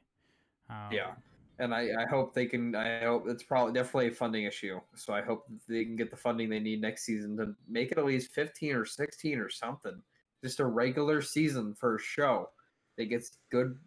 Um, 0.70 0.90
Yeah. 0.92 1.12
and 1.60 1.74
I, 1.74 1.90
I 2.00 2.06
hope 2.10 2.34
they 2.34 2.46
can. 2.46 2.76
I 2.76 3.04
hope 3.04 3.26
it's 3.28 3.44
probably 3.44 3.74
definitely 3.74 4.08
a 4.08 4.12
funding 4.12 4.46
issue. 4.46 4.80
So 4.96 5.14
I 5.14 5.22
hope 5.22 5.46
they 5.68 5.84
can 5.86 5.96
get 5.96 6.12
the 6.12 6.18
funding 6.18 6.50
they 6.50 6.60
need 6.60 6.82
next 6.82 7.04
season 7.04 7.36
to 7.38 7.56
make 7.68 7.92
it 7.92 7.98
at 7.98 8.06
least 8.06 8.32
fifteen 8.32 8.76
or 8.76 8.86
sixteen 8.86 9.40
or 9.40 9.50
something. 9.50 10.02
Just 10.44 10.60
a 10.60 10.66
regular 10.66 11.22
season 11.22 11.74
for 11.74 11.96
a 11.96 12.00
show 12.00 12.50
that 12.98 13.06
gets 13.06 13.38
good, 13.52 13.78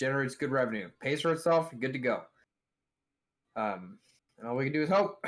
generates 0.00 0.34
good 0.34 0.50
revenue, 0.50 0.88
pays 1.00 1.20
for 1.20 1.32
itself, 1.32 1.70
good 1.78 1.92
to 1.92 1.98
go. 1.98 2.22
Um, 3.54 3.98
and 4.38 4.48
all 4.48 4.56
we 4.56 4.64
can 4.64 4.72
do 4.72 4.82
is 4.82 4.88
hope. 4.88 5.24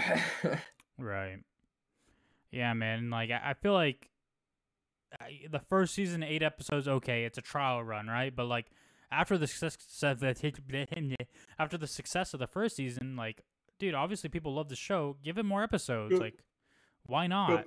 right. 0.98 1.36
Yeah, 2.50 2.72
man. 2.72 3.10
Like 3.10 3.30
I, 3.30 3.50
I 3.50 3.54
feel 3.54 3.74
like 3.74 4.08
I, 5.20 5.42
the 5.50 5.60
first 5.60 5.94
season, 5.94 6.22
eight 6.22 6.42
episodes, 6.42 6.88
okay, 6.88 7.24
it's 7.24 7.36
a 7.38 7.42
trial 7.42 7.84
run, 7.84 8.06
right? 8.06 8.34
But 8.34 8.46
like 8.46 8.66
after 9.12 9.36
the 9.36 9.46
success 9.46 10.02
of 10.02 10.20
the 10.20 11.16
after 11.58 11.76
the 11.76 11.86
success 11.86 12.32
of 12.32 12.40
the 12.40 12.46
first 12.46 12.76
season, 12.76 13.14
like, 13.14 13.42
dude, 13.78 13.94
obviously 13.94 14.30
people 14.30 14.54
love 14.54 14.70
the 14.70 14.76
show. 14.76 15.16
Give 15.22 15.36
it 15.36 15.44
more 15.44 15.62
episodes. 15.62 16.18
Like, 16.18 16.38
why 17.04 17.26
not? 17.26 17.64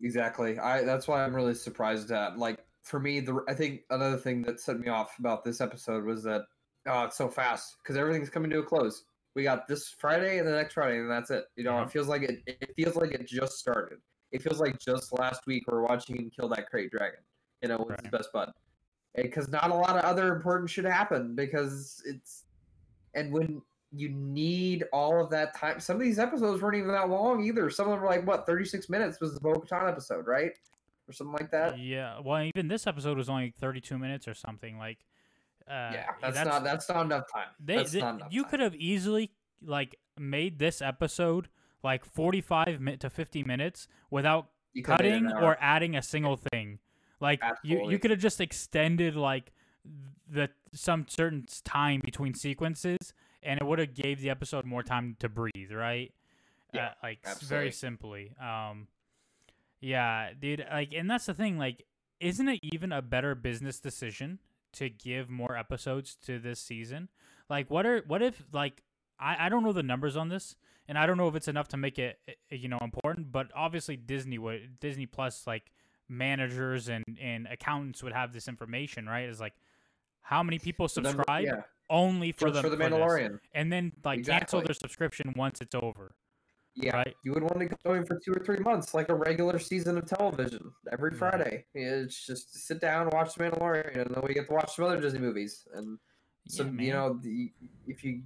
Exactly. 0.00 0.58
I 0.58 0.84
that's 0.84 1.08
why 1.08 1.24
I'm 1.24 1.34
really 1.34 1.54
surprised 1.54 2.12
at 2.12 2.38
like 2.38 2.58
for 2.84 3.00
me 3.00 3.18
the 3.20 3.42
I 3.48 3.54
think 3.54 3.80
another 3.90 4.16
thing 4.16 4.42
that 4.42 4.60
set 4.60 4.78
me 4.78 4.88
off 4.88 5.18
about 5.18 5.42
this 5.44 5.60
episode 5.60 6.04
was 6.04 6.22
that 6.24 6.42
oh 6.86 7.04
it's 7.04 7.16
so 7.16 7.28
fast 7.28 7.76
because 7.82 7.96
everything's 7.96 8.30
coming 8.30 8.50
to 8.50 8.60
a 8.60 8.62
close. 8.62 9.04
We 9.34 9.42
got 9.42 9.66
this 9.66 9.88
Friday 9.98 10.38
and 10.38 10.46
the 10.46 10.52
next 10.52 10.74
Friday 10.74 10.98
and 10.98 11.10
that's 11.10 11.30
it. 11.30 11.46
You 11.56 11.64
know, 11.64 11.72
Yeah. 11.78 11.82
it 11.84 11.90
feels 11.90 12.06
like 12.06 12.22
it. 12.22 12.42
It 12.46 12.72
feels 12.76 12.94
like 12.94 13.10
it 13.12 13.26
just 13.26 13.58
started. 13.58 13.98
It 14.30 14.42
feels 14.42 14.60
like 14.60 14.78
just 14.78 15.12
last 15.12 15.46
week 15.46 15.64
we 15.66 15.74
are 15.76 15.82
watching 15.82 16.16
him 16.16 16.30
kill 16.30 16.48
that 16.50 16.66
krayt 16.72 16.90
dragon. 16.90 17.20
You 17.62 17.68
know, 17.70 17.84
with 17.88 18.00
his 18.00 18.10
best 18.10 18.32
bud. 18.32 18.52
Because 19.16 19.48
not 19.48 19.70
a 19.70 19.74
lot 19.74 19.96
of 19.96 20.04
other 20.04 20.34
important 20.34 20.68
shit 20.70 20.84
happen 20.84 21.34
because 21.34 22.02
it's 22.04 22.44
and 23.14 23.32
when 23.32 23.62
you 23.92 24.08
need 24.08 24.84
all 24.92 25.22
of 25.22 25.30
that 25.30 25.54
time. 25.56 25.78
Some 25.80 25.96
of 25.96 26.02
these 26.02 26.18
episodes 26.18 26.60
weren't 26.60 26.76
even 26.76 26.88
that 26.90 27.08
long 27.08 27.42
either. 27.44 27.70
Some 27.70 27.86
of 27.86 27.92
them 27.92 28.00
were 28.00 28.08
like 28.08 28.26
what, 28.26 28.44
thirty 28.44 28.64
six 28.64 28.88
minutes 28.90 29.20
was 29.20 29.34
the 29.34 29.40
Bo 29.40 29.54
Katan 29.54 29.88
episode, 29.88 30.26
right? 30.26 30.52
Or 31.08 31.12
something 31.12 31.34
like 31.34 31.50
that. 31.50 31.78
Yeah. 31.78 32.20
Well, 32.24 32.42
even 32.54 32.68
this 32.68 32.86
episode 32.86 33.16
was 33.18 33.28
only 33.28 33.52
32 33.60 33.98
minutes 33.98 34.26
or 34.26 34.34
something. 34.34 34.78
Like, 34.78 34.98
uh, 35.68 35.90
yeah, 35.92 36.06
that's, 36.20 36.44
not 36.44 36.64
that's 36.64 36.88
not 36.88 37.04
enough 37.06 37.24
time. 37.32 37.48
They, 37.62 37.76
that's 37.76 37.92
they- 37.92 38.00
not 38.00 38.14
enough 38.16 38.28
you 38.32 38.42
time. 38.42 38.50
could 38.50 38.60
have 38.60 38.74
easily 38.74 39.30
like 39.62 39.96
made 40.18 40.58
this 40.58 40.80
episode 40.82 41.48
like 41.82 42.04
45 42.04 42.80
mi- 42.80 42.96
to 42.98 43.10
50 43.10 43.42
minutes 43.44 43.86
without 44.10 44.48
You 44.72 44.82
could 44.82 45.00
have 45.00 45.00
made 45.00 45.30
cutting 45.30 45.42
or 45.44 45.56
adding 45.60 45.96
a 45.96 46.02
single 46.02 46.36
thing. 46.36 46.78
Like 47.20 47.40
you, 47.42 47.48
Absolutely. 47.76 47.92
you 47.92 47.98
could 47.98 48.10
have 48.10 48.20
just 48.20 48.40
extended 48.40 49.14
like 49.16 49.52
the 50.30 50.48
some 50.72 51.06
certain 51.08 51.44
time 51.64 52.00
between 52.04 52.34
sequences, 52.34 53.12
and 53.42 53.60
it 53.60 53.64
would 53.66 53.78
have 53.78 53.94
gave 53.94 54.20
the 54.20 54.30
episode 54.30 54.64
more 54.64 54.82
time 54.82 55.16
to 55.20 55.28
breathe, 55.28 55.70
right? 55.72 56.12
Yeah, 56.72 56.88
uh, 56.88 56.90
like 57.02 57.18
s- 57.24 57.42
very 57.42 57.70
simply. 57.70 58.32
Um, 58.40 58.88
yeah, 59.84 60.30
dude. 60.38 60.64
Like, 60.70 60.92
and 60.94 61.10
that's 61.10 61.26
the 61.26 61.34
thing. 61.34 61.58
Like, 61.58 61.84
isn't 62.20 62.48
it 62.48 62.60
even 62.62 62.92
a 62.92 63.02
better 63.02 63.34
business 63.34 63.80
decision 63.80 64.38
to 64.74 64.88
give 64.88 65.28
more 65.28 65.56
episodes 65.56 66.16
to 66.26 66.38
this 66.38 66.60
season? 66.60 67.08
Like, 67.50 67.70
what 67.70 67.84
are 67.86 68.02
what 68.06 68.22
if 68.22 68.42
like 68.52 68.82
I 69.20 69.46
I 69.46 69.48
don't 69.48 69.62
know 69.62 69.72
the 69.72 69.82
numbers 69.82 70.16
on 70.16 70.28
this, 70.28 70.56
and 70.88 70.96
I 70.96 71.06
don't 71.06 71.16
know 71.18 71.28
if 71.28 71.34
it's 71.34 71.48
enough 71.48 71.68
to 71.68 71.76
make 71.76 71.98
it 71.98 72.18
eh, 72.28 72.32
you 72.56 72.68
know 72.68 72.78
important. 72.80 73.30
But 73.30 73.48
obviously, 73.54 73.96
Disney 73.96 74.38
would 74.38 74.80
Disney 74.80 75.06
Plus 75.06 75.46
like 75.46 75.70
managers 76.08 76.88
and 76.88 77.04
and 77.20 77.46
accountants 77.46 78.02
would 78.02 78.12
have 78.12 78.32
this 78.32 78.48
information, 78.48 79.06
right? 79.06 79.28
Is 79.28 79.40
like 79.40 79.54
how 80.22 80.42
many 80.42 80.58
people 80.58 80.88
The 80.88 81.02
number- 81.02 81.18
subscribe 81.18 81.44
yeah, 81.44 81.60
only 81.90 82.32
for 82.32 82.50
the 82.50 82.62
for 82.62 82.70
the 82.70 82.76
Mandalorian. 82.76 83.40
and 83.52 83.70
then 83.72 83.92
like 84.04 84.24
cancel 84.24 84.62
their 84.62 84.74
subscription 84.74 85.34
once 85.36 85.60
it's 85.60 85.74
over. 85.74 86.14
Yeah, 86.76 86.96
right? 86.96 87.14
you 87.22 87.32
would 87.32 87.42
want 87.42 87.60
to 87.60 87.76
go 87.84 87.94
in 87.94 88.04
for 88.04 88.18
two 88.18 88.32
or 88.32 88.44
three 88.44 88.58
months, 88.58 88.94
like 88.94 89.08
a 89.08 89.14
regular 89.14 89.58
season 89.58 89.96
of 89.96 90.06
television 90.06 90.72
every 90.92 91.10
Right. 91.10 91.18
Friday. 91.18 91.64
It's 91.74 92.26
just 92.26 92.66
sit 92.66 92.80
down, 92.80 93.10
watch 93.12 93.34
the 93.34 93.44
Mandalorian, 93.44 93.96
and 93.96 94.14
then 94.14 94.22
we 94.26 94.34
get 94.34 94.46
to 94.48 94.52
watch 94.52 94.74
some 94.74 94.86
other 94.86 95.00
Disney 95.00 95.20
movies. 95.20 95.66
And 95.74 95.98
Yeah, 96.46 96.64
you 96.78 96.92
know, 96.92 97.18
the, 97.22 97.52
if 97.86 98.04
you 98.04 98.22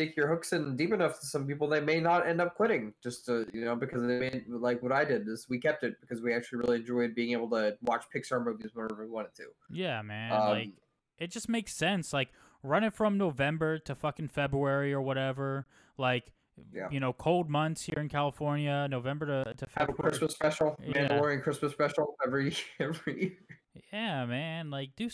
stick 0.00 0.16
your 0.16 0.28
hooks 0.28 0.52
in 0.52 0.76
deep 0.76 0.92
enough 0.92 1.20
to 1.20 1.26
some 1.26 1.46
people, 1.46 1.68
they 1.68 1.80
may 1.80 2.00
not 2.00 2.26
end 2.26 2.40
up 2.40 2.54
quitting. 2.54 2.94
Just 3.02 3.26
to, 3.26 3.46
you 3.52 3.64
know, 3.64 3.76
because 3.76 4.02
they 4.02 4.18
made 4.18 4.44
like 4.48 4.82
what 4.82 4.92
I 4.92 5.04
did 5.04 5.28
is 5.28 5.46
we 5.48 5.58
kept 5.58 5.84
it 5.84 6.00
because 6.00 6.22
we 6.22 6.32
actually 6.32 6.58
really 6.58 6.76
enjoyed 6.78 7.14
being 7.14 7.32
able 7.32 7.50
to 7.50 7.76
watch 7.82 8.04
Pixar 8.14 8.42
movies 8.44 8.70
whenever 8.74 9.04
we 9.04 9.10
wanted 9.10 9.34
to. 9.36 9.44
Yeah, 9.70 10.00
man. 10.02 10.32
Um, 10.32 10.48
like 10.48 10.70
it 11.18 11.30
just 11.30 11.48
makes 11.48 11.74
sense. 11.74 12.12
Like 12.12 12.30
run 12.62 12.84
it 12.84 12.94
from 12.94 13.18
November 13.18 13.78
to 13.80 13.94
fucking 13.94 14.28
February 14.28 14.92
or 14.92 15.02
whatever. 15.02 15.66
Like 15.98 16.32
Yeah. 16.72 16.88
you 16.90 17.00
know, 17.00 17.12
cold 17.12 17.48
months 17.48 17.82
here 17.82 18.00
in 18.02 18.08
California, 18.08 18.86
November 18.88 19.26
to, 19.44 19.54
to 19.54 19.66
Have 19.76 19.88
a 19.88 19.92
February. 19.92 20.10
Christmas 20.10 20.32
special, 20.34 20.76
Yeah. 20.84 21.08
Mandalorian 21.08 21.42
Christmas 21.42 21.72
special 21.72 22.16
every 22.26 22.56
every 22.80 23.20
year. 23.20 23.82
Yeah, 23.92 24.24
man. 24.26 24.70
Like 24.70 24.90
do 24.96 25.08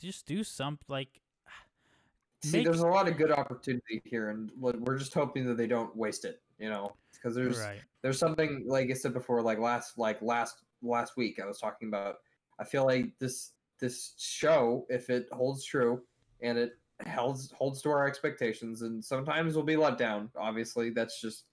just 0.00 0.26
do 0.26 0.44
something 0.44 0.84
like 0.88 1.20
See, 2.42 2.58
Make- 2.58 2.66
there's 2.66 2.80
a 2.80 2.86
lot 2.86 3.08
of 3.08 3.16
good 3.16 3.30
opportunity 3.30 4.00
here, 4.04 4.30
and 4.30 4.50
we're 4.58 4.98
just 4.98 5.14
hoping 5.14 5.46
that 5.46 5.56
they 5.56 5.66
don't 5.66 5.94
waste 5.96 6.24
it. 6.24 6.40
You 6.58 6.68
know, 6.68 6.94
because 7.12 7.34
there's 7.34 7.58
right. 7.58 7.80
there's 8.02 8.18
something 8.18 8.64
like 8.66 8.90
I 8.90 8.94
said 8.94 9.14
before, 9.14 9.42
like 9.42 9.58
last 9.58 9.98
like 9.98 10.20
last 10.22 10.62
last 10.82 11.16
week 11.16 11.40
I 11.42 11.46
was 11.46 11.58
talking 11.58 11.88
about. 11.88 12.16
I 12.58 12.64
feel 12.64 12.84
like 12.84 13.18
this 13.18 13.52
this 13.78 14.14
show, 14.18 14.84
if 14.90 15.08
it 15.08 15.26
holds 15.32 15.64
true 15.64 16.02
and 16.42 16.58
it 16.58 16.72
holds 17.08 17.52
holds 17.52 17.82
to 17.82 17.90
our 17.90 18.06
expectations, 18.06 18.82
and 18.82 19.04
sometimes 19.04 19.54
we'll 19.54 19.64
be 19.64 19.76
let 19.76 19.98
down. 19.98 20.30
Obviously, 20.36 20.90
that's 20.90 21.20
just 21.20 21.44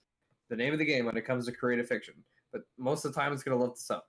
the 0.49 0.55
name 0.55 0.73
of 0.73 0.79
the 0.79 0.85
game 0.85 1.05
when 1.05 1.17
it 1.17 1.25
comes 1.25 1.45
to 1.45 1.51
creative 1.51 1.87
fiction. 1.87 2.13
But 2.51 2.61
most 2.77 3.05
of 3.05 3.13
the 3.13 3.19
time, 3.19 3.33
it's 3.33 3.43
going 3.43 3.57
to 3.57 3.63
lift 3.63 3.77
us 3.77 3.91
up, 3.91 4.07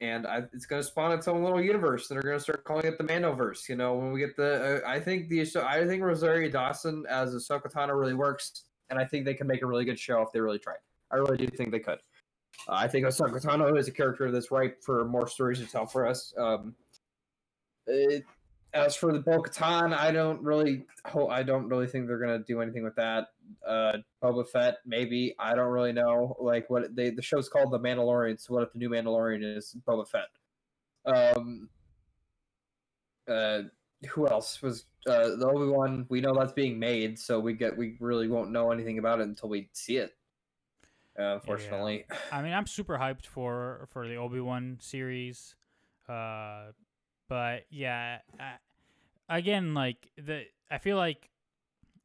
and 0.00 0.26
I, 0.26 0.42
it's 0.52 0.66
going 0.66 0.82
to 0.82 0.86
spawn 0.86 1.12
its 1.12 1.28
own 1.28 1.42
little 1.42 1.60
universe. 1.60 2.10
And 2.10 2.16
they're 2.16 2.30
going 2.30 2.38
to 2.38 2.42
start 2.42 2.64
calling 2.64 2.86
it 2.86 2.98
the 2.98 3.04
Mandoverse. 3.04 3.68
You 3.68 3.76
know, 3.76 3.94
when 3.94 4.12
we 4.12 4.20
get 4.20 4.36
the, 4.36 4.82
uh, 4.84 4.88
I 4.88 5.00
think 5.00 5.28
the 5.28 5.40
I 5.64 5.86
think 5.86 6.02
Rosario 6.02 6.50
Dawson 6.50 7.04
as 7.08 7.34
Ahsoka 7.34 7.72
Tano 7.72 7.98
really 7.98 8.14
works, 8.14 8.64
and 8.90 8.98
I 8.98 9.04
think 9.04 9.24
they 9.24 9.34
can 9.34 9.46
make 9.46 9.62
a 9.62 9.66
really 9.66 9.84
good 9.84 9.98
show 9.98 10.22
if 10.22 10.32
they 10.32 10.40
really 10.40 10.58
tried. 10.58 10.78
I 11.10 11.16
really 11.16 11.38
do 11.38 11.46
think 11.46 11.70
they 11.70 11.80
could. 11.80 11.98
Uh, 12.68 12.72
I 12.72 12.88
think 12.88 13.06
Ahsoka 13.06 13.42
Tano 13.44 13.78
is 13.78 13.88
a 13.88 13.92
character 13.92 14.30
that's 14.30 14.50
ripe 14.50 14.82
for 14.82 15.04
more 15.04 15.28
stories 15.28 15.58
to 15.60 15.66
tell 15.66 15.86
for 15.86 16.06
us. 16.06 16.34
Um, 16.36 16.74
it, 17.86 18.24
as 18.74 18.94
for 18.96 19.12
the 19.12 19.20
Bo-Katan, 19.20 19.96
I 19.96 20.10
don't 20.10 20.42
really, 20.42 20.84
I 21.30 21.42
don't 21.42 21.68
really 21.68 21.86
think 21.86 22.06
they're 22.06 22.18
gonna 22.18 22.40
do 22.40 22.60
anything 22.60 22.84
with 22.84 22.96
that. 22.96 23.28
Uh, 23.66 23.98
Boba 24.22 24.46
Fett, 24.48 24.78
maybe. 24.84 25.34
I 25.38 25.54
don't 25.54 25.70
really 25.70 25.92
know. 25.92 26.36
Like 26.40 26.68
what 26.68 26.94
they, 26.94 27.10
the 27.10 27.22
show's 27.22 27.48
called 27.48 27.72
The 27.72 27.80
Mandalorian. 27.80 28.40
So 28.40 28.54
what 28.54 28.62
if 28.62 28.72
the 28.72 28.78
new 28.78 28.90
Mandalorian 28.90 29.56
is 29.56 29.74
Boba 29.86 30.06
Fett? 30.06 30.28
Um, 31.06 31.70
uh, 33.26 33.62
who 34.10 34.28
else 34.28 34.62
was 34.62 34.84
uh, 35.06 35.36
the 35.36 35.48
Obi 35.48 35.70
Wan? 35.70 36.06
We 36.08 36.20
know 36.20 36.34
that's 36.34 36.52
being 36.52 36.78
made, 36.78 37.18
so 37.18 37.40
we 37.40 37.54
get 37.54 37.76
we 37.76 37.96
really 38.00 38.28
won't 38.28 38.50
know 38.50 38.70
anything 38.70 38.98
about 38.98 39.20
it 39.20 39.28
until 39.28 39.48
we 39.48 39.70
see 39.72 39.96
it. 39.96 40.12
Uh, 41.18 41.34
unfortunately, 41.34 42.04
I 42.30 42.42
mean, 42.42 42.52
I'm 42.52 42.66
super 42.66 42.96
hyped 42.96 43.26
for 43.26 43.88
for 43.92 44.06
the 44.06 44.16
Obi 44.16 44.40
Wan 44.40 44.78
series, 44.80 45.56
uh, 46.08 46.66
but 47.28 47.64
yeah, 47.70 48.18
I, 48.40 48.54
again, 49.28 49.74
like 49.74 50.08
the 50.16 50.44
I 50.70 50.78
feel 50.78 50.96
like 50.96 51.30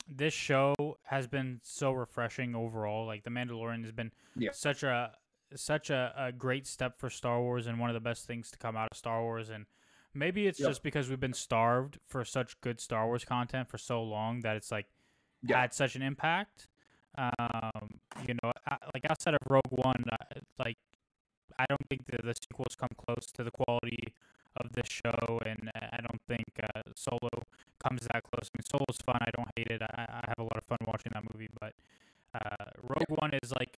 this 0.07 0.33
show 0.33 0.75
has 1.03 1.27
been 1.27 1.59
so 1.63 1.91
refreshing 1.91 2.55
overall. 2.55 3.05
Like 3.05 3.23
the 3.23 3.29
Mandalorian 3.29 3.81
has 3.83 3.91
been 3.91 4.11
Yeah. 4.35 4.51
such 4.51 4.83
a 4.83 5.13
such 5.55 5.89
a, 5.89 6.13
a 6.17 6.31
great 6.31 6.65
step 6.67 6.97
for 6.99 7.09
Star 7.09 7.39
Wars 7.41 7.67
and 7.67 7.79
one 7.79 7.89
of 7.89 7.93
the 7.93 7.99
best 7.99 8.25
things 8.25 8.49
to 8.51 8.57
come 8.57 8.75
out 8.75 8.89
of 8.91 8.97
Star 8.97 9.21
Wars. 9.21 9.49
And 9.49 9.65
maybe 10.13 10.47
it's 10.47 10.59
Yep. 10.59 10.69
just 10.69 10.83
because 10.83 11.09
we've 11.09 11.19
been 11.19 11.33
starved 11.33 11.99
for 12.07 12.25
such 12.25 12.59
good 12.61 12.79
Star 12.81 13.05
Wars 13.05 13.23
content 13.23 13.69
for 13.69 13.77
so 13.77 14.01
long 14.03 14.41
that 14.41 14.55
it's 14.57 14.71
like 14.71 14.87
Yeah. 15.41 15.61
had 15.61 15.73
such 15.73 15.95
an 15.95 16.01
impact. 16.01 16.67
Um, 17.15 17.99
you 18.27 18.33
know, 18.41 18.51
I, 18.67 18.77
like 18.95 19.05
outside 19.09 19.35
of 19.35 19.39
Rogue 19.47 19.61
One, 19.69 20.03
like 20.57 20.77
I 21.59 21.65
don't 21.69 21.87
think 21.87 22.07
the, 22.07 22.17
the 22.23 22.33
sequels 22.33 22.75
come 22.75 22.89
close 22.97 23.27
to 23.33 23.43
the 23.43 23.51
quality 23.51 24.15
of 24.57 24.71
this 24.73 24.87
show, 24.87 25.39
and 25.45 25.69
uh, 25.75 25.87
I 25.93 25.97
don't 26.01 26.21
think 26.27 26.45
uh, 26.61 26.81
Solo 26.95 27.29
comes 27.83 28.01
that 28.11 28.23
close. 28.23 28.49
I 28.49 28.57
mean, 28.57 28.65
Solo's 28.69 28.97
fun. 29.05 29.17
I 29.21 29.31
don't 29.35 29.49
hate 29.55 29.67
it. 29.71 29.81
I, 29.81 30.01
I 30.09 30.23
have 30.27 30.39
a 30.39 30.43
lot 30.43 30.57
of 30.57 30.63
fun 30.65 30.79
watching 30.87 31.11
that 31.13 31.23
movie, 31.33 31.49
but 31.59 31.73
uh, 32.35 32.65
Rogue 32.81 33.09
One 33.19 33.31
is 33.41 33.51
like 33.59 33.77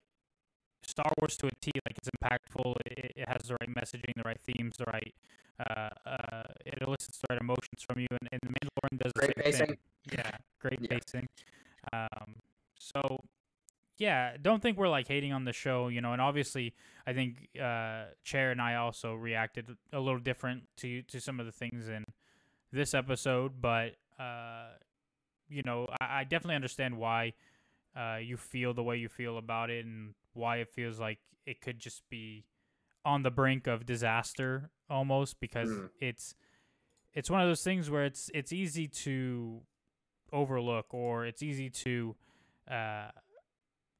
Star 0.87 1.11
Wars 1.21 1.37
to 1.39 1.47
a 1.47 1.51
T. 1.61 1.73
Like 1.87 1.99
it's 1.99 2.09
impactful. 2.11 2.77
It, 2.87 3.13
it 3.17 3.29
has 3.29 3.49
the 3.49 3.57
right 3.61 3.71
messaging, 3.75 4.13
the 4.17 4.23
right 4.25 4.41
themes, 4.45 4.77
the 4.79 4.85
right. 4.87 5.15
Uh, 5.59 5.89
uh, 6.07 6.43
it 6.67 6.75
elicits 6.87 7.19
the 7.19 7.27
right 7.31 7.41
emotions 7.41 7.83
from 7.87 8.01
you, 8.01 8.09
and, 8.11 8.29
and 8.33 8.41
the 8.43 8.49
Mandalorian 8.49 8.99
does 9.03 9.13
the 9.15 9.21
great 9.21 9.35
same 9.37 9.45
pacing. 9.45 9.67
thing. 9.67 9.77
Yeah, 10.19 10.31
great 10.61 10.81
Yeah. 10.81 10.99
pacing. 10.99 11.29
Um, 11.93 12.35
so 12.79 13.01
yeah, 13.97 14.37
don't 14.41 14.61
think 14.61 14.77
we're 14.79 14.89
like 14.89 15.07
hating 15.09 15.33
on 15.33 15.45
the 15.45 15.53
show, 15.53 15.89
you 15.89 16.01
know. 16.01 16.13
And 16.13 16.21
obviously, 16.21 16.75
I 17.07 17.13
think 17.13 17.49
uh, 17.61 18.07
Chair 18.25 18.51
and 18.51 18.61
I 18.61 18.77
also 18.77 19.15
reacted 19.15 19.77
a 19.93 20.01
little 20.01 20.19
different 20.21 20.65
to 20.79 21.03
to 21.03 21.21
some 21.21 21.41
of 21.41 21.47
the 21.47 21.53
things 21.53 21.89
in 21.89 22.05
this 22.73 22.95
episode, 22.95 23.61
but 23.61 23.97
uh, 24.19 24.71
you 25.49 25.63
know, 25.65 25.87
I, 26.01 26.21
I 26.21 26.25
definitely 26.25 26.57
understand 26.57 26.97
why 26.99 27.35
uh, 27.97 28.17
you 28.17 28.37
feel 28.37 28.75
the 28.75 28.83
way 28.83 28.97
you 28.97 29.09
feel 29.09 29.39
about 29.39 29.71
it 29.71 29.85
and 29.85 30.15
why 30.33 30.57
it 30.57 30.69
feels 30.73 30.99
like 30.99 31.19
it 31.47 31.61
could 31.61 31.79
just 31.79 32.03
be 32.09 32.45
on 33.05 33.23
the 33.23 33.31
brink 33.31 33.67
of 33.67 33.87
disaster 33.87 34.71
almost 34.91 35.39
because 35.39 35.69
Mm. 35.69 35.89
it's 36.01 36.35
it's 37.13 37.31
one 37.31 37.41
of 37.41 37.47
those 37.49 37.63
things 37.63 37.91
where 37.91 38.05
it's 38.05 38.31
it's 38.35 38.53
easy 38.53 38.89
to 38.89 39.61
overlook 40.33 40.93
or 40.93 41.25
it's 41.27 41.43
easy 41.43 41.71
to 41.71 42.17
uh, 42.69 43.11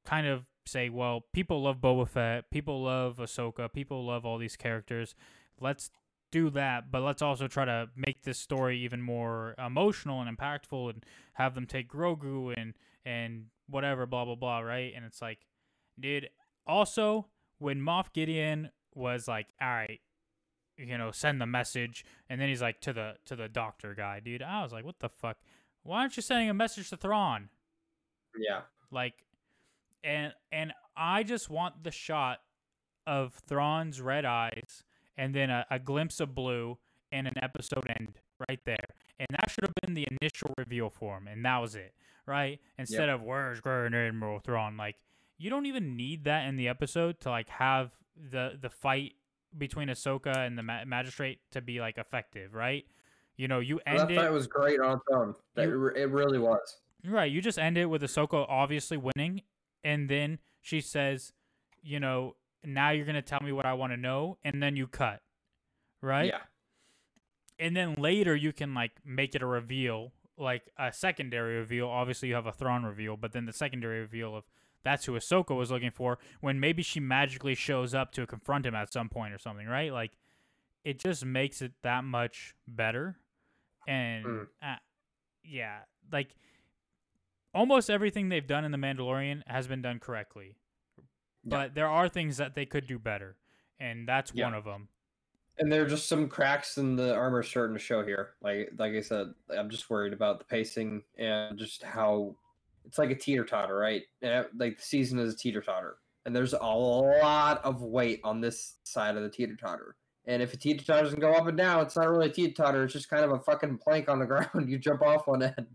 kind 0.05 0.27
of 0.27 0.45
say, 0.65 0.89
well, 0.89 1.25
people 1.33 1.63
love 1.63 1.77
Boba 1.77 2.07
Fett, 2.07 2.49
people 2.51 2.83
love 2.83 3.17
Ahsoka, 3.17 3.71
people 3.71 4.05
love 4.05 4.25
all 4.25 4.37
these 4.37 4.55
characters. 4.55 5.15
Let's 5.59 5.89
do 6.31 6.49
that, 6.51 6.91
but 6.91 7.01
let's 7.01 7.21
also 7.21 7.47
try 7.47 7.65
to 7.65 7.87
make 7.95 8.23
this 8.23 8.39
story 8.39 8.79
even 8.79 9.01
more 9.01 9.55
emotional 9.63 10.21
and 10.21 10.37
impactful 10.37 10.89
and 10.89 11.05
have 11.33 11.55
them 11.55 11.65
take 11.65 11.89
Grogu 11.89 12.53
and 12.57 12.73
and 13.05 13.45
whatever, 13.69 14.05
blah 14.05 14.25
blah 14.25 14.35
blah, 14.35 14.59
right? 14.59 14.93
And 14.95 15.05
it's 15.05 15.21
like, 15.21 15.39
dude. 15.99 16.29
Also, 16.67 17.27
when 17.59 17.79
Moff 17.79 18.11
Gideon 18.11 18.71
was 18.95 19.27
like, 19.27 19.47
all 19.61 19.67
right, 19.67 20.01
you 20.77 20.97
know, 20.97 21.11
send 21.11 21.39
the 21.39 21.45
message, 21.45 22.03
and 22.29 22.41
then 22.41 22.49
he's 22.49 22.61
like 22.61 22.81
to 22.81 22.91
the 22.91 23.13
to 23.25 23.35
the 23.35 23.47
doctor 23.47 23.93
guy, 23.93 24.19
dude. 24.19 24.41
I 24.41 24.63
was 24.63 24.71
like, 24.73 24.83
what 24.83 24.99
the 24.99 25.09
fuck? 25.09 25.37
Why 25.83 26.01
aren't 26.01 26.17
you 26.17 26.23
sending 26.23 26.49
a 26.49 26.53
message 26.53 26.89
to 26.89 26.97
Thrawn? 26.97 27.49
Yeah. 28.37 28.61
Like, 28.91 29.24
and 30.05 30.33
and 30.51 30.73
I 30.95 31.23
just 31.23 31.49
want 31.49 31.83
the 31.83 31.91
shot 31.91 32.39
of 33.07 33.33
Thrawn's 33.47 33.99
red 34.01 34.25
eyes, 34.25 34.83
and 35.17 35.33
then 35.35 35.49
a, 35.49 35.65
a 35.69 35.79
glimpse 35.79 36.19
of 36.19 36.33
blue, 36.35 36.77
and 37.11 37.27
an 37.27 37.33
episode 37.41 37.85
end 37.99 38.19
right 38.49 38.59
there. 38.65 38.77
And 39.19 39.27
that 39.31 39.49
should 39.49 39.63
have 39.63 39.73
been 39.83 39.93
the 39.93 40.07
initial 40.21 40.53
reveal 40.57 40.89
for 40.89 41.17
him, 41.17 41.27
and 41.27 41.43
that 41.45 41.57
was 41.59 41.75
it, 41.75 41.93
right? 42.25 42.59
Instead 42.77 43.09
of 43.09 43.21
where's 43.23 43.59
Grand 43.61 43.95
Admiral 43.95 44.39
Thrawn, 44.39 44.77
like 44.77 44.95
you 45.37 45.49
don't 45.49 45.65
even 45.65 45.95
need 45.97 46.23
that 46.25 46.47
in 46.47 46.55
the 46.57 46.67
episode 46.67 47.19
to 47.21 47.29
like 47.29 47.49
have 47.49 47.91
the 48.31 48.57
the 48.61 48.69
fight 48.69 49.13
between 49.57 49.87
Ahsoka 49.87 50.35
and 50.45 50.57
the 50.57 50.63
ma- 50.63 50.83
magistrate 50.85 51.39
to 51.51 51.61
be 51.61 51.79
like 51.79 51.97
effective, 51.97 52.53
right? 52.53 52.85
You 53.37 53.47
know, 53.47 53.59
you 53.59 53.79
end 53.85 53.99
that 53.99 54.11
it 54.11 54.15
fight 54.17 54.31
was 54.31 54.47
great 54.47 54.79
on 54.79 54.93
its 54.97 55.03
own. 55.13 55.35
That, 55.55 55.67
You- 55.67 55.87
it 55.87 56.09
really 56.09 56.39
was. 56.39 56.77
Right. 57.07 57.31
You 57.31 57.39
just 57.41 57.59
end 57.59 57.77
it 57.77 57.85
with 57.85 58.01
Ahsoka 58.01 58.45
obviously 58.49 58.97
winning, 58.97 59.43
and 59.85 60.09
then 60.09 60.39
she 60.61 60.81
says, 60.81 61.31
you 61.81 61.99
know, 62.01 62.35
now 62.65 62.89
you're 62.89 63.05
gonna 63.05 63.21
tell 63.21 63.39
me 63.41 63.53
what 63.53 63.65
I 63.65 63.73
want 63.73 63.93
to 63.93 63.97
know, 63.97 64.37
and 64.43 64.61
then 64.61 64.75
you 64.75 64.87
cut. 64.87 65.21
Right. 66.01 66.25
Yeah. 66.27 66.41
And 67.57 67.75
then 67.75 67.95
later 67.95 68.35
you 68.35 68.51
can 68.51 68.73
like 68.73 68.91
make 69.05 69.33
it 69.35 69.41
a 69.41 69.45
reveal, 69.45 70.11
like 70.37 70.63
a 70.77 70.91
secondary 70.91 71.55
reveal. 71.57 71.87
Obviously 71.87 72.27
you 72.29 72.35
have 72.35 72.47
a 72.47 72.51
Thrawn 72.51 72.83
reveal, 72.83 73.15
but 73.15 73.31
then 73.31 73.45
the 73.45 73.53
secondary 73.53 73.99
reveal 74.01 74.35
of 74.35 74.43
that's 74.83 75.05
who 75.05 75.13
Ahsoka 75.13 75.55
was 75.55 75.71
looking 75.71 75.89
for 75.91 76.19
when 76.41 76.59
maybe 76.59 76.83
she 76.83 76.99
magically 76.99 77.55
shows 77.55 77.93
up 77.95 78.11
to 78.13 78.27
confront 78.27 78.65
him 78.65 78.75
at 78.75 78.91
some 78.91 79.09
point 79.09 79.33
or 79.33 79.37
something, 79.39 79.67
right? 79.67 79.91
Like 79.93 80.17
it 80.83 80.99
just 80.99 81.23
makes 81.25 81.61
it 81.61 81.71
that 81.81 82.03
much 82.03 82.55
better. 82.67 83.17
And 83.87 84.25
Mm. 84.25 84.47
uh, 84.61 84.75
yeah, 85.43 85.79
like 86.11 86.35
almost 87.55 87.89
everything 87.89 88.29
they've 88.29 88.45
done 88.45 88.65
in 88.65 88.71
the 88.71 88.77
Mandalorian 88.77 89.41
has 89.47 89.65
been 89.67 89.81
done 89.81 89.99
correctly. 89.99 90.57
But 91.43 91.73
there 91.75 91.87
are 91.87 92.09
things 92.09 92.37
that 92.37 92.55
they 92.55 92.65
could 92.65 92.87
do 92.87 92.99
better, 92.99 93.37
and 93.79 94.07
that's 94.07 94.31
Yeah. 94.33 94.45
one 94.45 94.53
of 94.55 94.63
them. 94.65 94.89
And 95.57 95.71
there 95.71 95.83
are 95.83 95.87
just 95.87 96.09
some 96.09 96.27
cracks 96.27 96.77
in 96.77 96.95
the 96.97 97.15
armor 97.15 97.41
starting 97.41 97.75
to 97.77 97.81
show 97.81 98.03
here. 98.05 98.33
Like 98.41 98.71
like 98.77 98.93
I 98.93 98.99
said, 99.01 99.33
I'm 99.57 99.69
just 99.69 99.89
worried 99.89 100.11
about 100.11 100.39
the 100.39 100.45
pacing 100.45 101.03
and 101.17 101.57
just 101.57 101.81
how 101.83 102.35
it's 102.83 102.97
like 102.97 103.09
a 103.11 103.15
teeter 103.15 103.45
totter, 103.45 103.75
right? 103.75 104.03
And, 104.21 104.47
Like 104.57 104.77
the 104.77 104.83
season 104.83 105.17
is 105.19 105.33
a 105.33 105.37
teeter 105.37 105.61
totter, 105.61 105.97
and 106.25 106.35
there's 106.35 106.53
a 106.53 106.57
lot 106.65 107.63
of 107.63 107.81
weight 107.81 108.19
on 108.23 108.41
this 108.41 108.77
side 108.83 109.15
of 109.15 109.23
the 109.23 109.29
teeter 109.29 109.55
totter. 109.55 109.95
And 110.25 110.41
if 110.41 110.53
a 110.53 110.57
teeter 110.57 110.83
totter 110.83 111.03
doesn't 111.03 111.19
go 111.19 111.33
up 111.33 111.45
and 111.47 111.57
down, 111.57 111.83
it's 111.83 111.95
not 111.95 112.09
really 112.09 112.27
a 112.27 112.33
teeter 112.33 112.53
totter. 112.63 112.83
It's 112.83 112.93
just 112.93 113.09
kind 113.09 113.23
of 113.23 113.31
a 113.31 113.39
fucking 113.39 113.77
plank 113.77 114.09
on 114.09 114.17
the 114.19 114.25
ground. 114.31 114.67
You 114.69 114.77
jump 114.79 115.03
off 115.03 115.27
one 115.27 115.43
end, 115.43 115.67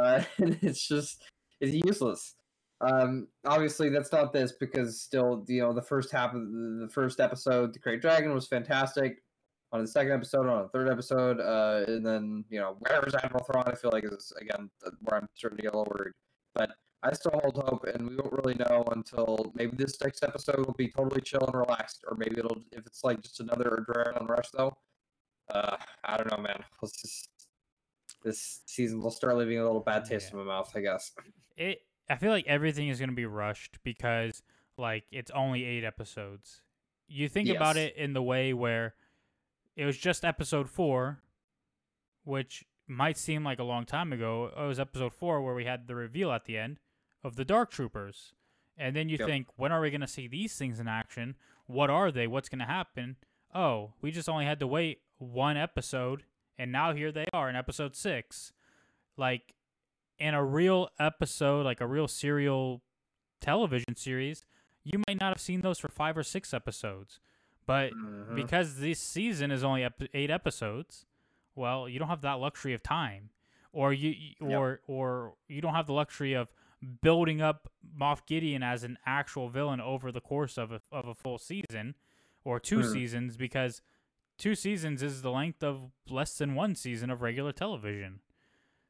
uh, 0.00 0.24
it's 0.38 0.86
just 0.86 1.22
it's 1.60 1.84
useless. 1.84 2.34
Um, 2.80 3.28
obviously, 3.44 3.90
that's 3.90 4.12
not 4.12 4.32
this 4.32 4.52
because 4.52 5.00
still, 5.00 5.44
you 5.48 5.60
know, 5.60 5.72
the 5.72 5.82
first 5.82 6.10
half 6.10 6.34
of 6.34 6.40
the, 6.40 6.78
the 6.86 6.88
first 6.90 7.20
episode, 7.20 7.74
the 7.74 7.78
Krayt 7.78 8.00
Dragon, 8.00 8.32
was 8.32 8.46
fantastic. 8.46 9.22
On 9.72 9.80
the 9.80 9.86
second 9.86 10.12
episode, 10.12 10.48
on 10.48 10.62
the 10.62 10.68
third 10.70 10.88
episode, 10.88 11.38
uh, 11.38 11.84
and 11.86 12.04
then 12.04 12.44
you 12.50 12.58
know, 12.58 12.76
where's 12.80 13.14
Admiral 13.14 13.44
Thrawn? 13.44 13.68
I 13.68 13.76
feel 13.76 13.92
like 13.92 14.04
is 14.04 14.32
again 14.40 14.68
where 15.02 15.20
I'm 15.20 15.28
starting 15.36 15.58
to 15.58 15.62
get 15.62 15.74
a 15.74 15.78
little 15.78 15.92
worried. 15.96 16.12
But 16.56 16.70
I 17.04 17.12
still 17.12 17.40
hold 17.40 17.54
hope, 17.54 17.84
and 17.84 18.08
we 18.08 18.16
won't 18.16 18.32
really 18.32 18.54
know 18.54 18.82
until 18.90 19.52
maybe 19.54 19.76
this 19.76 19.96
next 20.02 20.24
episode 20.24 20.66
will 20.66 20.74
be 20.74 20.88
totally 20.88 21.20
chill 21.20 21.46
and 21.46 21.54
relaxed, 21.54 22.04
or 22.08 22.16
maybe 22.16 22.38
it'll 22.38 22.62
if 22.72 22.84
it's 22.84 23.04
like 23.04 23.22
just 23.22 23.38
another 23.38 23.84
adrenaline 23.88 24.28
rush 24.28 24.50
though. 24.52 24.76
Uh, 25.54 25.76
I 26.04 26.16
don't 26.16 26.30
know, 26.30 26.42
man. 26.42 26.62
Let's 26.82 27.00
just 27.00 27.29
this 28.22 28.60
season 28.66 29.00
will 29.00 29.10
start 29.10 29.36
leaving 29.36 29.58
a 29.58 29.64
little 29.64 29.80
bad 29.80 30.04
taste 30.04 30.30
Yeah. 30.32 30.40
in 30.40 30.46
my 30.46 30.52
mouth, 30.52 30.70
I 30.74 30.80
guess. 30.80 31.12
It 31.56 31.82
I 32.08 32.16
feel 32.16 32.30
like 32.32 32.46
everything 32.46 32.88
is 32.88 32.98
going 32.98 33.10
to 33.10 33.14
be 33.16 33.26
rushed 33.26 33.78
because 33.84 34.42
like 34.76 35.04
it's 35.12 35.30
only 35.30 35.64
8 35.64 35.84
episodes. 35.84 36.62
You 37.06 37.28
think 37.28 37.48
about 37.48 37.76
it 37.76 37.96
in 37.96 38.12
the 38.14 38.22
way 38.22 38.52
where 38.52 38.94
it 39.76 39.84
was 39.84 39.96
just 39.98 40.24
episode 40.24 40.68
4 40.68 41.20
which 42.24 42.64
might 42.86 43.16
seem 43.16 43.44
like 43.44 43.58
a 43.58 43.64
long 43.64 43.84
time 43.84 44.12
ago. 44.12 44.50
It 44.56 44.66
was 44.66 44.80
episode 44.80 45.14
4 45.14 45.40
where 45.42 45.54
we 45.54 45.64
had 45.64 45.86
the 45.86 45.94
reveal 45.94 46.32
at 46.32 46.44
the 46.44 46.58
end 46.58 46.78
of 47.24 47.36
the 47.36 47.44
Dark 47.44 47.70
Troopers. 47.70 48.34
And 48.76 48.96
then 48.96 49.08
you 49.08 49.16
Yep. 49.18 49.28
think, 49.28 49.48
when 49.56 49.72
are 49.72 49.80
we 49.80 49.90
going 49.90 50.00
to 50.00 50.06
see 50.06 50.26
these 50.26 50.56
things 50.56 50.80
in 50.80 50.88
action? 50.88 51.36
What 51.66 51.90
are 51.90 52.10
they? 52.10 52.26
What's 52.26 52.48
going 52.48 52.60
to 52.60 52.64
happen? 52.64 53.16
Oh, 53.54 53.94
we 54.00 54.10
just 54.10 54.28
only 54.28 54.44
had 54.44 54.58
to 54.60 54.66
wait 54.66 55.02
one 55.18 55.56
episode, 55.56 56.24
and 56.60 56.70
now 56.70 56.92
here 56.92 57.10
they 57.10 57.26
are 57.32 57.48
in 57.48 57.56
episode 57.56 57.96
six. 57.96 58.52
Like, 59.16 59.54
in 60.18 60.34
a 60.34 60.44
real 60.44 60.90
episode, 60.98 61.64
like 61.64 61.80
a 61.80 61.86
real 61.86 62.06
serial 62.06 62.82
television 63.40 63.96
series, 63.96 64.44
you 64.84 65.02
might 65.08 65.18
not 65.20 65.30
have 65.30 65.40
seen 65.40 65.62
those 65.62 65.78
for 65.78 65.88
five 65.88 66.16
or 66.16 66.22
six 66.22 66.52
episodes. 66.52 67.20
But 67.66 67.92
Mhm. 67.92 68.34
because 68.34 68.80
this 68.80 69.00
season 69.00 69.50
is 69.50 69.62
only 69.64 69.84
ep- 69.84 70.02
eight 70.14 70.30
episodes, 70.30 71.06
well, 71.54 71.88
you 71.88 71.98
don't 71.98 72.08
have 72.08 72.20
that 72.22 72.34
luxury 72.34 72.74
of 72.74 72.82
time, 72.82 73.30
or 73.72 73.92
you 73.92 74.10
you- 74.10 74.34
Yep. 74.40 74.58
or 74.58 74.80
or 74.86 75.34
you 75.48 75.60
don't 75.60 75.74
have 75.74 75.86
the 75.86 75.92
luxury 75.92 76.32
of 76.34 76.52
building 77.02 77.40
up 77.40 77.70
Moff 77.96 78.26
Gideon 78.26 78.62
as 78.62 78.82
an 78.84 78.98
actual 79.06 79.48
villain 79.50 79.80
over 79.80 80.10
the 80.10 80.20
course 80.20 80.58
of 80.58 80.72
a 80.72 80.80
of 80.90 81.06
a 81.06 81.14
full 81.14 81.38
season 81.38 81.94
or 82.44 82.58
two 82.58 82.78
Mhm. 82.80 82.92
seasons 82.92 83.36
because 83.36 83.82
two 84.40 84.56
seasons 84.56 85.02
is 85.02 85.22
the 85.22 85.30
length 85.30 85.62
of 85.62 85.92
less 86.08 86.36
than 86.36 86.56
one 86.56 86.74
season 86.74 87.10
of 87.10 87.22
regular 87.22 87.52
television. 87.52 88.20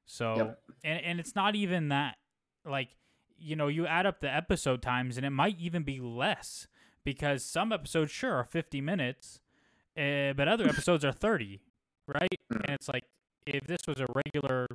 So 0.07 0.36
Yep. 0.36 0.62
and 0.84 1.05
and 1.05 1.20
it's 1.20 1.34
not 1.34 1.55
even 1.55 1.88
that 1.88 2.16
like 2.64 2.88
you 3.38 3.57
know 3.57 3.68
you 3.68 3.86
add 3.86 4.07
up 4.07 4.20
the 4.20 4.34
episode 4.34 4.80
times 4.82 5.16
and 5.16 5.26
it 5.26 5.30
might 5.30 5.59
even 5.61 5.82
be 5.82 6.01
less 6.01 6.66
because 7.05 7.44
some 7.44 7.72
episodes 7.72 8.11
sure 8.11 8.34
are 8.34 8.44
50 8.44 8.80
minutes 8.80 9.40
uh, 9.96 10.32
but 10.34 10.46
other 10.48 10.68
episodes 10.68 11.05
are 11.05 11.12
30 11.12 11.61
right 12.07 12.28
Mhm. 12.53 12.64
and 12.66 12.74
it's 12.74 12.88
like 12.88 13.05
if 13.46 13.66
this 13.66 13.80
was 13.88 13.98
a 14.01 14.07
regular 14.14 14.66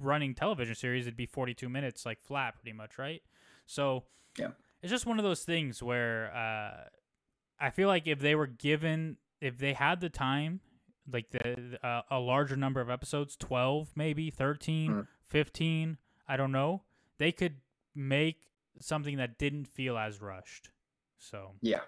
running 0.00 0.34
television 0.34 0.74
series 0.74 1.06
it'd 1.06 1.16
be 1.16 1.26
42 1.26 1.68
minutes 1.68 2.04
like 2.04 2.20
flat 2.22 2.54
pretty 2.56 2.72
much 2.76 2.98
right 2.98 3.22
so 3.66 4.04
Yeah. 4.38 4.48
it's 4.82 4.90
just 4.90 5.06
one 5.06 5.18
of 5.20 5.24
those 5.24 5.44
things 5.44 5.80
where 5.82 6.34
uh, 6.34 6.88
i 7.60 7.70
feel 7.70 7.86
like 7.88 8.06
if 8.08 8.18
they 8.18 8.34
were 8.34 8.48
given 8.48 9.16
if 9.42 9.58
they 9.58 9.72
had 9.74 10.00
the 10.00 10.08
time 10.08 10.60
like 11.12 11.30
the 11.30 11.78
uh, 11.86 12.02
a 12.10 12.18
larger 12.18 12.56
number 12.56 12.80
of 12.80 12.88
episodes 12.88 13.36
12 13.36 13.90
maybe 13.96 14.30
13 14.30 14.90
Mhm. 14.92 15.06
15 15.24 15.98
i 16.28 16.36
don't 16.36 16.52
know 16.52 16.82
they 17.18 17.32
could 17.32 17.56
make 17.94 18.48
something 18.80 19.16
that 19.16 19.36
didn't 19.38 19.66
feel 19.66 19.98
as 19.98 20.20
rushed 20.22 20.70
so 21.18 21.52
Yeah. 21.60 21.80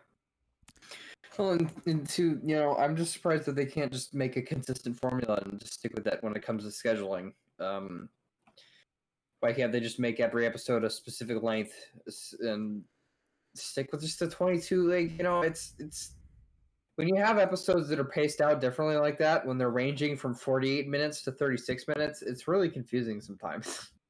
Well, 1.39 1.51
and, 1.53 1.69
and 1.87 2.09
to 2.11 2.41
you 2.45 2.55
know, 2.55 2.77
I'm 2.77 2.95
just 2.95 3.13
surprised 3.13 3.47
that 3.47 3.57
they 3.57 3.67
can't 3.67 3.91
just 3.91 4.15
make 4.15 4.37
a 4.37 4.43
consistent 4.43 4.97
formula 5.01 5.43
and 5.45 5.59
just 5.59 5.75
stick 5.75 5.93
with 5.93 6.05
that 6.05 6.23
when 6.23 6.37
it 6.37 6.43
comes 6.47 6.63
to 6.63 6.71
scheduling. 6.71 7.33
Um, 7.59 8.09
why 9.41 9.53
can't 9.53 9.73
they 9.73 9.81
just 9.81 9.99
make 9.99 10.21
every 10.21 10.47
episode 10.47 10.85
a 10.85 10.91
specific 10.91 11.43
length 11.43 11.75
and 12.41 12.85
stick 13.57 13.91
with 13.91 14.03
just 14.03 14.21
the 14.21 14.29
22? 14.29 14.87
Like 14.89 15.17
you 15.19 15.25
know, 15.25 15.41
it's 15.43 15.75
it's 15.81 16.13
when 16.97 17.09
you 17.09 17.17
have 17.17 17.39
episodes 17.39 17.89
that 17.89 17.99
are 17.99 18.05
paced 18.05 18.41
out 18.41 18.61
differently 18.61 18.97
like 18.97 19.19
that, 19.19 19.45
when 19.47 19.59
they're 19.59 19.71
ranging 19.71 20.17
from 20.17 20.35
48 20.35 20.89
minutes 20.89 21.23
to 21.23 21.33
36 21.33 21.89
minutes, 21.89 22.23
it's 22.23 22.47
really 22.49 22.69
confusing 22.69 23.21
sometimes. 23.21 23.91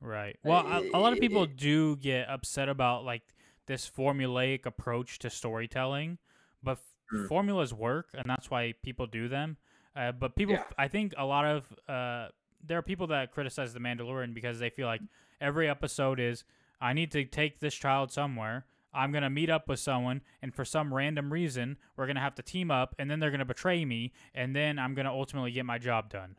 Right. 0.00 0.36
Well, 0.44 0.64
a, 0.64 0.90
a 0.96 0.98
lot 1.00 1.12
of 1.12 1.18
people 1.18 1.44
do 1.44 1.96
get 1.96 2.28
upset 2.30 2.68
about 2.68 3.04
like 3.04 3.22
this 3.66 3.90
formulaic 3.90 4.64
approach 4.64 5.18
to 5.18 5.30
storytelling, 5.30 6.18
but 6.62 6.78
f- 6.78 6.82
Mm. 7.12 7.26
formulas 7.26 7.72
work, 7.74 8.10
and 8.12 8.24
that's 8.28 8.48
why 8.50 8.74
people 8.82 9.06
do 9.06 9.28
them. 9.28 9.56
Uh, 9.96 10.12
but 10.12 10.36
people, 10.36 10.54
Yeah. 10.54 10.64
I 10.76 10.86
think 10.88 11.14
a 11.16 11.24
lot 11.24 11.46
of 11.46 11.66
uh, 11.88 12.28
there 12.62 12.78
are 12.78 12.82
people 12.82 13.06
that 13.08 13.32
criticize 13.32 13.72
the 13.72 13.80
Mandalorian 13.80 14.34
because 14.34 14.58
they 14.60 14.68
feel 14.70 14.86
like 14.86 15.00
every 15.40 15.68
episode 15.70 16.20
is 16.20 16.44
I 16.82 16.92
need 16.92 17.10
to 17.12 17.24
take 17.24 17.58
this 17.60 17.74
child 17.74 18.12
somewhere. 18.12 18.66
I'm 18.92 19.12
gonna 19.12 19.30
meet 19.30 19.50
up 19.50 19.68
with 19.68 19.80
someone, 19.80 20.22
and 20.42 20.54
for 20.54 20.64
some 20.64 20.92
random 20.94 21.32
reason, 21.32 21.76
we're 21.96 22.06
gonna 22.06 22.20
have 22.20 22.34
to 22.36 22.42
team 22.42 22.70
up, 22.70 22.94
and 22.98 23.10
then 23.10 23.20
they're 23.20 23.30
gonna 23.30 23.44
betray 23.44 23.84
me, 23.84 24.12
and 24.34 24.54
then 24.56 24.78
I'm 24.78 24.94
gonna 24.94 25.12
ultimately 25.12 25.52
get 25.52 25.66
my 25.66 25.78
job 25.78 26.08
done. 26.10 26.36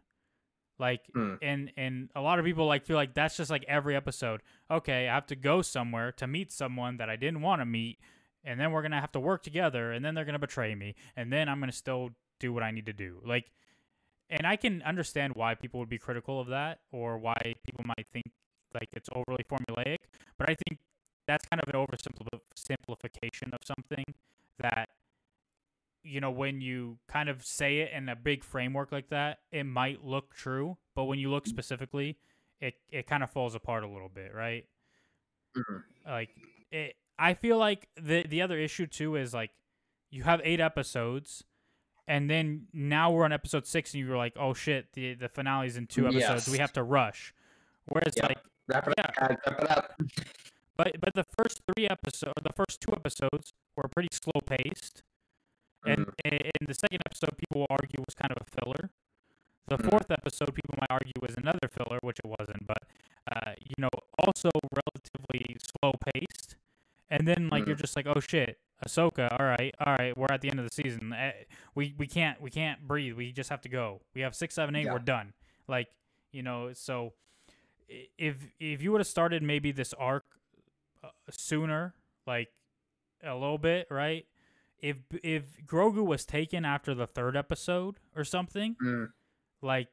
Like, 0.79 1.01
Hmm. 1.13 1.35
and 1.41 1.71
and 1.77 2.09
a 2.15 2.21
lot 2.21 2.39
of 2.39 2.45
people 2.45 2.65
like 2.65 2.85
feel 2.85 2.95
like 2.95 3.13
that's 3.13 3.37
just 3.37 3.51
like 3.51 3.65
every 3.67 3.95
episode. 3.95 4.41
Okay, 4.71 5.09
I 5.09 5.13
have 5.13 5.27
to 5.27 5.35
go 5.35 5.61
somewhere 5.61 6.11
to 6.13 6.25
meet 6.27 6.51
someone 6.51 6.97
that 6.97 7.09
I 7.09 7.15
didn't 7.17 7.41
want 7.41 7.61
to 7.61 7.65
meet, 7.65 7.99
and 8.43 8.59
then 8.59 8.71
we're 8.71 8.81
gonna 8.81 9.01
have 9.01 9.11
to 9.13 9.19
work 9.19 9.43
together, 9.43 9.91
and 9.91 10.03
then 10.03 10.15
they're 10.15 10.25
gonna 10.25 10.39
betray 10.39 10.73
me, 10.75 10.95
and 11.15 11.31
then 11.33 11.49
I'm 11.49 11.59
gonna 11.59 11.71
still 11.71 12.11
do 12.39 12.53
what 12.53 12.63
I 12.63 12.71
need 12.71 12.85
to 12.85 12.93
do. 12.93 13.21
Like, 13.25 13.51
and 14.29 14.47
I 14.47 14.55
can 14.55 14.81
understand 14.83 15.35
why 15.35 15.53
people 15.55 15.79
would 15.81 15.89
be 15.89 15.97
critical 15.97 16.39
of 16.39 16.47
that, 16.47 16.79
or 16.91 17.17
why 17.17 17.55
people 17.65 17.83
might 17.85 18.07
think 18.13 18.31
like 18.73 18.87
it's 18.93 19.09
overly 19.11 19.43
formulaic. 19.49 19.97
But 20.37 20.49
I 20.49 20.55
think 20.55 20.79
that's 21.29 21.45
kind 21.47 21.61
of 21.61 21.71
an 21.71 21.79
oversimplification 21.85 23.53
of 23.53 23.59
something 23.63 24.03
that 24.59 24.89
you 26.03 26.19
know 26.21 26.31
when 26.31 26.59
you 26.61 26.97
kind 27.07 27.29
of 27.29 27.45
say 27.45 27.79
it 27.79 27.91
in 27.93 28.09
a 28.09 28.15
big 28.15 28.43
framework 28.43 28.91
like 28.91 29.09
that, 29.09 29.39
it 29.51 29.65
might 29.65 30.03
look 30.03 30.33
true, 30.33 30.77
but 30.95 31.03
when 31.05 31.19
you 31.19 31.29
look 31.29 31.45
specifically, 31.45 32.17
it 32.59 32.73
it 32.91 33.05
kind 33.07 33.21
of 33.23 33.29
falls 33.29 33.53
apart 33.55 33.83
a 33.83 33.87
little 33.87 34.09
bit, 34.09 34.33
right? 34.33 34.65
Mhm. 35.55 35.83
Like 36.07 36.29
it, 36.71 36.95
I 37.17 37.33
feel 37.35 37.57
like 37.57 37.87
the 37.95 38.23
the 38.23 38.41
other 38.41 38.57
issue 38.57 38.87
too 38.87 39.15
is 39.15 39.33
like 39.33 39.51
you 40.09 40.23
have 40.23 40.41
eight 40.43 40.59
episodes. 40.59 41.43
And 42.07 42.27
then 42.27 42.65
now 42.73 43.11
we're 43.11 43.23
on 43.23 43.31
episode 43.31 43.67
six, 43.67 43.93
and 43.93 44.03
you're 44.03 44.17
like, 44.17 44.33
"Oh 44.35 44.55
shit, 44.55 44.93
the 44.93 45.13
the 45.13 45.29
finale's 45.29 45.77
in 45.77 45.85
two 45.85 46.07
episodes. 46.07 46.49
We 46.49 46.57
have 46.57 46.73
to 46.73 46.81
rush." 46.81 47.35
Whereas, 47.85 48.13
Yep. 48.17 48.29
like, 48.29 48.37
Wrap 48.67 48.87
it 48.87 48.99
up. 48.99 49.15
guys, 49.15 49.37
Wrap 49.45 49.61
it 49.61 49.69
up. 49.69 50.01
but 50.79 50.91
but 51.03 51.13
the 51.21 51.25
first 51.37 51.55
three 51.67 51.85
episodes, 51.95 52.39
the 52.49 52.55
first 52.61 52.75
two 52.83 52.93
episodes 52.99 53.45
were 53.75 53.87
pretty 53.95 54.11
slow 54.23 54.39
paced, 54.53 54.97
and 55.91 56.01
i- 56.25 56.51
in 56.57 56.63
the 56.71 56.77
second 56.83 57.01
episode, 57.07 57.33
people 57.41 57.57
will 57.61 57.71
argue 57.79 57.99
was 58.07 58.15
kind 58.21 58.31
of 58.35 58.39
a 58.45 58.49
filler. 58.57 58.83
The 59.71 59.77
Mhm. 59.77 59.89
fourth 59.89 60.09
episode, 60.19 60.51
people 60.59 60.75
might 60.81 60.89
argue 60.99 61.13
was 61.21 61.35
another 61.37 61.67
filler, 61.77 61.99
which 62.07 62.19
it 62.23 62.29
wasn't, 62.39 62.63
but 62.73 62.81
uh, 63.33 63.53
you 63.69 63.75
know, 63.83 63.93
also 64.25 64.49
relatively 64.81 65.43
slow 65.69 65.91
paced. 66.07 66.55
And 67.11 67.27
then 67.27 67.49
like 67.53 67.65
you're 67.67 67.75
just 67.85 67.95
like, 67.95 68.07
oh 68.07 68.19
shit, 68.31 68.59
Ahsoka. 68.85 69.25
All 69.37 69.45
right, 69.55 69.73
all 69.85 69.95
right, 70.01 70.13
we're 70.17 70.31
at 70.31 70.41
the 70.41 70.49
end 70.49 70.59
of 70.59 70.65
the 70.69 70.73
season. 70.81 71.13
Eh, 71.13 71.33
We 71.75 71.93
we 72.01 72.07
can't 72.07 72.37
we 72.45 72.49
can't 72.49 72.79
breathe. 72.87 73.15
We 73.21 73.31
just 73.41 73.49
have 73.53 73.61
to 73.67 73.69
go. 73.69 73.85
We 74.15 74.21
have 74.25 74.33
six, 74.35 74.55
seven, 74.55 74.73
eight. 74.75 74.85
Yeah. 74.85 74.93
We're 74.93 75.07
done. 75.15 75.33
Like 75.67 75.89
you 76.31 76.41
know, 76.47 76.73
so 76.73 77.13
if 78.17 78.35
if 78.59 78.81
you 78.81 78.91
would 78.91 79.01
have 79.01 79.07
started 79.17 79.41
maybe 79.43 79.71
this 79.71 79.93
arc 79.93 80.25
sooner, 81.29 81.93
like 82.27 82.49
a 83.23 83.33
little 83.33 83.57
bit, 83.57 83.87
right? 83.89 84.25
If 84.81 84.97
if 85.23 85.43
Grogu 85.65 86.05
was 86.05 86.25
taken 86.25 86.63
after 86.65 86.93
the 86.95 87.05
third 87.07 87.35
episode 87.35 87.95
or 88.15 88.23
something, 88.23 88.75
Mm. 88.81 89.11
like 89.61 89.87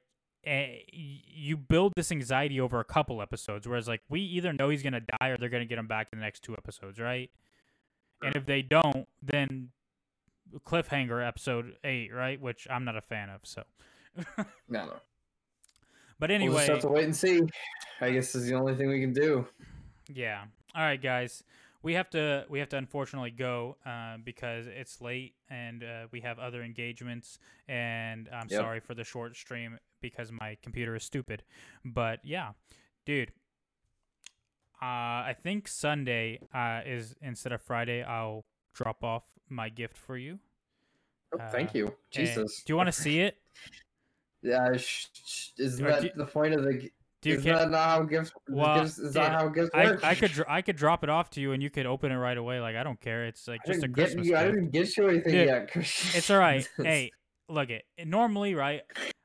eh, 0.45 0.79
you 0.93 1.57
build 1.57 1.93
this 1.97 2.13
anxiety 2.13 2.61
over 2.61 2.79
a 2.79 2.85
couple 2.85 3.21
episodes, 3.21 3.67
whereas 3.67 3.89
like 3.89 4.03
we 4.09 4.21
either 4.21 4.53
know 4.53 4.69
he's 4.69 4.83
gonna 4.85 5.01
die 5.21 5.29
or 5.29 5.37
they're 5.37 5.49
gonna 5.49 5.65
get 5.65 5.79
him 5.79 5.89
back 5.89 6.09
in 6.13 6.19
the 6.21 6.25
next 6.25 6.43
two 6.45 6.53
episodes, 6.53 7.01
right? 7.01 7.31
And 8.23 8.37
if 8.37 8.47
they 8.47 8.63
don't, 8.63 9.09
then 9.21 9.71
cliffhanger 10.65 11.27
episode 11.27 11.77
eight, 11.83 12.13
right? 12.15 12.41
Which 12.41 12.69
I'm 12.71 12.85
not 12.85 12.97
a 12.97 13.01
fan 13.01 13.29
of. 13.29 13.41
So, 13.43 13.65
No, 14.69 14.87
no. 14.87 14.97
but 16.21 16.31
anyway, 16.31 16.55
We'll 16.55 16.59
just 16.59 16.71
have 16.71 16.81
to 16.83 16.89
wait 16.89 17.05
and 17.05 17.17
see. 17.17 17.43
I 18.01 18.13
guess 18.13 18.35
is 18.37 18.47
the 18.47 18.55
only 18.55 18.77
thing 18.77 18.89
we 18.89 19.01
can 19.01 19.13
do. 19.13 19.47
Yeah. 20.09 20.45
All 20.77 20.83
right, 20.83 21.01
guys. 21.01 21.43
We 21.83 21.95
have 21.95 22.11
to 22.11 22.45
we 22.49 22.59
have 22.59 22.69
to 22.71 22.77
unfortunately 22.77 23.31
go 23.31 23.77
uh, 23.87 24.17
because 24.25 24.67
it's 24.67 25.01
late 25.01 25.35
and 25.49 25.83
uh, 25.85 26.07
we 26.11 26.21
have 26.23 26.39
other 26.39 26.63
engagements. 26.63 27.39
And 27.69 28.29
I'm 28.33 28.49
Yep. 28.51 28.61
sorry 28.61 28.81
for 28.81 28.95
the 28.95 29.05
short 29.05 29.37
stream 29.37 29.79
because 30.03 30.31
my 30.33 30.57
computer 30.63 30.95
is 30.97 31.05
stupid. 31.05 31.45
But 31.85 32.21
yeah, 32.25 32.51
dude. 33.05 33.31
Uh, 34.83 35.25
I 35.33 35.37
think 35.43 35.69
Sunday 35.69 36.41
uh, 36.53 36.81
is 36.85 37.15
instead 37.23 37.53
of 37.53 37.63
Friday. 37.63 38.03
I'll 38.03 38.45
drop 38.75 39.03
off 39.03 39.23
my 39.49 39.71
gift 39.71 39.97
for 39.97 40.19
you. 40.19 40.39
Oh, 41.33 41.39
Uh, 41.39 41.51
thank 41.51 41.75
you. 41.75 41.95
Jesus. 42.11 42.63
do 42.65 42.73
you 42.73 42.77
want 42.77 42.89
to 42.89 42.93
see 42.93 43.21
it? 43.21 43.39
Yeah. 44.43 44.77
Sh- 44.77 45.07
sh- 45.25 45.49
isn't 45.59 45.85
that 45.85 46.03
do- 46.03 46.11
the 46.15 46.27
point 46.27 46.55
of 46.55 46.63
the? 46.63 46.89
Do 47.23 47.31
you 47.31 47.37
is 47.37 47.45
that 47.45 47.71
not 47.71 47.89
how 47.89 48.03
gifts? 48.03 48.33
Well, 48.49 48.83
gifts 48.83 48.99
is 48.99 49.13
dude, 49.15 49.23
that 49.23 49.33
how 49.33 49.49
gifts 49.49 49.71
I, 49.75 49.85
work? 49.87 50.05
I 50.05 50.15
could 50.15 50.45
I 50.49 50.63
could 50.63 50.77
drop 50.77 51.03
it 51.03 51.11
off 51.11 51.31
to 51.31 51.41
you 51.41 51.53
and 51.53 51.63
you 51.63 51.71
could 51.71 51.87
open 51.87 52.13
it 52.13 52.17
right 52.17 52.37
away. 52.37 52.61
Like 52.61 52.77
I 52.77 52.83
don't 52.83 53.01
care. 53.01 53.25
It's 53.27 53.49
like 53.49 53.61
just 53.67 53.83
a 53.83 53.89
Christmas 53.89 54.27
you. 54.27 54.37
I 54.37 54.45
didn't 54.45 54.71
get 54.71 54.97
you 54.97 55.09
anything 55.09 55.33
Dude, 55.33 55.47
yet. 55.47 55.71
It's 55.75 56.31
all 56.31 56.39
right. 56.39 56.69
hey, 56.77 57.11
look 57.49 57.71
it. 57.71 57.85
Normally, 58.05 58.55
right? 58.55 58.83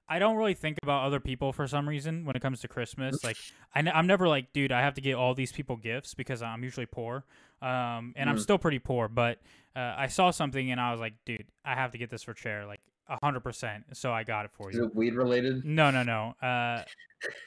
I 0.08 0.20
don't 0.20 0.36
really 0.36 0.56
think 0.56 0.78
about 0.84 1.06
other 1.06 1.20
people 1.22 1.54
for 1.54 1.68
some 1.68 1.88
reason 1.88 2.26
when 2.26 2.36
it 2.36 2.42
comes 2.42 2.60
to 2.62 2.68
Christmas. 2.68 3.24
Like, 3.24 3.38
I 3.74 3.80
n- 3.80 3.92
I'm 3.94 4.08
never 4.08 4.28
like, 4.28 4.52
dude, 4.52 4.74
I 4.74 4.82
have 4.82 4.96
to 4.96 5.02
get 5.02 5.16
all 5.16 5.34
these 5.34 5.54
people 5.54 5.78
gifts 5.78 6.14
because 6.14 6.42
I'm 6.42 6.64
usually 6.66 6.86
poor, 6.86 7.24
um, 7.62 8.14
and 8.18 8.30
I'm 8.30 8.36
Mm. 8.36 8.42
still 8.42 8.58
pretty 8.58 8.80
poor. 8.80 9.08
But 9.08 9.40
uh, 9.74 9.94
I 9.98 10.08
saw 10.08 10.32
something 10.32 10.70
and 10.70 10.82
I 10.82 10.92
was 10.92 11.00
like, 11.00 11.14
dude, 11.26 11.46
I 11.64 11.76
have 11.76 11.92
to 11.92 11.98
get 11.98 12.10
this 12.10 12.24
for 12.24 12.34
chair, 12.34 12.66
like 12.66 12.82
hundred 13.24 13.42
percent. 13.42 13.84
So 13.94 14.12
I 14.12 14.24
got 14.24 14.46
it 14.46 14.52
for 14.54 14.70
Is 14.70 14.78
you. 14.78 14.86
it 14.86 14.96
weed 14.96 15.16
related? 15.16 15.66
No, 15.66 15.92
no, 15.92 16.04
no. 16.04 16.36
Uh, 16.42 16.84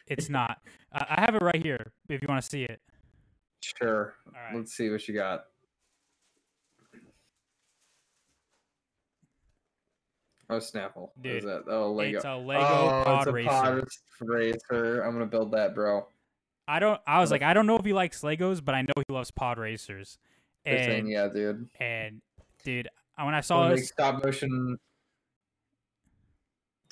it's 0.06 0.28
not. 0.30 0.58
I 0.92 1.06
I 1.10 1.20
have 1.20 1.34
it 1.34 1.42
right 1.42 1.62
here 1.62 1.92
if 2.08 2.22
you 2.22 2.28
want 2.28 2.42
to 2.42 2.48
see 2.48 2.64
it. 2.64 2.80
Sure. 3.60 4.14
Right. 4.32 4.56
Let's 4.56 4.72
see 4.72 4.90
what 4.90 5.06
you 5.08 5.14
got. 5.14 5.44
Oh, 10.50 10.58
Snapple. 10.58 11.10
What 11.14 11.26
is 11.26 11.42
Dude, 11.42 11.50
that? 11.50 11.62
Oh, 11.68 11.92
Lego. 11.92 12.16
It's 12.16 12.24
a 12.24 12.36
Lego 12.36 12.60
oh, 12.62 13.02
Pod 13.04 13.18
it's 13.18 13.26
a 13.26 13.32
Racer. 13.32 13.48
Pod 13.50 13.84
Racer. 14.20 15.00
I'm 15.02 15.12
gonna 15.14 15.26
build 15.26 15.52
that, 15.52 15.74
bro. 15.74 16.06
I 16.68 16.78
don't. 16.78 17.00
I 17.06 17.20
was 17.20 17.30
like, 17.30 17.42
I 17.42 17.54
don't 17.54 17.66
know 17.66 17.76
if 17.76 17.84
he 17.84 17.92
likes 17.92 18.20
Legos, 18.22 18.64
but 18.64 18.74
I 18.74 18.82
know 18.82 18.92
he 18.96 19.12
loves 19.12 19.30
pod 19.30 19.58
racers. 19.58 20.18
They're 20.64 20.84
saying, 20.84 21.00
And 21.00 21.08
yeah, 21.10 21.28
dude. 21.28 21.68
and 21.78 22.22
dude, 22.62 22.88
when 23.22 23.34
I 23.34 23.40
saw 23.40 23.68
this, 23.68 23.88
stop 23.88 24.24
motion. 24.24 24.78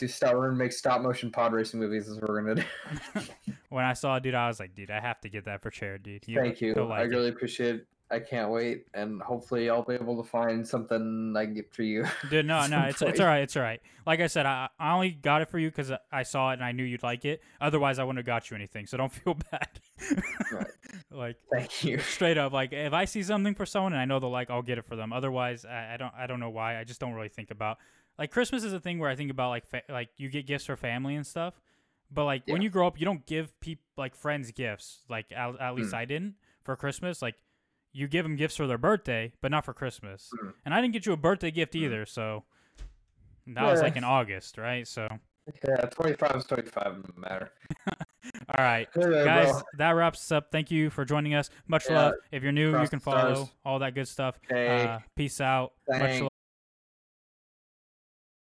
Stop. 0.09 0.35
We're 0.35 0.47
gonna 0.49 0.59
make 0.59 0.73
stop 0.73 1.01
motion 1.03 1.31
pod 1.31 1.53
racing 1.53 1.81
movies. 1.81 2.09
Is 2.09 2.21
what 2.21 2.29
we're 2.29 2.43
gonna 2.43 2.55
do. 3.15 3.21
when 3.71 3.85
I 3.85 3.93
saw 3.93 4.17
it, 4.17 4.23
dude, 4.23 4.35
I 4.35 4.49
was 4.49 4.61
like, 4.61 4.75
dude, 4.75 4.91
I 4.91 5.01
have 5.01 5.21
to 5.23 5.29
get 5.29 5.45
that 5.47 5.63
for 5.63 5.71
chair, 5.71 5.99
dude. 5.99 6.27
You- 6.27 6.41
Thank 6.41 6.61
you. 6.61 6.75
you'll 6.77 6.93
I 6.93 7.01
like 7.01 7.07
it. 7.07 7.15
really 7.15 7.29
appreciate 7.29 7.75
it. 7.77 7.87
I 8.11 8.19
can't 8.21 8.51
wait, 8.51 8.85
and 8.93 9.23
hopefully, 9.23 9.71
I'll 9.71 9.85
be 9.85 9.95
able 9.95 10.23
to 10.23 10.29
find 10.29 10.69
something 10.69 11.33
I 11.35 11.47
can 11.47 11.55
get 11.55 11.73
for 11.75 11.83
you. 11.83 12.05
Dude, 12.31 12.45
no, 12.45 12.67
no, 12.67 12.81
it's 12.83 13.01
it's 13.01 13.19
all 13.19 13.27
right, 13.27 13.39
it's 13.43 13.57
all 13.57 13.63
right. 13.63 13.81
Like 14.07 14.21
I 14.21 14.27
said, 14.27 14.45
I 14.45 14.69
I 14.79 14.93
only 14.93 15.13
got 15.13 15.41
it 15.41 15.49
for 15.49 15.59
you 15.59 15.71
because 15.71 15.91
I 16.11 16.23
saw 16.23 16.51
it 16.51 16.55
and 16.55 16.65
I 16.65 16.73
knew 16.73 16.83
you'd 16.85 17.03
like 17.03 17.25
it. 17.25 17.41
Otherwise, 17.59 17.99
I 17.99 18.05
wouldn't 18.05 18.19
have 18.19 18.27
got 18.27 18.51
you 18.51 18.55
anything. 18.55 18.85
So 18.85 18.99
don't 18.99 19.11
feel 19.13 19.39
bad. 19.51 19.81
Right. 20.53 20.67
like 21.11 21.37
Thank 21.51 21.85
you. 21.85 22.01
straight 22.01 22.37
up, 22.37 22.53
like 22.53 22.75
if 22.75 22.93
I 22.93 23.07
see 23.07 23.23
something 23.23 23.55
for 23.55 23.65
someone 23.65 23.95
and 23.95 24.03
I 24.03 24.05
know 24.05 24.19
they'll 24.19 24.31
like, 24.31 24.51
I'll 24.51 24.61
get 24.61 24.77
it 24.77 24.85
for 24.85 24.95
them. 24.95 25.15
Otherwise, 25.15 25.65
I, 25.65 25.95
I 25.95 25.97
don't 25.97 26.13
I 26.15 26.27
don't 26.27 26.41
know 26.41 26.51
why. 26.51 26.79
I 26.79 26.85
just 26.85 27.01
don't 27.01 27.15
really 27.15 27.31
think 27.31 27.51
about 27.51 27.79
like 28.19 28.31
Christmas 28.31 28.65
is 28.65 28.73
a 28.73 28.81
thing 28.81 28.99
where 28.99 29.11
I 29.11 29.17
think 29.17 29.31
about 29.31 29.49
like 29.51 29.67
fa- 29.67 29.83
like 29.89 30.09
you 30.17 30.29
get 30.29 30.47
gifts 30.47 30.67
for 30.67 30.77
family 30.77 31.15
and 31.17 31.27
stuff. 31.27 31.55
But 32.11 32.25
like 32.25 32.43
when 32.47 32.61
you 32.63 32.69
grow 32.71 32.87
up, 32.87 32.99
you 33.01 33.07
don't 33.07 33.25
give 33.27 33.59
people 33.61 33.85
like 33.97 34.15
friends 34.15 34.51
gifts. 34.51 35.01
Like 35.09 35.27
at, 35.33 35.59
at 35.61 35.75
least 35.75 35.93
Mm. 35.93 35.99
I 35.99 36.05
didn't 36.05 36.35
for 36.65 36.77
Christmas. 36.77 37.23
Like 37.23 37.37
you 37.93 38.07
give 38.09 38.25
them 38.25 38.37
gifts 38.37 38.57
for 38.57 38.67
their 38.67 38.79
birthday, 38.79 39.33
but 39.41 39.51
not 39.51 39.65
for 39.65 39.73
Christmas. 39.75 40.31
Mm. 40.43 40.53
And 40.65 40.75
I 40.75 40.81
didn't 40.81 40.93
get 40.93 41.07
you 41.07 41.13
a 41.13 41.17
birthday 41.17 41.51
gift 41.51 41.73
Mm. 41.75 41.81
either. 41.85 42.07
So 42.07 42.45
that 43.47 43.65
was 43.65 43.81
like 43.81 43.95
Yeah. 43.95 43.99
in 43.99 44.05
August, 44.05 44.59
right? 44.59 44.87
So 44.87 45.09
Yeah, 45.67 45.77
25 45.87 46.37
is 46.37 46.45
25. 46.45 47.01
Doesn't 47.03 47.19
matter. 47.19 47.51
all 47.89 47.95
right. 48.65 48.87
Guys, 48.95 49.51
bro. 49.51 49.63
that 49.79 49.91
wraps 49.93 50.21
us 50.21 50.33
up. 50.33 50.53
Thank 50.53 50.71
you 50.71 50.89
for 50.91 51.05
joining 51.05 51.35
us. 51.35 51.51
Much 51.67 51.87
Yeah, 51.89 51.97
love. 51.97 52.15
If 52.31 52.43
you're 52.43 52.53
new, 52.53 52.79
you 52.81 52.89
can 52.89 52.99
the 52.99 53.11
stars. 53.11 53.37
follow 53.39 53.51
all 53.65 53.79
that 53.81 53.95
good 53.95 54.07
stuff. 54.07 54.39
Okay. 54.51 54.85
Uh, 54.87 54.99
peace 55.17 55.41
out. 55.41 55.73
Much 55.89 55.99
Thanks. 56.01 56.29